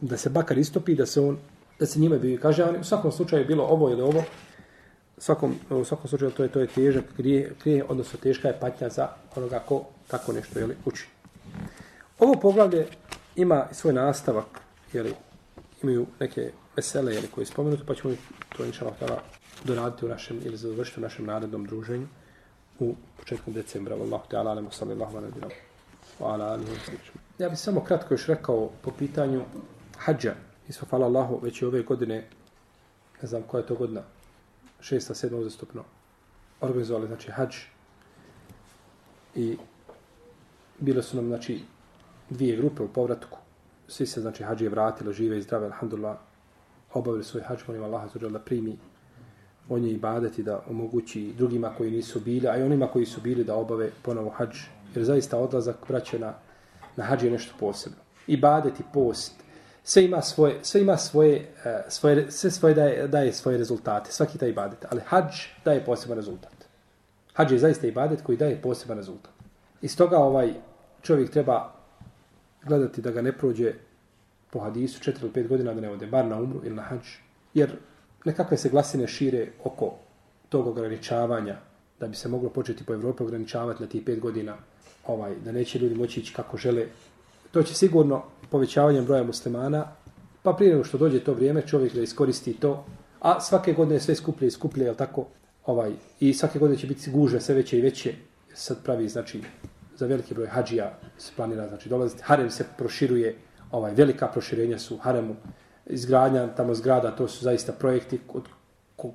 Da 0.01 0.17
se 0.17 0.29
bakar 0.29 0.57
istopi, 0.57 0.95
da 0.95 1.05
se 1.05 1.21
on, 1.21 1.38
da 1.79 1.86
se 1.86 1.99
njime 1.99 2.19
bi 2.19 2.38
kaže, 2.38 2.65
u 2.79 2.83
svakom 2.83 3.12
slučaju 3.12 3.45
bilo 3.47 3.63
ovo 3.63 3.89
ili 3.89 4.01
ovo, 4.01 4.23
svakom, 5.17 5.55
u 5.69 5.83
svakom 5.86 6.07
slučaju 6.07 6.31
to 6.31 6.43
je 6.43 6.49
to 6.49 6.60
je 6.60 6.67
težak 6.67 7.03
grije, 7.17 7.53
grije, 7.63 7.86
odnosno 7.89 8.19
teška 8.23 8.47
je 8.47 8.60
patnja 8.60 8.89
za 8.89 9.10
onoga 9.36 9.60
ko 9.60 9.83
tako 10.07 10.33
nešto 10.33 10.60
je 10.60 10.65
li, 10.65 10.75
uči. 10.86 11.07
Ovo 12.19 12.33
poglavlje 12.33 12.88
ima 13.36 13.67
svoj 13.71 13.93
nastavak, 13.93 14.62
je 14.93 15.03
li, 15.03 15.13
imaju 15.83 16.05
neke 16.19 16.51
vesele 16.75 17.13
jeli, 17.13 17.27
koje 17.27 17.41
je 17.41 17.45
spomenuto, 17.45 17.83
pa 17.88 17.95
ćemo 17.95 18.13
to 18.57 18.65
inša 18.65 18.86
doraditi 19.63 20.05
u 20.05 20.10
našem, 20.10 20.39
ili 20.43 20.57
završiti 20.57 20.99
u 20.99 21.03
našem 21.03 21.25
narednom 21.25 21.65
druženju 21.65 22.07
u 22.79 22.95
početku 23.17 23.51
decembra. 23.51 23.95
Wallahu 23.95 24.27
ta'ala, 24.29 24.51
alemu 24.51 24.71
sallallahu 24.71 25.17
ala 25.17 25.27
nabina. 25.27 25.47
Wa 26.19 26.33
ala 26.33 26.45
alihi 26.45 26.71
Ja 27.39 27.49
bih 27.49 27.59
samo 27.59 27.83
kratko 27.83 28.13
još 28.13 28.25
rekao 28.25 28.69
po 28.81 28.91
pitanju 28.91 29.43
hađa. 29.97 30.35
Isfa 30.67 30.85
hvala 30.89 31.05
Allahu, 31.05 31.39
već 31.43 31.61
je 31.61 31.67
ove 31.67 31.83
godine, 31.83 32.27
ne 33.21 33.27
znam 33.27 33.43
koja 33.43 33.61
je 33.61 33.67
to 33.67 33.75
godina, 33.75 34.01
šesta, 34.79 35.15
sedma 35.15 35.37
uzastupno, 35.37 35.83
organizovali, 36.61 37.07
znači, 37.07 37.31
hađ. 37.31 37.55
I 39.35 39.57
bile 40.79 41.03
su 41.03 41.15
nam, 41.15 41.27
znači, 41.27 41.61
dvije 42.29 42.57
grupe 42.57 42.83
u 42.83 42.87
povratku. 42.87 43.37
Svi 43.87 44.05
se, 44.05 44.21
znači, 44.21 44.43
hađije 44.43 44.69
vratili, 44.69 45.13
žive 45.13 45.37
i 45.37 45.41
zdrave, 45.41 45.65
alhamdulillah, 45.65 46.17
obavili 46.93 47.23
svoj 47.23 47.43
hađ, 47.43 47.59
molim 47.67 47.83
Allah, 47.83 48.15
da 48.15 48.39
primi 48.39 48.77
on 49.69 49.86
je 49.86 49.91
ibadeti 49.91 50.43
da 50.43 50.63
omogući 50.69 51.34
drugima 51.38 51.73
koji 51.77 51.91
nisu 51.91 52.19
bili, 52.19 52.47
a 52.47 52.58
i 52.58 52.63
onima 52.63 52.88
koji 52.88 53.06
su 53.06 53.21
bili 53.21 53.43
da 53.43 53.56
obave 53.56 53.89
ponovo 54.01 54.30
hađ. 54.30 54.58
Jer 54.95 55.06
zaista 55.06 55.38
odlazak 55.38 55.75
braće 55.88 56.19
na, 56.19 56.34
na 56.95 57.03
hađ 57.03 57.23
je 57.23 57.32
nešto 57.32 57.53
posebno. 57.60 57.97
Ibadeti, 58.27 58.84
post, 58.93 59.34
sve 59.84 60.06
ima 60.06 60.21
svoje, 60.21 60.60
sve 60.62 60.82
ima 60.82 60.97
svoje, 60.97 61.53
e, 61.65 61.84
svoje 61.88 62.32
sve 62.32 62.51
svoje 62.51 62.73
daje, 62.73 63.08
daje 63.08 63.34
svoje 63.34 63.58
rezultate, 63.58 64.12
svaki 64.12 64.38
taj 64.38 64.49
ibadet. 64.49 64.86
Ali 64.89 65.01
hađ 65.06 65.34
daje 65.65 65.86
poseban 65.86 66.17
rezultat. 66.17 66.53
Hađ 67.34 67.51
je 67.51 67.60
zaista 67.60 67.88
ibadet 67.88 68.21
koji 68.21 68.38
daje 68.38 68.62
poseban 68.62 68.97
rezultat. 68.97 69.32
Iz 69.82 69.97
toga 69.97 70.17
ovaj 70.17 70.53
čovjek 71.01 71.32
treba 71.32 71.73
gledati 72.63 73.01
da 73.01 73.12
ga 73.12 73.21
ne 73.21 73.32
prođe 73.32 73.73
po 74.51 74.60
hadisu 74.60 75.12
4 75.12 75.21
ili 75.21 75.32
5 75.32 75.47
godina 75.47 75.73
da 75.73 75.82
ne 75.82 75.89
ode 75.89 76.08
bar 76.08 76.25
na 76.25 76.39
umru 76.39 76.62
ili 76.63 76.75
na 76.75 76.82
hađ. 76.82 77.08
Jer 77.53 77.71
nekakve 78.27 78.57
se 78.57 78.69
glasine 78.69 79.07
šire 79.07 79.47
oko 79.63 79.93
tog 80.49 80.67
ograničavanja, 80.67 81.55
da 81.99 82.07
bi 82.07 82.15
se 82.15 82.29
moglo 82.29 82.49
početi 82.49 82.83
po 82.83 82.93
Evropi 82.93 83.23
ograničavati 83.23 83.83
na 83.83 83.89
tih 83.89 84.03
pet 84.05 84.19
godina, 84.19 84.55
ovaj, 85.07 85.35
da 85.45 85.51
neće 85.51 85.79
ljudi 85.79 85.95
moći 85.95 86.19
ići 86.19 86.33
kako 86.33 86.57
žele. 86.57 86.85
To 87.51 87.63
će 87.63 87.73
sigurno 87.73 88.23
povećavanjem 88.51 89.05
broja 89.05 89.23
muslimana, 89.23 89.85
pa 90.43 90.53
prije 90.53 90.71
nego 90.71 90.83
što 90.83 90.97
dođe 90.97 91.19
to 91.19 91.33
vrijeme, 91.33 91.67
čovjek 91.67 91.93
da 91.93 92.01
iskoristi 92.01 92.53
to, 92.53 92.85
a 93.19 93.39
svake 93.41 93.73
godine 93.73 93.99
sve 93.99 94.15
skuplje 94.15 94.47
i 94.47 94.51
skuplje, 94.51 94.85
je 94.85 94.95
tako? 94.97 95.25
Ovaj, 95.65 95.91
I 96.19 96.33
svake 96.33 96.59
godine 96.59 96.79
će 96.79 96.87
biti 96.87 97.11
gužve 97.11 97.41
sve 97.41 97.55
veće 97.55 97.77
i 97.77 97.81
veće. 97.81 98.13
Sad 98.53 98.83
pravi, 98.83 99.09
znači, 99.09 99.41
za 99.97 100.05
veliki 100.05 100.33
broj 100.33 100.47
hađija 100.47 100.99
se 101.17 101.31
planira, 101.35 101.67
znači, 101.67 101.89
dolaziti. 101.89 102.23
Harem 102.23 102.49
se 102.49 102.65
proširuje, 102.77 103.35
ovaj, 103.71 103.93
velika 103.93 104.27
proširenja 104.27 104.79
su 104.79 104.97
haremu 104.97 105.35
izgradnja 105.89 106.47
tamo 106.47 106.76
zgrada, 106.76 107.15
to 107.15 107.28
su 107.28 107.43
zaista 107.43 107.71
projekti 107.71 108.19
od 108.34 108.43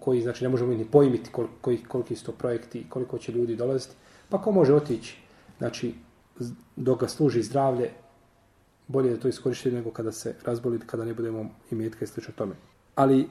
koji, 0.00 0.22
znači, 0.22 0.44
ne 0.44 0.48
možemo 0.48 0.72
ni 0.72 0.84
pojmiti 0.84 1.30
kol, 1.30 1.46
koji, 1.60 1.84
koliki 1.84 2.16
su 2.16 2.26
to 2.26 2.32
projekti, 2.32 2.86
koliko 2.88 3.18
će 3.18 3.32
ljudi 3.32 3.56
dolaziti. 3.56 3.94
Pa 4.28 4.42
ko 4.42 4.52
može 4.52 4.74
otići, 4.74 5.16
znači, 5.58 5.94
dok 6.76 7.00
ga 7.00 7.08
služi 7.08 7.42
zdravlje, 7.42 7.90
bolje 8.88 9.10
je 9.10 9.20
to 9.20 9.28
iskoristiti 9.28 9.76
nego 9.76 9.90
kada 9.90 10.12
se 10.12 10.34
razboli, 10.44 10.80
kada 10.86 11.04
ne 11.04 11.14
budemo 11.14 11.50
imetka 11.70 12.04
i 12.04 12.08
sl. 12.08 12.20
tome. 12.36 12.54
Ali 12.94 13.28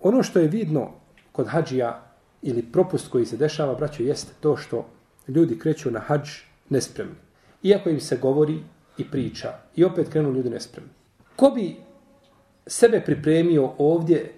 ono 0.00 0.22
što 0.22 0.38
je 0.38 0.48
vidno 0.48 0.90
kod 1.32 1.46
hađija 1.46 2.02
ili 2.42 2.62
propust 2.62 3.10
koji 3.10 3.26
se 3.26 3.36
dešava, 3.36 3.74
braćo, 3.74 4.02
jeste 4.02 4.32
to 4.40 4.56
što 4.56 4.86
ljudi 5.28 5.58
kreću 5.58 5.90
na 5.90 6.00
hađ 6.00 6.28
nespremni. 6.68 7.14
Iako 7.62 7.90
im 7.90 8.00
se 8.00 8.16
govori 8.16 8.58
i 8.98 9.10
priča, 9.10 9.48
i 9.76 9.84
opet 9.84 10.08
krenu 10.08 10.32
ljudi 10.32 10.50
nespremni. 10.50 10.90
Ko 11.36 11.50
bi 11.50 11.76
sebe 12.66 13.00
pripremio 13.00 13.72
ovdje 13.78 14.32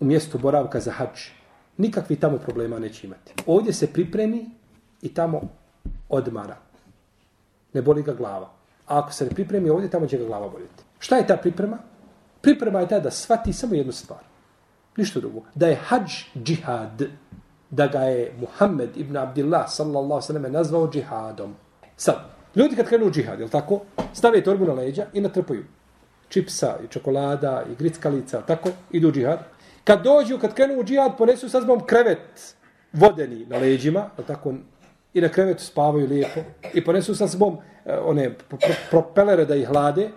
u 0.00 0.04
mjestu 0.04 0.38
boravka 0.38 0.80
za 0.80 0.92
hač, 0.92 1.28
nikakvi 1.76 2.16
tamo 2.16 2.38
problema 2.38 2.78
neće 2.78 3.06
imati. 3.06 3.34
Ovdje 3.46 3.72
se 3.72 3.92
pripremi 3.92 4.50
i 5.02 5.14
tamo 5.14 5.40
odmara. 6.08 6.56
Ne 7.72 7.82
boli 7.82 8.02
ga 8.02 8.12
glava. 8.12 8.50
A 8.86 8.98
ako 8.98 9.12
se 9.12 9.24
ne 9.24 9.30
pripremi 9.30 9.70
ovdje, 9.70 9.90
tamo 9.90 10.06
će 10.06 10.18
ga 10.18 10.24
glava 10.24 10.48
boljeti. 10.48 10.84
Šta 10.98 11.16
je 11.16 11.26
ta 11.26 11.36
priprema? 11.36 11.78
Priprema 12.40 12.80
je 12.80 12.88
ta 12.88 13.00
da 13.00 13.10
shvati 13.10 13.52
samo 13.52 13.74
jednu 13.74 13.92
stvar. 13.92 14.20
Ništa 14.96 15.20
drugo. 15.20 15.42
Da 15.54 15.66
je 15.66 15.74
hađ 15.74 16.12
džihad. 16.42 17.02
Da 17.70 17.86
ga 17.86 17.98
je 17.98 18.34
Muhammed 18.40 18.96
ibn 18.96 19.16
Abdillah 19.16 19.64
sallallahu 19.68 20.22
sallam 20.22 20.52
nazvao 20.52 20.90
džihadom. 20.90 21.54
Sad, 21.96 22.16
ljudi 22.56 22.76
kad 22.76 22.88
krenu 22.88 23.06
u 23.06 23.10
džihad, 23.10 23.40
je 23.40 23.48
tako? 23.48 23.80
Stave 24.12 24.44
torbu 24.44 24.64
na 24.64 24.72
leđa 24.72 25.06
i 25.12 25.20
natrpaju 25.20 25.64
čipsa 26.32 26.78
i 26.84 26.88
čokolada 26.88 27.64
i 27.72 27.74
grickalica, 27.74 28.40
tako, 28.40 28.70
idu 28.90 29.08
u 29.08 29.12
džihad. 29.12 29.38
Kad 29.84 30.02
dođu, 30.02 30.38
kad 30.38 30.54
krenu 30.54 30.80
u 30.80 30.84
džihad, 30.84 31.16
ponesu 31.18 31.48
sa 31.48 31.60
zbom 31.60 31.86
krevet 31.86 32.54
vodeni 32.92 33.46
na 33.46 33.58
leđima, 33.58 34.10
tako, 34.26 34.54
i 35.14 35.20
na 35.20 35.28
krevetu 35.28 35.64
spavaju 35.64 36.06
lijepo, 36.06 36.40
i 36.74 36.84
ponesu 36.84 37.14
sa 37.14 37.28
sobom 37.28 37.58
eh, 37.84 37.98
one 38.04 38.34
propelere 38.90 39.44
da 39.44 39.54
ih 39.54 39.68
hlade, 39.68 40.10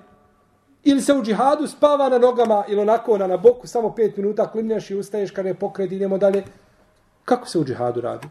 ili 0.83 1.01
se 1.01 1.13
u 1.13 1.23
džihadu 1.23 1.67
spava 1.67 2.09
na 2.09 2.17
nogama 2.17 2.63
ili 2.67 2.81
onako 2.81 3.17
na, 3.17 3.27
na 3.27 3.37
boku, 3.37 3.67
samo 3.67 3.95
pet 3.95 4.17
minuta 4.17 4.51
klimnjaš 4.51 4.91
i 4.91 4.95
ustaješ 4.95 5.31
kada 5.31 5.49
je 5.49 5.53
pokret, 5.59 5.91
idemo 5.91 6.17
dalje. 6.17 6.43
Kako 7.25 7.47
se 7.47 7.59
u 7.59 7.65
džihadu 7.65 8.01
radi? 8.01 8.27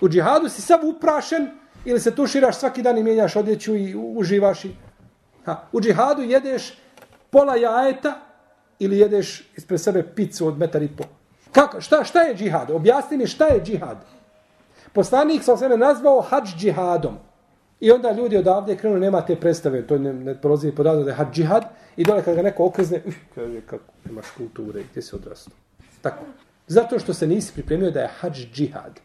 U 0.00 0.08
džihadu 0.08 0.48
si 0.48 0.62
sav 0.62 0.80
uprašen 0.84 1.50
ili 1.84 2.00
se 2.00 2.14
tuširaš 2.14 2.56
svaki 2.56 2.82
dan 2.82 2.98
i 2.98 3.02
mijenjaš 3.02 3.36
odjeću 3.36 3.76
i 3.76 3.94
uživaš 3.94 4.64
i... 4.64 4.74
Ha, 5.44 5.56
u 5.72 5.80
džihadu 5.80 6.22
jedeš 6.22 6.78
pola 7.30 7.56
jajeta 7.56 8.20
ili 8.78 8.98
jedeš 8.98 9.50
ispred 9.56 9.80
sebe 9.80 10.02
picu 10.14 10.46
od 10.46 10.58
metar 10.58 10.82
i 10.82 10.88
pol. 10.88 11.06
Kako, 11.52 11.80
šta, 11.80 12.04
šta 12.04 12.20
je 12.20 12.34
džihad? 12.34 12.70
Objasni 12.70 13.16
mi 13.16 13.26
šta 13.26 13.46
je 13.46 13.64
džihad. 13.64 13.96
Poslanik 14.92 15.42
sam 15.42 15.58
sebe 15.58 15.76
nazvao 15.76 16.20
hađ 16.20 16.54
džihadom. 16.56 17.18
I 17.80 17.90
onda 17.90 18.12
ljudi 18.12 18.36
odavde 18.36 18.76
krenu, 18.76 18.98
nema 18.98 19.26
te 19.26 19.36
predstave, 19.36 19.86
to 19.86 19.98
ne, 19.98 20.12
ne 20.12 20.34
prolazi 20.34 20.72
podavno 20.72 21.02
da 21.02 21.10
je 21.10 21.14
hađ 21.14 21.28
džihad. 21.32 21.64
I 21.96 22.04
dole 22.04 22.22
kad 22.22 22.34
ga 22.34 22.42
neko 22.42 22.64
okrezne, 22.64 23.02
uh, 23.06 23.14
kaže 23.34 23.60
kako, 23.60 23.92
imaš 24.10 24.26
kulture, 24.36 24.82
gdje 24.90 25.02
se 25.02 25.16
odrastu. 25.16 25.50
Tako. 26.02 26.24
Zato 26.66 26.98
što 26.98 27.14
se 27.14 27.26
nisi 27.26 27.52
pripremio 27.52 27.90
da 27.90 28.00
je 28.00 28.10
hađ 28.20 28.46
džihad. 28.52 29.00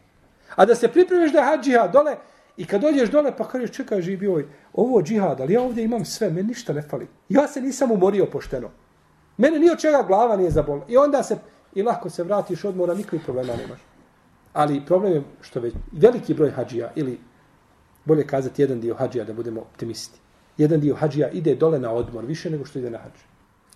A 0.55 0.65
da 0.65 0.75
se 0.75 0.87
pripremiš 0.87 1.31
da 1.31 1.39
je 1.39 1.45
hađ 1.45 1.65
džihad, 1.65 1.91
dole, 1.91 2.15
I 2.57 2.65
kad 2.65 2.81
dođeš 2.81 3.09
dole, 3.11 3.37
pa 3.37 3.47
kažeš, 3.47 3.71
čekaj, 3.71 4.01
živi 4.01 4.27
ovaj, 4.27 4.45
ovo 4.73 5.01
džihad, 5.01 5.41
ali 5.41 5.53
ja 5.53 5.61
ovdje 5.61 5.83
imam 5.83 6.05
sve, 6.05 6.29
meni 6.29 6.47
ništa 6.47 6.73
ne 6.73 6.81
fali. 6.81 7.07
Ja 7.29 7.47
se 7.47 7.61
nisam 7.61 7.91
umorio 7.91 8.25
pošteno. 8.25 8.69
Mene 9.37 9.59
ni 9.59 9.69
od 9.69 9.79
čega 9.79 10.03
glava 10.07 10.35
nije 10.35 10.51
zabol. 10.51 10.81
I 10.87 10.97
onda 10.97 11.23
se, 11.23 11.37
i 11.75 11.83
lako 11.83 12.09
se 12.09 12.23
vratiš 12.23 12.65
odmora, 12.65 12.93
nikakvih 12.93 13.21
problema 13.23 13.53
nemaš. 13.55 13.79
Ali 14.53 14.85
problem 14.85 15.13
je 15.13 15.23
što 15.41 15.59
već 15.59 15.73
veliki 15.91 16.33
broj 16.33 16.51
hađija 16.51 16.91
ili 16.95 17.19
Bolje 18.05 18.27
kazati 18.27 18.61
jedan 18.61 18.81
dio 18.81 18.95
hađija 18.95 19.25
da 19.25 19.33
budemo 19.33 19.61
optimisti. 19.61 20.19
Jedan 20.57 20.79
dio 20.79 20.95
hađija 20.95 21.29
ide 21.29 21.55
dole 21.55 21.79
na 21.79 21.91
odmor, 21.91 22.25
više 22.25 22.49
nego 22.49 22.65
što 22.65 22.79
ide 22.79 22.89
na 22.89 22.97
hađ. 22.97 23.13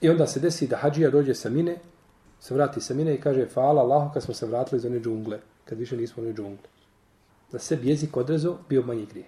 I 0.02 0.10
onda 0.10 0.28
se 0.28 0.40
desi 0.40 0.68
da 0.68 0.78
hađija 0.78 1.10
dođe 1.10 1.34
sa 1.34 1.50
mine, 1.50 1.78
se 2.40 2.54
vrati 2.54 2.82
sa 2.82 2.94
mine 2.94 3.16
i 3.16 3.22
kaže, 3.22 3.46
fala 3.46 3.82
Allah, 3.82 4.14
kad 4.14 4.24
smo 4.24 4.34
se 4.34 4.46
vratili 4.46 4.78
iz 4.78 4.86
one 4.86 5.00
džungle, 5.00 5.40
kad 5.66 5.80
više 5.80 5.98
nismo 5.98 6.24
one 6.24 6.34
džungle. 6.34 6.70
Da 7.52 7.60
sebi 7.60 7.90
jezik 7.90 8.18
odrezao, 8.18 8.58
bio 8.70 8.82
manji 8.82 9.06
grije. 9.06 9.26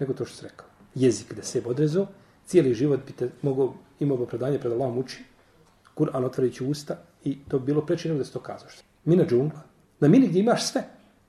Nego 0.00 0.12
to 0.12 0.24
što 0.24 0.36
se 0.36 0.48
rekao. 0.48 0.66
Jezik 0.94 1.34
da 1.34 1.42
sebi 1.42 1.68
odrezao, 1.68 2.06
cijeli 2.46 2.74
život 2.74 3.00
bi 3.06 3.12
te 3.12 3.30
mogao, 3.42 3.74
imao 4.00 4.22
opravdanje 4.22 4.58
pred 4.58 4.72
Allahom 4.72 4.98
uči, 4.98 5.24
Kur'an 5.96 6.24
otvorići 6.24 6.64
usta 6.64 6.96
i 7.24 7.38
to 7.48 7.58
bi 7.58 7.66
bilo 7.66 7.86
preče 7.86 8.14
da 8.14 8.24
se 8.24 8.32
to 8.32 8.40
kazaš. 8.40 8.74
Mina 9.04 9.24
džungla. 9.26 9.60
Na 10.00 10.08
mini 10.08 10.28
gdje 10.28 10.40
imaš 10.40 10.66
sve. 10.66 10.84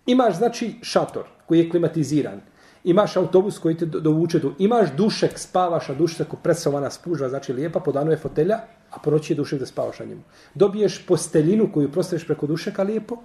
Imaš, 0.06 0.38
znači, 0.38 0.76
šator 0.82 1.24
koji 1.46 1.60
je 1.60 1.70
klimatiziran. 1.70 2.42
Imaš 2.84 3.18
autobus 3.18 3.60
koji 3.60 3.78
te 3.78 3.86
dovuče 3.86 4.40
do... 4.40 4.54
Imaš 4.60 4.90
dušek, 4.98 5.40
spavaš, 5.40 5.90
a 5.90 5.94
dušek 5.94 6.28
presovana 6.44 6.90
spužva, 6.90 7.30
znači 7.30 7.54
lijepa, 7.54 7.80
po 7.80 7.92
danu 7.92 8.12
je 8.12 8.18
fotelja, 8.18 8.60
a 8.92 9.00
po 9.04 9.12
noći 9.12 9.34
je 9.34 9.38
dušek 9.38 9.60
da 9.60 9.66
spavaš 9.66 10.00
na 10.00 10.06
njemu. 10.06 10.22
Dobiješ 10.54 11.06
posteljinu 11.06 11.70
koju 11.74 11.92
prostaviš 11.92 12.26
preko 12.26 12.48
dušeka 12.48 12.84
lijepo 12.84 13.18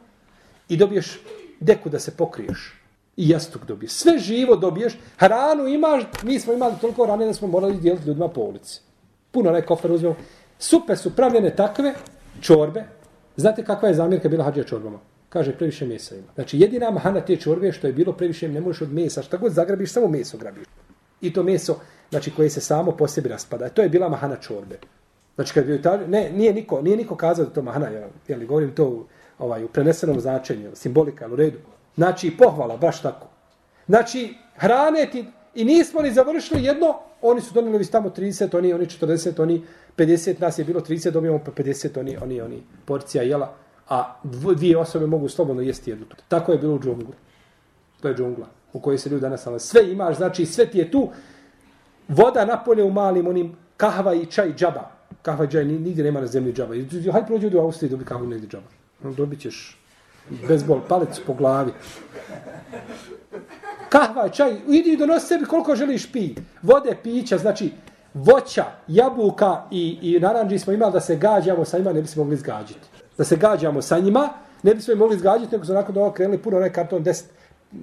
i 0.68 0.76
dobiješ 0.76 1.20
deku 1.60 1.90
da 1.90 1.98
se 1.98 2.16
pokriješ. 2.16 2.84
I 3.16 3.28
jastuk 3.28 3.64
dobiješ. 3.64 3.92
Sve 3.92 4.18
živo 4.18 4.56
dobiješ. 4.56 4.98
Hranu 5.18 5.66
imaš, 5.68 6.02
mi 6.22 6.38
smo 6.40 6.52
imali 6.52 6.74
toliko 6.80 7.04
hrane 7.04 7.26
da 7.26 7.34
smo 7.34 7.48
morali 7.48 7.76
dijeliti 7.76 8.08
ljudima 8.08 8.28
po 8.28 8.40
ulici. 8.40 8.80
Puno 9.30 9.48
onaj 9.48 9.62
kofer 9.62 9.92
uzmemo. 9.92 10.16
Supe 10.58 10.96
su 10.96 11.16
pravljene 11.16 11.56
takve 11.56 11.94
čorbe. 12.40 12.84
Znate 13.36 13.64
kakva 13.64 13.88
je 13.88 13.94
zamjerka 13.94 14.28
bila 14.28 14.44
hađa 14.44 14.64
čorbama? 14.64 14.98
Kaže, 15.28 15.52
previše 15.52 15.86
mesa 15.86 16.14
ima. 16.14 16.32
Znači, 16.34 16.58
jedina 16.58 16.90
mahana 16.90 17.20
te 17.20 17.36
čorbe 17.36 17.72
što 17.72 17.86
je 17.86 17.92
bilo 17.92 18.12
previše, 18.12 18.48
ne 18.48 18.60
možeš 18.60 18.82
od 18.82 18.92
mesa. 18.92 19.22
Šta 19.22 19.36
god 19.36 19.52
zagrabiš, 19.52 19.92
samo 19.92 20.08
meso 20.08 20.38
grabiš. 20.38 20.66
I 21.20 21.32
to 21.32 21.42
meso, 21.42 21.76
znači, 22.10 22.30
koje 22.30 22.50
se 22.50 22.60
samo 22.60 22.92
po 22.92 23.08
sebi 23.08 23.28
raspada. 23.28 23.68
To 23.68 23.82
je 23.82 23.88
bila 23.88 24.08
mahana 24.08 24.36
čorbe. 24.36 24.78
Znači, 25.34 25.54
kad 25.54 25.66
bi 25.66 25.80
ne, 26.08 26.30
nije 26.32 26.52
niko, 26.52 26.82
nije 26.82 26.96
niko 26.96 27.16
kazao 27.16 27.44
da 27.44 27.50
to 27.52 27.62
mahana, 27.62 27.88
jel, 27.88 28.08
jel 28.28 28.46
govorim 28.46 28.74
to 28.74 29.06
ovaj, 29.38 29.64
u 29.64 29.68
prenesenom 29.68 30.20
značenju, 30.20 30.70
simbolika, 30.74 31.28
u 31.32 31.36
redu. 31.36 31.58
Znači, 31.97 32.36
pohvala, 32.36 32.76
baš 32.76 33.03
tako. 33.03 33.26
Znači, 33.86 34.34
hrane 34.57 35.09
ti, 35.12 35.24
i 35.55 35.64
nismo 35.64 36.03
ni 36.03 36.12
završili 36.12 36.64
jedno, 36.64 36.99
oni 37.22 37.40
su 37.40 37.55
donijeli 37.55 37.78
vi 37.78 37.86
tamo 37.86 38.09
30, 38.09 38.57
oni, 38.57 38.72
oni 38.72 38.86
40, 38.86 39.42
oni 39.42 39.64
50, 39.97 40.40
nas 40.40 40.59
je 40.59 40.64
bilo 40.64 40.80
30, 40.80 41.11
dobijemo 41.11 41.40
pa 41.45 41.53
50, 41.53 42.01
oni, 42.01 42.16
oni, 42.16 42.40
oni, 42.40 42.62
porcija 42.84 43.22
jela, 43.22 43.55
a 43.88 44.16
dvije 44.22 44.78
osobe 44.78 45.07
mogu 45.07 45.28
slobodno 45.28 45.62
jesti 45.62 45.90
jednu. 45.90 46.07
Tako 46.28 46.53
je 46.53 46.59
bilo 46.59 46.74
u 46.74 46.80
džunglu. 46.80 47.14
To 48.01 48.09
je 48.09 48.14
džungla 48.14 48.47
u 48.74 48.80
kojoj 48.80 48.99
se 48.99 49.11
ljudi 49.11 49.20
danas 49.20 49.45
nalaze. 49.45 49.66
Sve 49.66 49.92
imaš, 49.92 50.16
znači 50.16 50.47
sve 50.47 50.66
ti 50.66 50.78
je 50.78 50.90
tu. 50.90 51.11
Voda 52.09 52.45
napolje 52.45 52.84
u 52.84 52.90
malim 52.90 53.26
onim 53.26 53.57
kahva 53.76 54.14
i 54.14 54.26
čaj 54.26 54.55
džaba. 54.55 54.90
Kahva 55.22 55.45
i 55.45 55.51
čaj 55.51 55.64
nigdje 55.64 56.05
nema 56.05 56.20
na 56.20 56.26
zemlji 56.26 56.53
džaba. 56.53 56.74
Hajde 57.12 57.26
prođi 57.26 57.57
u 57.57 57.61
Austriji 57.61 57.90
dobi 57.90 58.05
kahvu 58.05 58.26
negdje 58.26 58.49
džaba. 58.49 58.66
Dobit 59.16 59.40
ćeš 59.40 59.84
bezbol 60.49 60.81
palec 60.89 61.20
po 61.27 61.35
glavi. 61.35 61.72
Kahva, 63.89 64.29
čaj, 64.29 64.57
idi 64.68 64.93
i 64.93 64.97
donosi 64.97 65.27
sebi 65.27 65.45
koliko 65.45 65.77
želiš 65.77 66.12
pi. 66.12 66.35
Vode, 66.62 66.97
pića, 67.03 67.39
znači 67.39 67.72
voća, 68.14 68.64
jabuka 68.89 69.62
i, 69.70 69.99
i 70.03 70.20
naranđi 70.20 70.59
smo 70.59 70.72
imali 70.72 70.93
da 70.93 71.01
se 71.01 71.16
gađamo 71.16 71.64
sa 71.64 71.79
njima, 71.79 71.93
ne 71.93 72.03
bi 72.03 72.09
se 72.09 72.18
mogli 72.18 72.35
izgađiti. 72.35 72.89
Da 73.18 73.25
se 73.25 73.37
gađamo 73.37 73.83
sa 73.83 73.99
njima, 73.99 74.29
ne 74.62 74.75
bi 74.75 74.83
se 74.83 74.95
mogli 74.95 75.16
izgađiti, 75.16 75.53
nego 75.53 75.64
su 75.64 75.72
nakon 75.72 75.95
toga 75.95 76.12
krenuli 76.14 76.39
puno 76.39 76.57
onaj 76.57 76.72
karton 76.72 77.05
10, 77.05 77.22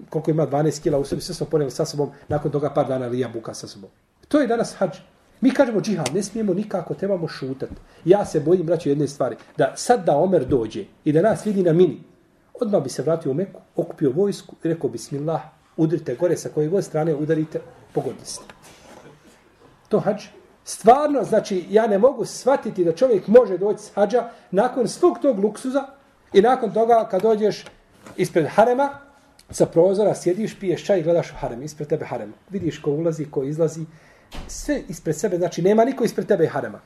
koliko 0.10 0.32
ima 0.32 0.48
12 0.48 0.84
kila 0.84 0.98
u 0.98 1.06
sebi, 1.06 1.22
sve 1.22 1.36
smo 1.36 1.46
ponijeli 1.46 1.72
sa 1.72 1.86
sobom, 1.86 2.10
nakon 2.28 2.52
toga 2.52 2.70
par 2.70 2.88
dana 2.88 3.08
ili 3.08 3.20
jabuka 3.20 3.54
sa 3.54 3.68
sobom. 3.68 3.89
To 4.28 4.39
je 4.39 4.48
danas 4.48 4.76
hađ. 4.78 4.98
Mi 5.42 5.52
kažemo 5.52 5.82
džihad, 5.82 6.10
ne 6.14 6.24
smijemo 6.24 6.54
nikako, 6.54 6.94
trebamo 6.94 7.28
šutati. 7.28 7.76
Ja 8.06 8.26
se 8.26 8.39
bojim, 8.39 8.66
braću, 8.66 8.89
jedne 8.89 9.08
stvari, 9.08 9.36
da 9.58 9.74
sad 9.76 10.06
da 10.06 10.18
Omer 10.18 10.46
dođe 10.46 10.86
i 11.06 11.12
da 11.12 11.22
nas 11.22 11.46
vidi 11.46 11.64
na 11.64 11.74
mini, 11.74 12.04
odmah 12.54 12.84
bi 12.84 12.89
se 12.89 13.02
vratio 13.02 13.32
u 13.32 13.34
Meku, 13.34 13.62
okupio 13.76 14.12
vojsku 14.12 14.56
i 14.64 14.68
rekao, 14.68 14.89
bismillah, 14.89 15.41
udrite 15.78 16.16
gore 16.16 16.38
sa 16.38 16.49
koje 16.49 16.68
god 16.68 16.84
strane, 16.84 17.16
udarite, 17.16 17.62
pogodili 17.93 18.26
ste. 18.26 18.43
To 19.89 19.99
hađ. 19.99 20.24
Stvarno, 20.64 21.24
znači, 21.24 21.66
ja 21.70 21.88
ne 21.88 21.97
mogu 21.97 22.26
shvatiti 22.26 22.86
da 22.86 22.95
čovjek 22.95 23.28
može 23.28 23.58
doći 23.58 23.84
s 23.84 23.95
hađa 23.95 24.30
nakon 24.52 24.88
svog 24.88 25.20
tog 25.22 25.39
luksuza 25.39 25.88
i 26.34 26.41
nakon 26.41 26.74
toga 26.74 27.08
kad 27.12 27.22
dođeš 27.22 27.66
ispred 28.18 28.47
harema, 28.47 28.89
sa 29.49 29.66
prozora 29.66 30.16
sjediš, 30.16 30.60
piješ 30.60 30.86
čaj 30.86 30.99
i 30.99 31.04
gledaš 31.04 31.32
u 31.32 31.36
harem, 31.36 31.64
ispred 31.64 31.88
tebe 31.88 32.06
harem. 32.06 32.34
Vidiš 32.49 32.80
ko 32.80 32.91
ulazi, 32.91 33.26
ko 33.26 33.43
izlazi, 33.43 33.86
sve 34.47 34.82
ispred 34.88 35.16
sebe, 35.16 35.38
znači 35.38 35.62
nema 35.62 35.86
niko 35.86 36.04
ispred 36.04 36.28
tebe 36.28 36.47
harema. 36.47 36.80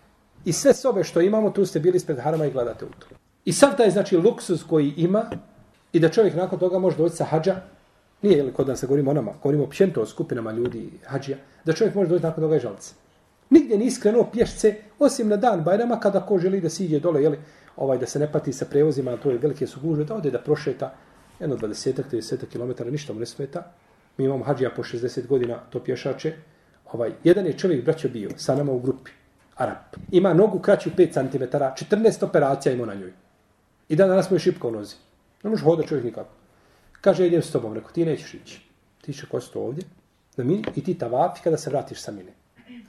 I 0.46 0.54
sve 0.54 0.74
sobe 0.74 1.04
što 1.04 1.22
imamo, 1.22 1.50
tu 1.50 1.66
ste 1.66 1.80
bili 1.80 1.98
ispred 1.98 2.20
harema 2.20 2.46
i 2.46 2.52
gledate 2.52 2.86
u 2.86 2.90
to. 3.00 3.08
I 3.46 3.54
sad 3.54 3.78
taj, 3.78 3.92
znači, 3.92 4.18
luksuz 4.18 4.64
koji 4.64 4.94
ima 4.98 5.30
i 5.96 6.00
da 6.00 6.10
čovjek 6.10 6.36
nakon 6.36 6.60
toga 6.60 6.80
može 6.80 6.98
doći 6.98 7.16
sa 7.16 7.24
hađa, 7.24 7.56
nije 8.22 8.44
li 8.44 8.54
kod 8.54 8.68
nas 8.68 8.80
se 8.80 8.88
govorimo 8.88 9.12
o 9.12 9.14
nama, 9.14 9.32
govorimo 9.44 9.64
općento 9.64 10.02
o 10.02 10.06
skupinama 10.06 10.52
ljudi, 10.52 10.90
hađija, 11.06 11.38
da 11.66 11.74
čovjek 11.74 11.96
može 11.96 12.10
doći 12.10 12.24
nakon 12.24 12.44
toga 12.44 12.56
i 12.56 12.60
žalce. 12.60 12.94
Nigdje 13.50 13.78
nije 13.78 13.88
iskrenuo 13.88 14.28
pješce, 14.32 14.76
osim 15.00 15.28
na 15.28 15.38
dan 15.38 15.64
Bajrama, 15.64 16.00
kada 16.00 16.26
ko 16.26 16.38
želi 16.38 16.62
da 16.62 16.70
siđe 16.70 17.00
dole, 17.00 17.24
jeli, 17.24 17.40
ovaj, 17.78 17.98
da 17.98 18.06
se 18.06 18.20
ne 18.20 18.32
pati 18.32 18.54
sa 18.54 18.66
prevozima, 18.66 19.18
to 19.18 19.32
je 19.32 19.38
velike 19.38 19.68
su 19.68 19.80
gužve, 19.84 20.04
da 20.04 20.16
ode 20.16 20.32
da 20.32 20.42
prošeta 20.42 20.92
jedno 21.40 21.58
20-30 21.58 22.46
km, 22.52 22.92
ništa 22.92 23.14
mu 23.14 23.20
ne 23.20 23.26
smeta. 23.26 23.64
Mi 24.18 24.26
imamo 24.26 24.44
hađija 24.44 24.70
po 24.76 24.84
60 24.84 25.28
godina, 25.28 25.60
to 25.70 25.80
pješače. 25.80 26.34
Ovaj, 26.92 27.12
jedan 27.24 27.46
je 27.46 27.58
čovjek, 27.58 27.86
braćo, 27.86 28.10
bio 28.10 28.30
sa 28.38 28.56
nama 28.56 28.72
u 28.72 28.80
grupi, 28.80 29.12
Arab. 29.56 29.96
Ima 30.12 30.34
nogu 30.34 30.60
kraću 30.60 30.90
5 30.98 31.14
cm, 31.14 31.44
14 31.96 32.26
operacija 32.26 32.74
ima 32.74 32.86
na 32.86 32.94
njoj. 32.94 33.14
I 33.90 33.96
dan 33.96 34.10
danas 34.10 34.30
mu 34.30 34.36
je 34.36 34.40
šipka 34.40 34.68
u 34.68 34.72
nozi. 34.72 34.96
Ne 35.46 35.50
može 35.50 35.64
hodati 35.64 35.88
čovjek 35.88 36.06
nikako. 36.06 36.34
Kaže, 37.02 37.28
idem 37.28 37.42
s 37.42 37.52
tobom, 37.52 37.74
rekao, 37.74 37.92
ti 37.92 38.06
nećeš 38.06 38.34
ići. 38.34 38.62
Ti 39.02 39.14
će 39.14 39.28
kosto 39.32 39.62
ovdje, 39.62 39.84
na 40.38 40.44
mini, 40.44 40.64
i 40.76 40.84
ti 40.84 40.98
tavapi 40.98 41.40
kada 41.44 41.58
se 41.58 41.70
vratiš 41.70 42.02
sa 42.02 42.12
mine 42.12 42.34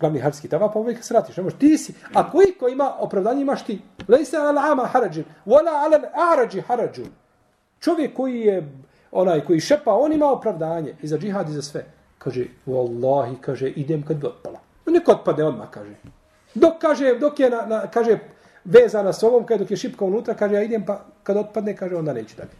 glavni 0.00 0.20
harski 0.20 0.48
tavap, 0.48 0.72
pa 0.72 0.78
uvijek 0.78 1.04
se 1.04 1.14
vratiš. 1.14 1.36
Ne 1.36 1.42
možeš, 1.42 1.59
ti 1.59 1.78
si. 1.78 1.94
A 2.14 2.30
koji 2.30 2.52
ko 2.52 2.68
ima 2.68 2.92
opravdanje 2.98 3.42
imaš 3.42 3.64
ti? 3.64 3.80
Lejse 4.09 4.36
ala 4.36 4.62
ama 4.72 4.84
harađin. 4.84 5.24
Wala 5.46 5.84
ala 5.84 6.00
arađi 6.32 6.61
harađun. 6.61 7.09
Čovjek 7.80 8.14
koji 8.14 8.40
je 8.40 8.68
onaj 9.12 9.44
koji 9.44 9.61
šepa, 9.61 9.94
on 9.94 10.12
ima 10.12 10.26
opravdanje. 10.26 10.94
I 11.02 11.07
za 11.07 11.18
džihad 11.18 11.48
i 11.48 11.52
za 11.52 11.62
sve. 11.62 11.84
Kaže, 12.18 12.44
wallahi, 12.66 13.36
kaže, 13.40 13.68
idem 13.68 14.02
kad 14.02 14.16
bi 14.16 14.26
otpala. 14.26 14.61
Nek 14.86 15.09
otpade 15.09 15.44
odmah, 15.44 15.70
kaže. 15.70 15.94
Dok 16.54 16.78
kaže, 16.80 17.18
dok 17.18 17.40
je, 17.40 17.50
na, 17.50 17.66
na, 17.66 17.86
kaže, 17.86 18.18
vezana 18.67 19.12
s 19.12 19.23
ovom, 19.23 19.47
kada 19.47 19.59
dok 19.59 19.71
je 19.71 19.77
šipka 19.77 20.05
unutra, 20.05 20.35
kaže, 20.35 20.55
ja 20.55 20.62
idem 20.62 20.85
pa 20.87 21.05
kad 21.23 21.37
otpadne, 21.37 21.77
kaže, 21.77 21.97
onda 21.97 22.12
neću 22.12 22.37
dalje. 22.37 22.57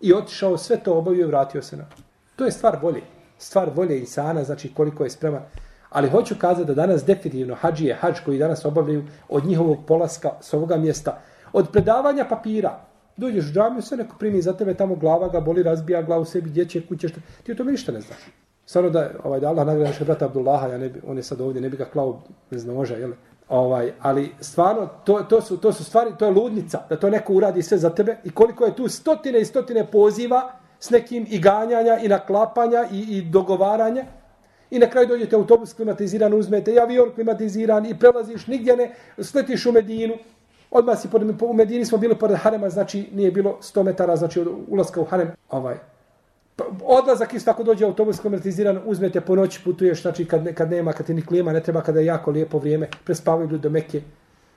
I 0.00 0.14
otišao, 0.14 0.58
sve 0.58 0.76
to 0.76 0.98
obavio 0.98 1.24
i 1.24 1.28
vratio 1.28 1.62
se 1.62 1.76
na. 1.76 1.84
To 2.36 2.44
je 2.44 2.52
stvar 2.52 2.78
volje. 2.82 3.02
Stvar 3.38 3.70
volje 3.74 3.98
insana, 3.98 4.44
znači 4.44 4.74
koliko 4.74 5.04
je 5.04 5.10
spreman. 5.10 5.42
Ali 5.90 6.10
hoću 6.10 6.34
kazati 6.38 6.66
da 6.66 6.74
danas 6.74 7.04
definitivno 7.04 7.54
hađije, 7.54 7.94
hađ 7.94 8.20
koji 8.24 8.38
danas 8.38 8.64
obavljaju 8.64 9.04
od 9.28 9.46
njihovog 9.46 9.78
polaska 9.86 10.30
s 10.40 10.54
ovoga 10.54 10.76
mjesta, 10.76 11.20
od 11.52 11.68
predavanja 11.72 12.24
papira, 12.24 12.80
dođeš 13.16 13.44
u 13.50 13.52
džamiju, 13.52 13.82
sve 13.82 13.96
neko 13.96 14.16
primi 14.18 14.42
za 14.42 14.52
tebe, 14.52 14.74
tamo 14.74 14.94
glava 14.94 15.28
ga 15.28 15.40
boli, 15.40 15.62
razbija 15.62 16.02
glavu 16.02 16.24
sebi, 16.24 16.50
dječje 16.50 16.86
kuće, 16.88 17.08
što... 17.08 17.20
ti 17.42 17.52
o 17.52 17.54
tome 17.54 17.72
ništa 17.72 17.92
ne 17.92 18.00
znaš. 18.00 18.18
Stvarno 18.66 18.90
da, 18.90 19.10
ovaj, 19.24 19.40
da 19.40 19.48
Allah 19.48 19.66
nagrada 19.66 19.90
našeg 19.90 20.06
brata 20.06 20.24
Abdullaha, 20.24 20.66
ja 20.66 20.78
ne 20.78 20.88
bi, 20.88 21.00
on 21.06 21.16
je 21.16 21.22
sad 21.22 21.40
ovdje, 21.40 21.62
ne 21.62 21.70
bi 21.70 21.76
ga 21.76 21.84
klao 21.84 22.22
bez 22.50 22.66
noža, 22.66 22.94
jel? 22.94 23.12
Ovaj, 23.48 23.92
ali 24.00 24.34
stvarno, 24.40 24.88
to, 25.04 25.22
to, 25.22 25.40
su, 25.40 25.56
to 25.56 25.72
su 25.72 25.84
stvari, 25.84 26.10
to 26.18 26.24
je 26.24 26.30
ludnica, 26.30 26.82
da 26.88 26.96
to 26.96 27.10
neko 27.10 27.32
uradi 27.32 27.62
sve 27.62 27.78
za 27.78 27.90
tebe 27.90 28.16
i 28.24 28.30
koliko 28.30 28.64
je 28.64 28.76
tu 28.76 28.88
stotine 28.88 29.40
i 29.40 29.44
stotine 29.44 29.86
poziva 29.86 30.52
s 30.80 30.90
nekim 30.90 31.26
i 31.30 31.40
ganjanja 31.40 31.98
i 31.98 32.08
naklapanja 32.08 32.84
i, 32.92 33.00
i 33.00 33.22
dogovaranja, 33.22 34.04
I 34.70 34.78
na 34.78 34.90
kraju 34.90 35.06
dođete 35.08 35.36
autobus 35.36 35.72
klimatiziran, 35.72 36.34
uzmete 36.34 36.72
i 36.72 36.78
avion 36.78 37.10
klimatiziran 37.14 37.86
i 37.86 37.98
prelaziš 37.98 38.46
nigdje 38.46 38.76
ne, 38.76 38.94
sletiš 39.18 39.66
u 39.66 39.72
Medinu. 39.72 40.14
Odmah 40.70 40.98
si, 40.98 41.08
pored, 41.08 41.42
u 41.42 41.52
Medini 41.52 41.84
smo 41.84 41.98
bili 41.98 42.18
pored 42.18 42.36
Harema, 42.36 42.70
znači 42.70 43.08
nije 43.12 43.30
bilo 43.30 43.58
100 43.62 43.82
metara, 43.82 44.16
znači 44.16 44.40
od 44.40 44.48
ulaska 44.68 45.00
u 45.00 45.04
Harem. 45.04 45.30
Ovaj. 45.50 45.76
Pa, 46.56 46.64
odlazak 46.84 47.34
isto 47.34 47.52
tako 47.52 47.62
dođe 47.62 47.84
autobus 47.84 48.20
klimatiziran, 48.20 48.80
uzmete 48.84 49.20
po 49.20 49.36
noći, 49.36 49.60
putuješ, 49.64 50.02
znači 50.02 50.24
kad, 50.24 50.44
ne, 50.44 50.54
kad 50.54 50.70
nema, 50.70 50.92
kad 50.92 51.06
ti 51.06 51.14
ni 51.14 51.26
klima, 51.26 51.52
ne 51.52 51.62
treba 51.62 51.80
kada 51.80 52.00
je 52.00 52.06
jako 52.06 52.30
lijepo 52.30 52.58
vrijeme, 52.58 52.88
prespavaju 53.04 53.48
ljudi 53.48 53.62
do 53.62 53.70
Mekke. 53.70 54.00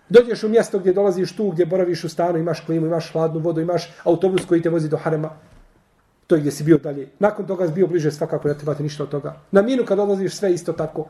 Dođeš 0.09 0.43
u 0.43 0.49
mjesto 0.49 0.79
gdje 0.79 0.93
dolaziš 0.93 1.35
tu, 1.35 1.49
gdje 1.49 1.65
boraviš 1.65 2.03
u 2.03 2.09
stanu, 2.09 2.37
imaš 2.37 2.65
klimu, 2.65 2.85
imaš 2.85 3.11
hladnu 3.11 3.39
vodu, 3.39 3.61
imaš 3.61 3.93
autobus 4.03 4.45
koji 4.45 4.61
te 4.61 4.69
vozi 4.69 4.89
do 4.89 4.97
Harema 4.97 5.29
to 6.29 6.35
je 6.35 6.39
gdje 6.39 6.51
si 6.51 6.63
bio 6.63 6.77
dalje. 6.77 7.07
Nakon 7.19 7.47
toga 7.47 7.67
si 7.67 7.73
bio 7.73 7.87
bliže 7.87 8.11
svakako, 8.11 8.47
ne 8.47 8.53
trebate 8.53 8.83
ništa 8.83 9.03
od 9.03 9.09
toga. 9.09 9.33
Na 9.51 9.61
minu 9.61 9.85
kad 9.85 9.99
odlaziš 9.99 10.35
sve 10.35 10.53
isto 10.53 10.73
tako. 10.73 11.07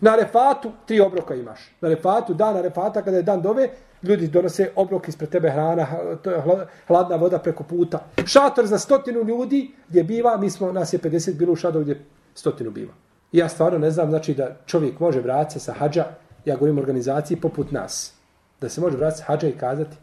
Na 0.00 0.16
refatu 0.16 0.72
tri 0.86 1.00
obroka 1.00 1.34
imaš. 1.34 1.60
Na 1.80 1.88
refatu, 1.88 2.34
dan 2.34 2.54
na 2.54 2.60
refata, 2.60 3.02
kada 3.02 3.16
je 3.16 3.22
dan 3.22 3.42
dove, 3.42 3.68
ljudi 4.04 4.28
donose 4.28 4.70
obrok 4.76 5.08
ispred 5.08 5.30
tebe 5.30 5.50
hrana, 5.50 5.86
to 6.22 6.30
je 6.30 6.42
hladna 6.86 7.16
voda 7.16 7.38
preko 7.38 7.64
puta. 7.64 8.06
Šator 8.26 8.66
za 8.66 8.78
stotinu 8.78 9.22
ljudi 9.24 9.70
gdje 9.88 10.04
biva, 10.04 10.36
mi 10.36 10.50
smo, 10.50 10.72
nas 10.72 10.92
je 10.92 10.98
50 10.98 11.34
bilo 11.34 11.52
u 11.52 11.56
šatoru 11.56 11.84
gdje 11.84 12.04
stotinu 12.34 12.70
biva. 12.70 12.92
I 13.32 13.38
ja 13.38 13.48
stvarno 13.48 13.78
ne 13.78 13.90
znam, 13.90 14.10
znači 14.10 14.34
da 14.34 14.56
čovjek 14.66 15.00
može 15.00 15.20
vratiti 15.20 15.60
sa 15.60 15.72
hađa, 15.72 16.04
ja 16.44 16.56
govorim 16.56 16.78
organizaciji 16.78 17.40
poput 17.40 17.72
nas, 17.72 18.14
da 18.60 18.68
se 18.68 18.80
može 18.80 18.96
vratiti 18.96 19.18
sa 19.18 19.24
hađa 19.24 19.48
i 19.48 19.52
kazati, 19.52 19.96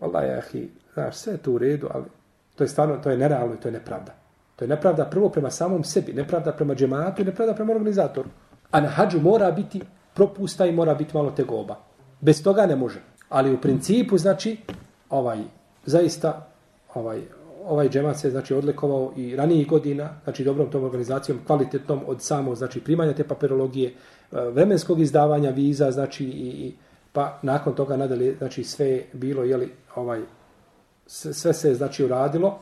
Allah 0.00 0.24
je, 0.24 0.38
ahi, 0.38 0.68
znaš, 0.94 1.16
sve 1.16 1.32
je 1.32 1.38
to 1.38 1.52
u 1.52 1.58
redu, 1.58 1.88
ali 1.94 2.04
to 2.54 2.64
je 2.64 2.68
stvarno, 2.68 2.96
to 2.96 3.10
je 3.10 3.16
nerealno 3.16 3.54
i 3.54 3.60
to 3.60 3.68
je 3.68 3.72
nepravda. 3.72 4.14
To 4.56 4.64
je 4.64 4.68
nepravda 4.68 5.04
prvo 5.04 5.28
prema 5.28 5.50
samom 5.50 5.84
sebi, 5.84 6.12
nepravda 6.12 6.52
prema 6.52 6.74
džematu 6.74 7.22
i 7.22 7.24
nepravda 7.24 7.54
prema 7.54 7.72
organizatoru. 7.72 8.28
A 8.70 8.80
na 8.80 8.88
hađu 8.88 9.20
mora 9.20 9.50
biti 9.50 9.82
propusta 10.14 10.66
i 10.66 10.72
mora 10.72 10.94
biti 10.94 11.16
malo 11.16 11.30
tegoba. 11.30 11.76
Bez 12.20 12.42
toga 12.42 12.66
ne 12.66 12.76
može. 12.76 13.00
Ali 13.28 13.54
u 13.54 13.60
principu, 13.60 14.18
znači, 14.18 14.56
ovaj, 15.10 15.38
zaista, 15.86 16.46
ovaj, 16.94 17.22
ovaj 17.64 17.88
džemat 17.88 18.16
se 18.16 18.30
znači 18.30 18.54
odlikovao 18.54 19.12
i 19.16 19.36
ranijih 19.36 19.68
godina, 19.68 20.10
znači 20.24 20.44
dobrom 20.44 20.70
tom 20.70 20.84
organizacijom, 20.84 21.38
kvalitetnom 21.46 22.00
od 22.06 22.22
samo 22.22 22.54
znači 22.54 22.80
primanja 22.80 23.12
te 23.12 23.24
papirologije, 23.24 23.88
e, 23.90 23.94
vremenskog 24.50 25.00
izdavanja 25.00 25.50
viza, 25.50 25.90
znači 25.90 26.24
i, 26.24 26.66
i 26.66 26.74
pa 27.12 27.38
nakon 27.42 27.74
toga 27.74 27.96
nadalje, 27.96 28.34
znači 28.38 28.64
sve 28.64 29.02
bilo 29.12 29.44
je 29.44 29.56
li 29.56 29.72
ovaj 29.96 30.20
sve 31.08 31.54
se 31.54 31.74
znači 31.74 32.04
uradilo 32.04 32.58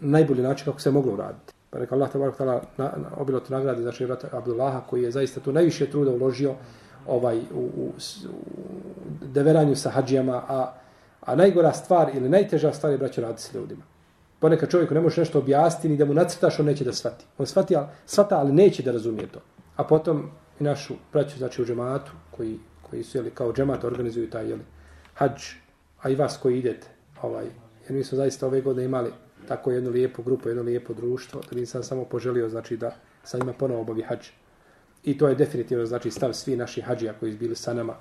najbolji 0.00 0.42
način 0.42 0.64
kako 0.64 0.80
se 0.80 0.90
moglo 0.90 1.12
uraditi. 1.12 1.52
Pa 1.70 1.78
rekao 1.78 1.96
Allah 1.96 2.12
tabarak 2.12 2.36
tala 2.36 2.62
na, 2.76 2.84
na 2.84 3.10
obilot 3.16 3.48
nagrade 3.48 3.82
znači 3.82 4.06
brata 4.06 4.28
Abdullaha 4.32 4.80
koji 4.80 5.02
je 5.02 5.10
zaista 5.10 5.40
tu 5.40 5.52
najviše 5.52 5.90
truda 5.90 6.10
uložio 6.10 6.54
ovaj 7.06 7.38
u, 7.38 7.58
u, 7.58 7.92
u 8.26 9.26
deveranju 9.26 9.76
sa 9.76 9.90
hađijama, 9.90 10.42
a, 10.48 10.72
a 11.20 11.36
najgora 11.36 11.72
stvar 11.72 12.10
ili 12.14 12.28
najteža 12.28 12.72
stvar 12.72 12.92
je 12.92 12.98
braćo 12.98 13.20
raditi 13.20 13.42
s 13.42 13.54
ljudima. 13.54 13.82
Ponekad 14.38 14.70
čovjeku 14.70 14.94
ne 14.94 15.00
možeš 15.00 15.16
nešto 15.16 15.38
objasniti 15.38 15.88
ni 15.88 15.96
da 15.96 16.04
mu 16.04 16.14
nacrtaš, 16.14 16.60
on 16.60 16.66
neće 16.66 16.84
da 16.84 16.92
shvati. 16.92 17.24
On 17.38 17.46
shvati, 17.46 17.76
ali, 17.76 17.86
shvata, 18.06 18.38
ali 18.38 18.52
neće 18.52 18.82
da 18.82 18.92
razumije 18.92 19.26
to. 19.26 19.40
A 19.76 19.84
potom 19.84 20.30
i 20.60 20.64
našu 20.64 20.94
braću, 21.12 21.38
znači 21.38 21.62
u 21.62 21.64
džematu, 21.64 22.12
koji, 22.30 22.58
koji 22.90 23.02
su 23.04 23.18
jeli, 23.18 23.30
kao 23.30 23.52
džemat 23.52 23.84
organizuju 23.84 24.30
taj 24.30 24.48
jeli, 24.48 24.62
hađ, 25.14 25.42
a 26.02 26.08
i 26.10 26.14
vas 26.14 26.38
koji 26.42 26.58
idete, 26.58 26.86
ovaj, 27.22 27.44
jer 27.82 27.92
mi 27.92 28.04
smo 28.04 28.16
zaista 28.16 28.46
ove 28.46 28.60
godine 28.60 28.84
imali 28.84 29.10
tako 29.48 29.70
jednu 29.70 29.90
lijepu 29.90 30.22
grupu, 30.22 30.48
jedno 30.48 30.62
lijepo 30.62 30.94
društvo, 30.94 31.40
da 31.50 31.56
nisam 31.56 31.82
samo 31.82 32.04
poželio, 32.04 32.48
znači 32.48 32.76
da 32.76 32.94
sa 33.24 33.38
njima 33.38 33.52
ponovo 33.52 33.80
obavi 33.80 34.02
hađ. 34.02 34.28
I 35.04 35.18
to 35.18 35.28
je 35.28 35.34
definitivno, 35.34 35.86
znači, 35.86 36.10
stav 36.10 36.32
svi 36.32 36.56
naši 36.56 36.80
hađija 36.80 37.12
koji 37.12 37.32
su 37.32 37.38
bili 37.38 37.56
sa 37.56 37.74
nama, 37.74 37.94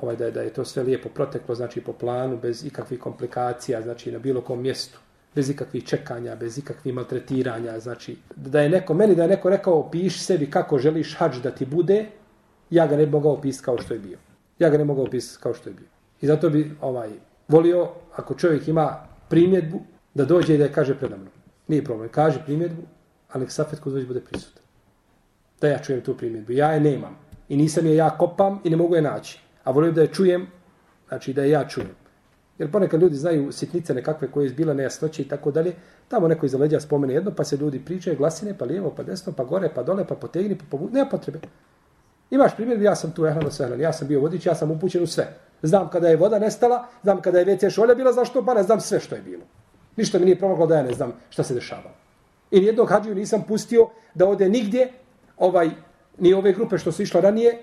ovaj, 0.00 0.16
da, 0.16 0.24
je, 0.24 0.30
da 0.30 0.40
je 0.42 0.52
to 0.52 0.64
sve 0.64 0.82
lijepo 0.82 1.08
proteklo, 1.08 1.54
znači, 1.54 1.80
po 1.80 1.92
planu, 1.92 2.38
bez 2.42 2.64
ikakvih 2.64 3.00
komplikacija, 3.00 3.82
znači, 3.82 4.12
na 4.12 4.18
bilo 4.18 4.40
kom 4.40 4.62
mjestu 4.62 4.98
bez 5.34 5.50
ikakvih 5.50 5.84
čekanja, 5.84 6.36
bez 6.36 6.58
ikakvih 6.58 6.94
maltretiranja, 6.94 7.78
znači, 7.80 8.16
da 8.36 8.60
je 8.60 8.68
neko, 8.68 8.94
meni 8.94 9.14
da 9.14 9.22
je 9.22 9.28
neko 9.28 9.50
rekao, 9.50 9.80
opiši 9.80 10.20
sebi 10.20 10.50
kako 10.50 10.78
želiš 10.78 11.14
hađ 11.18 11.38
da 11.42 11.50
ti 11.50 11.66
bude, 11.66 12.06
ja 12.70 12.86
ga 12.86 12.96
ne 12.96 13.06
bi 13.06 13.12
mogao 13.12 13.32
opisati 13.32 13.64
kao 13.64 13.78
što 13.78 13.94
je 13.94 14.00
bio. 14.00 14.18
Ja 14.58 14.70
ga 14.70 14.78
ne 14.78 14.84
mogao 14.84 15.04
opisati 15.04 15.42
kao 15.42 15.54
što 15.54 15.70
je 15.70 15.74
bio. 15.74 15.86
I 16.20 16.26
zato 16.26 16.50
bi 16.50 16.76
ovaj 16.80 17.10
volio, 17.48 17.88
ako 18.16 18.34
čovjek 18.34 18.68
ima 18.68 19.06
primjedbu, 19.28 19.80
da 20.14 20.24
dođe 20.24 20.54
i 20.54 20.58
da 20.58 20.64
je 20.64 20.72
kaže 20.72 20.98
predamno. 20.98 21.30
Nije 21.68 21.84
problem, 21.84 22.08
kaže 22.08 22.42
primjedbu, 22.44 22.82
ali 23.32 23.50
Safet 23.50 23.80
kod 23.80 24.06
bude 24.06 24.20
prisutan. 24.20 24.62
Da 25.60 25.68
ja 25.68 25.78
čujem 25.78 26.00
tu 26.00 26.16
primjedbu. 26.16 26.52
Ja 26.52 26.72
je 26.72 26.80
nemam. 26.80 27.18
I 27.48 27.56
nisam 27.56 27.86
je 27.86 27.96
ja 27.96 28.10
kopam 28.10 28.60
i 28.64 28.70
ne 28.70 28.76
mogu 28.76 28.94
je 28.94 29.02
naći. 29.02 29.40
A 29.64 29.70
volio 29.70 29.92
da 29.92 30.00
je 30.00 30.12
čujem, 30.12 30.46
znači 31.08 31.32
da 31.32 31.42
je 31.42 31.50
ja 31.50 31.68
čujem. 31.68 31.96
Jer 32.58 32.72
ponekad 32.72 33.02
ljudi 33.02 33.16
znaju 33.16 33.52
sitnice 33.52 33.94
nekakve 33.94 34.28
koje 34.30 34.44
je 34.44 34.46
izbila 34.46 34.74
nejasnoće 34.74 35.22
i 35.22 35.28
tako 35.28 35.50
dalje. 35.50 35.74
Tamo 36.08 36.28
neko 36.28 36.46
iza 36.46 36.58
leđa 36.58 36.80
spomene 36.80 37.14
jedno, 37.14 37.30
pa 37.30 37.44
se 37.44 37.56
ljudi 37.56 37.84
pričaju 37.84 38.16
glasine, 38.16 38.58
pa 38.58 38.64
lijevo, 38.64 38.94
pa 38.96 39.02
desno, 39.02 39.32
pa 39.32 39.44
gore, 39.44 39.70
pa 39.74 39.82
dole, 39.82 40.04
pa 40.06 40.14
potegni, 40.14 40.58
pa 40.58 40.64
povuti. 40.70 40.94
Nema 40.94 41.10
potrebe. 41.10 41.38
Imaš 42.30 42.56
primjer, 42.56 42.82
ja 42.82 42.94
sam 42.94 43.10
tu 43.10 43.26
ehlano 43.26 43.50
sehlan, 43.50 43.80
ja 43.80 43.92
sam 43.92 44.08
bio 44.08 44.20
vodič, 44.20 44.46
ja 44.46 44.54
sam 44.54 44.70
upućen 44.70 45.02
u 45.02 45.06
sve. 45.06 45.36
Znam 45.62 45.88
kada 45.90 46.08
je 46.08 46.16
voda 46.16 46.38
nestala, 46.38 46.86
znam 47.02 47.22
kada 47.22 47.38
je 47.38 47.46
WC 47.46 47.70
šolja 47.70 47.94
bila, 47.94 48.12
zašto, 48.12 48.44
pa 48.44 48.54
ne 48.54 48.62
znam 48.62 48.80
sve 48.80 49.00
što 49.00 49.14
je 49.14 49.22
bilo. 49.22 49.42
Ništa 49.96 50.18
mi 50.18 50.24
nije 50.24 50.38
promoglo 50.38 50.66
da 50.66 50.76
ja 50.76 50.82
ne 50.82 50.92
znam 50.92 51.12
šta 51.30 51.42
se 51.42 51.54
dešavalo. 51.54 51.94
I 52.50 52.60
nijednog 52.60 52.88
hađiju 52.88 53.14
nisam 53.14 53.44
pustio 53.48 53.88
da 54.14 54.28
ode 54.28 54.48
nigdje, 54.48 54.92
ovaj, 55.38 55.70
ni 56.18 56.34
ove 56.34 56.52
grupe 56.52 56.78
što 56.78 56.92
su 56.92 57.02
išla 57.02 57.20
ranije, 57.20 57.58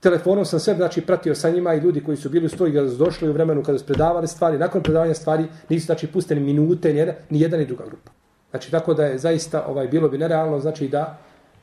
telefonom 0.00 0.44
sam 0.44 0.60
sve 0.60 0.74
znači 0.74 1.00
pratio 1.00 1.34
sa 1.34 1.50
njima 1.50 1.74
i 1.74 1.80
ljudi 1.80 2.04
koji 2.04 2.16
su 2.16 2.28
bili 2.28 2.46
u 2.46 2.48
stoji 2.48 2.72
kada 2.72 2.90
su 2.90 2.96
došli 2.96 3.28
u 3.28 3.32
vremenu 3.32 3.62
kada 3.62 3.78
su 3.78 3.86
predavali 3.86 4.28
stvari, 4.28 4.58
nakon 4.58 4.82
predavanja 4.82 5.14
stvari 5.14 5.44
nisu 5.68 5.86
znači 5.86 6.06
pusteni 6.06 6.40
minute 6.40 6.92
ni, 6.92 7.12
ni 7.30 7.40
jedna 7.40 7.58
ni 7.58 7.66
druga 7.66 7.84
grupa. 7.84 8.10
Znači 8.50 8.70
tako 8.70 8.94
da 8.94 9.04
je 9.04 9.18
zaista 9.18 9.64
ovaj 9.66 9.88
bilo 9.88 10.08
bi 10.08 10.18
nerealno 10.18 10.60
znači 10.60 10.88
da 10.88 11.18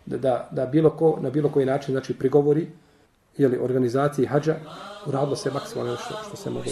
da, 0.05 0.17
da, 0.17 0.49
da 0.51 0.65
bilo 0.65 0.89
ko 0.89 1.17
na 1.21 1.29
bilo 1.29 1.49
koji 1.49 1.65
način 1.65 1.93
znači 1.93 2.13
prigovori 2.13 2.67
jeli, 3.37 3.57
organizaciji 3.57 4.25
hadža 4.25 4.55
uradilo 5.05 5.35
se 5.35 5.51
maksimalno 5.51 5.95
što, 5.95 6.15
što 6.27 6.37
se 6.37 6.49
moglo. 6.49 6.71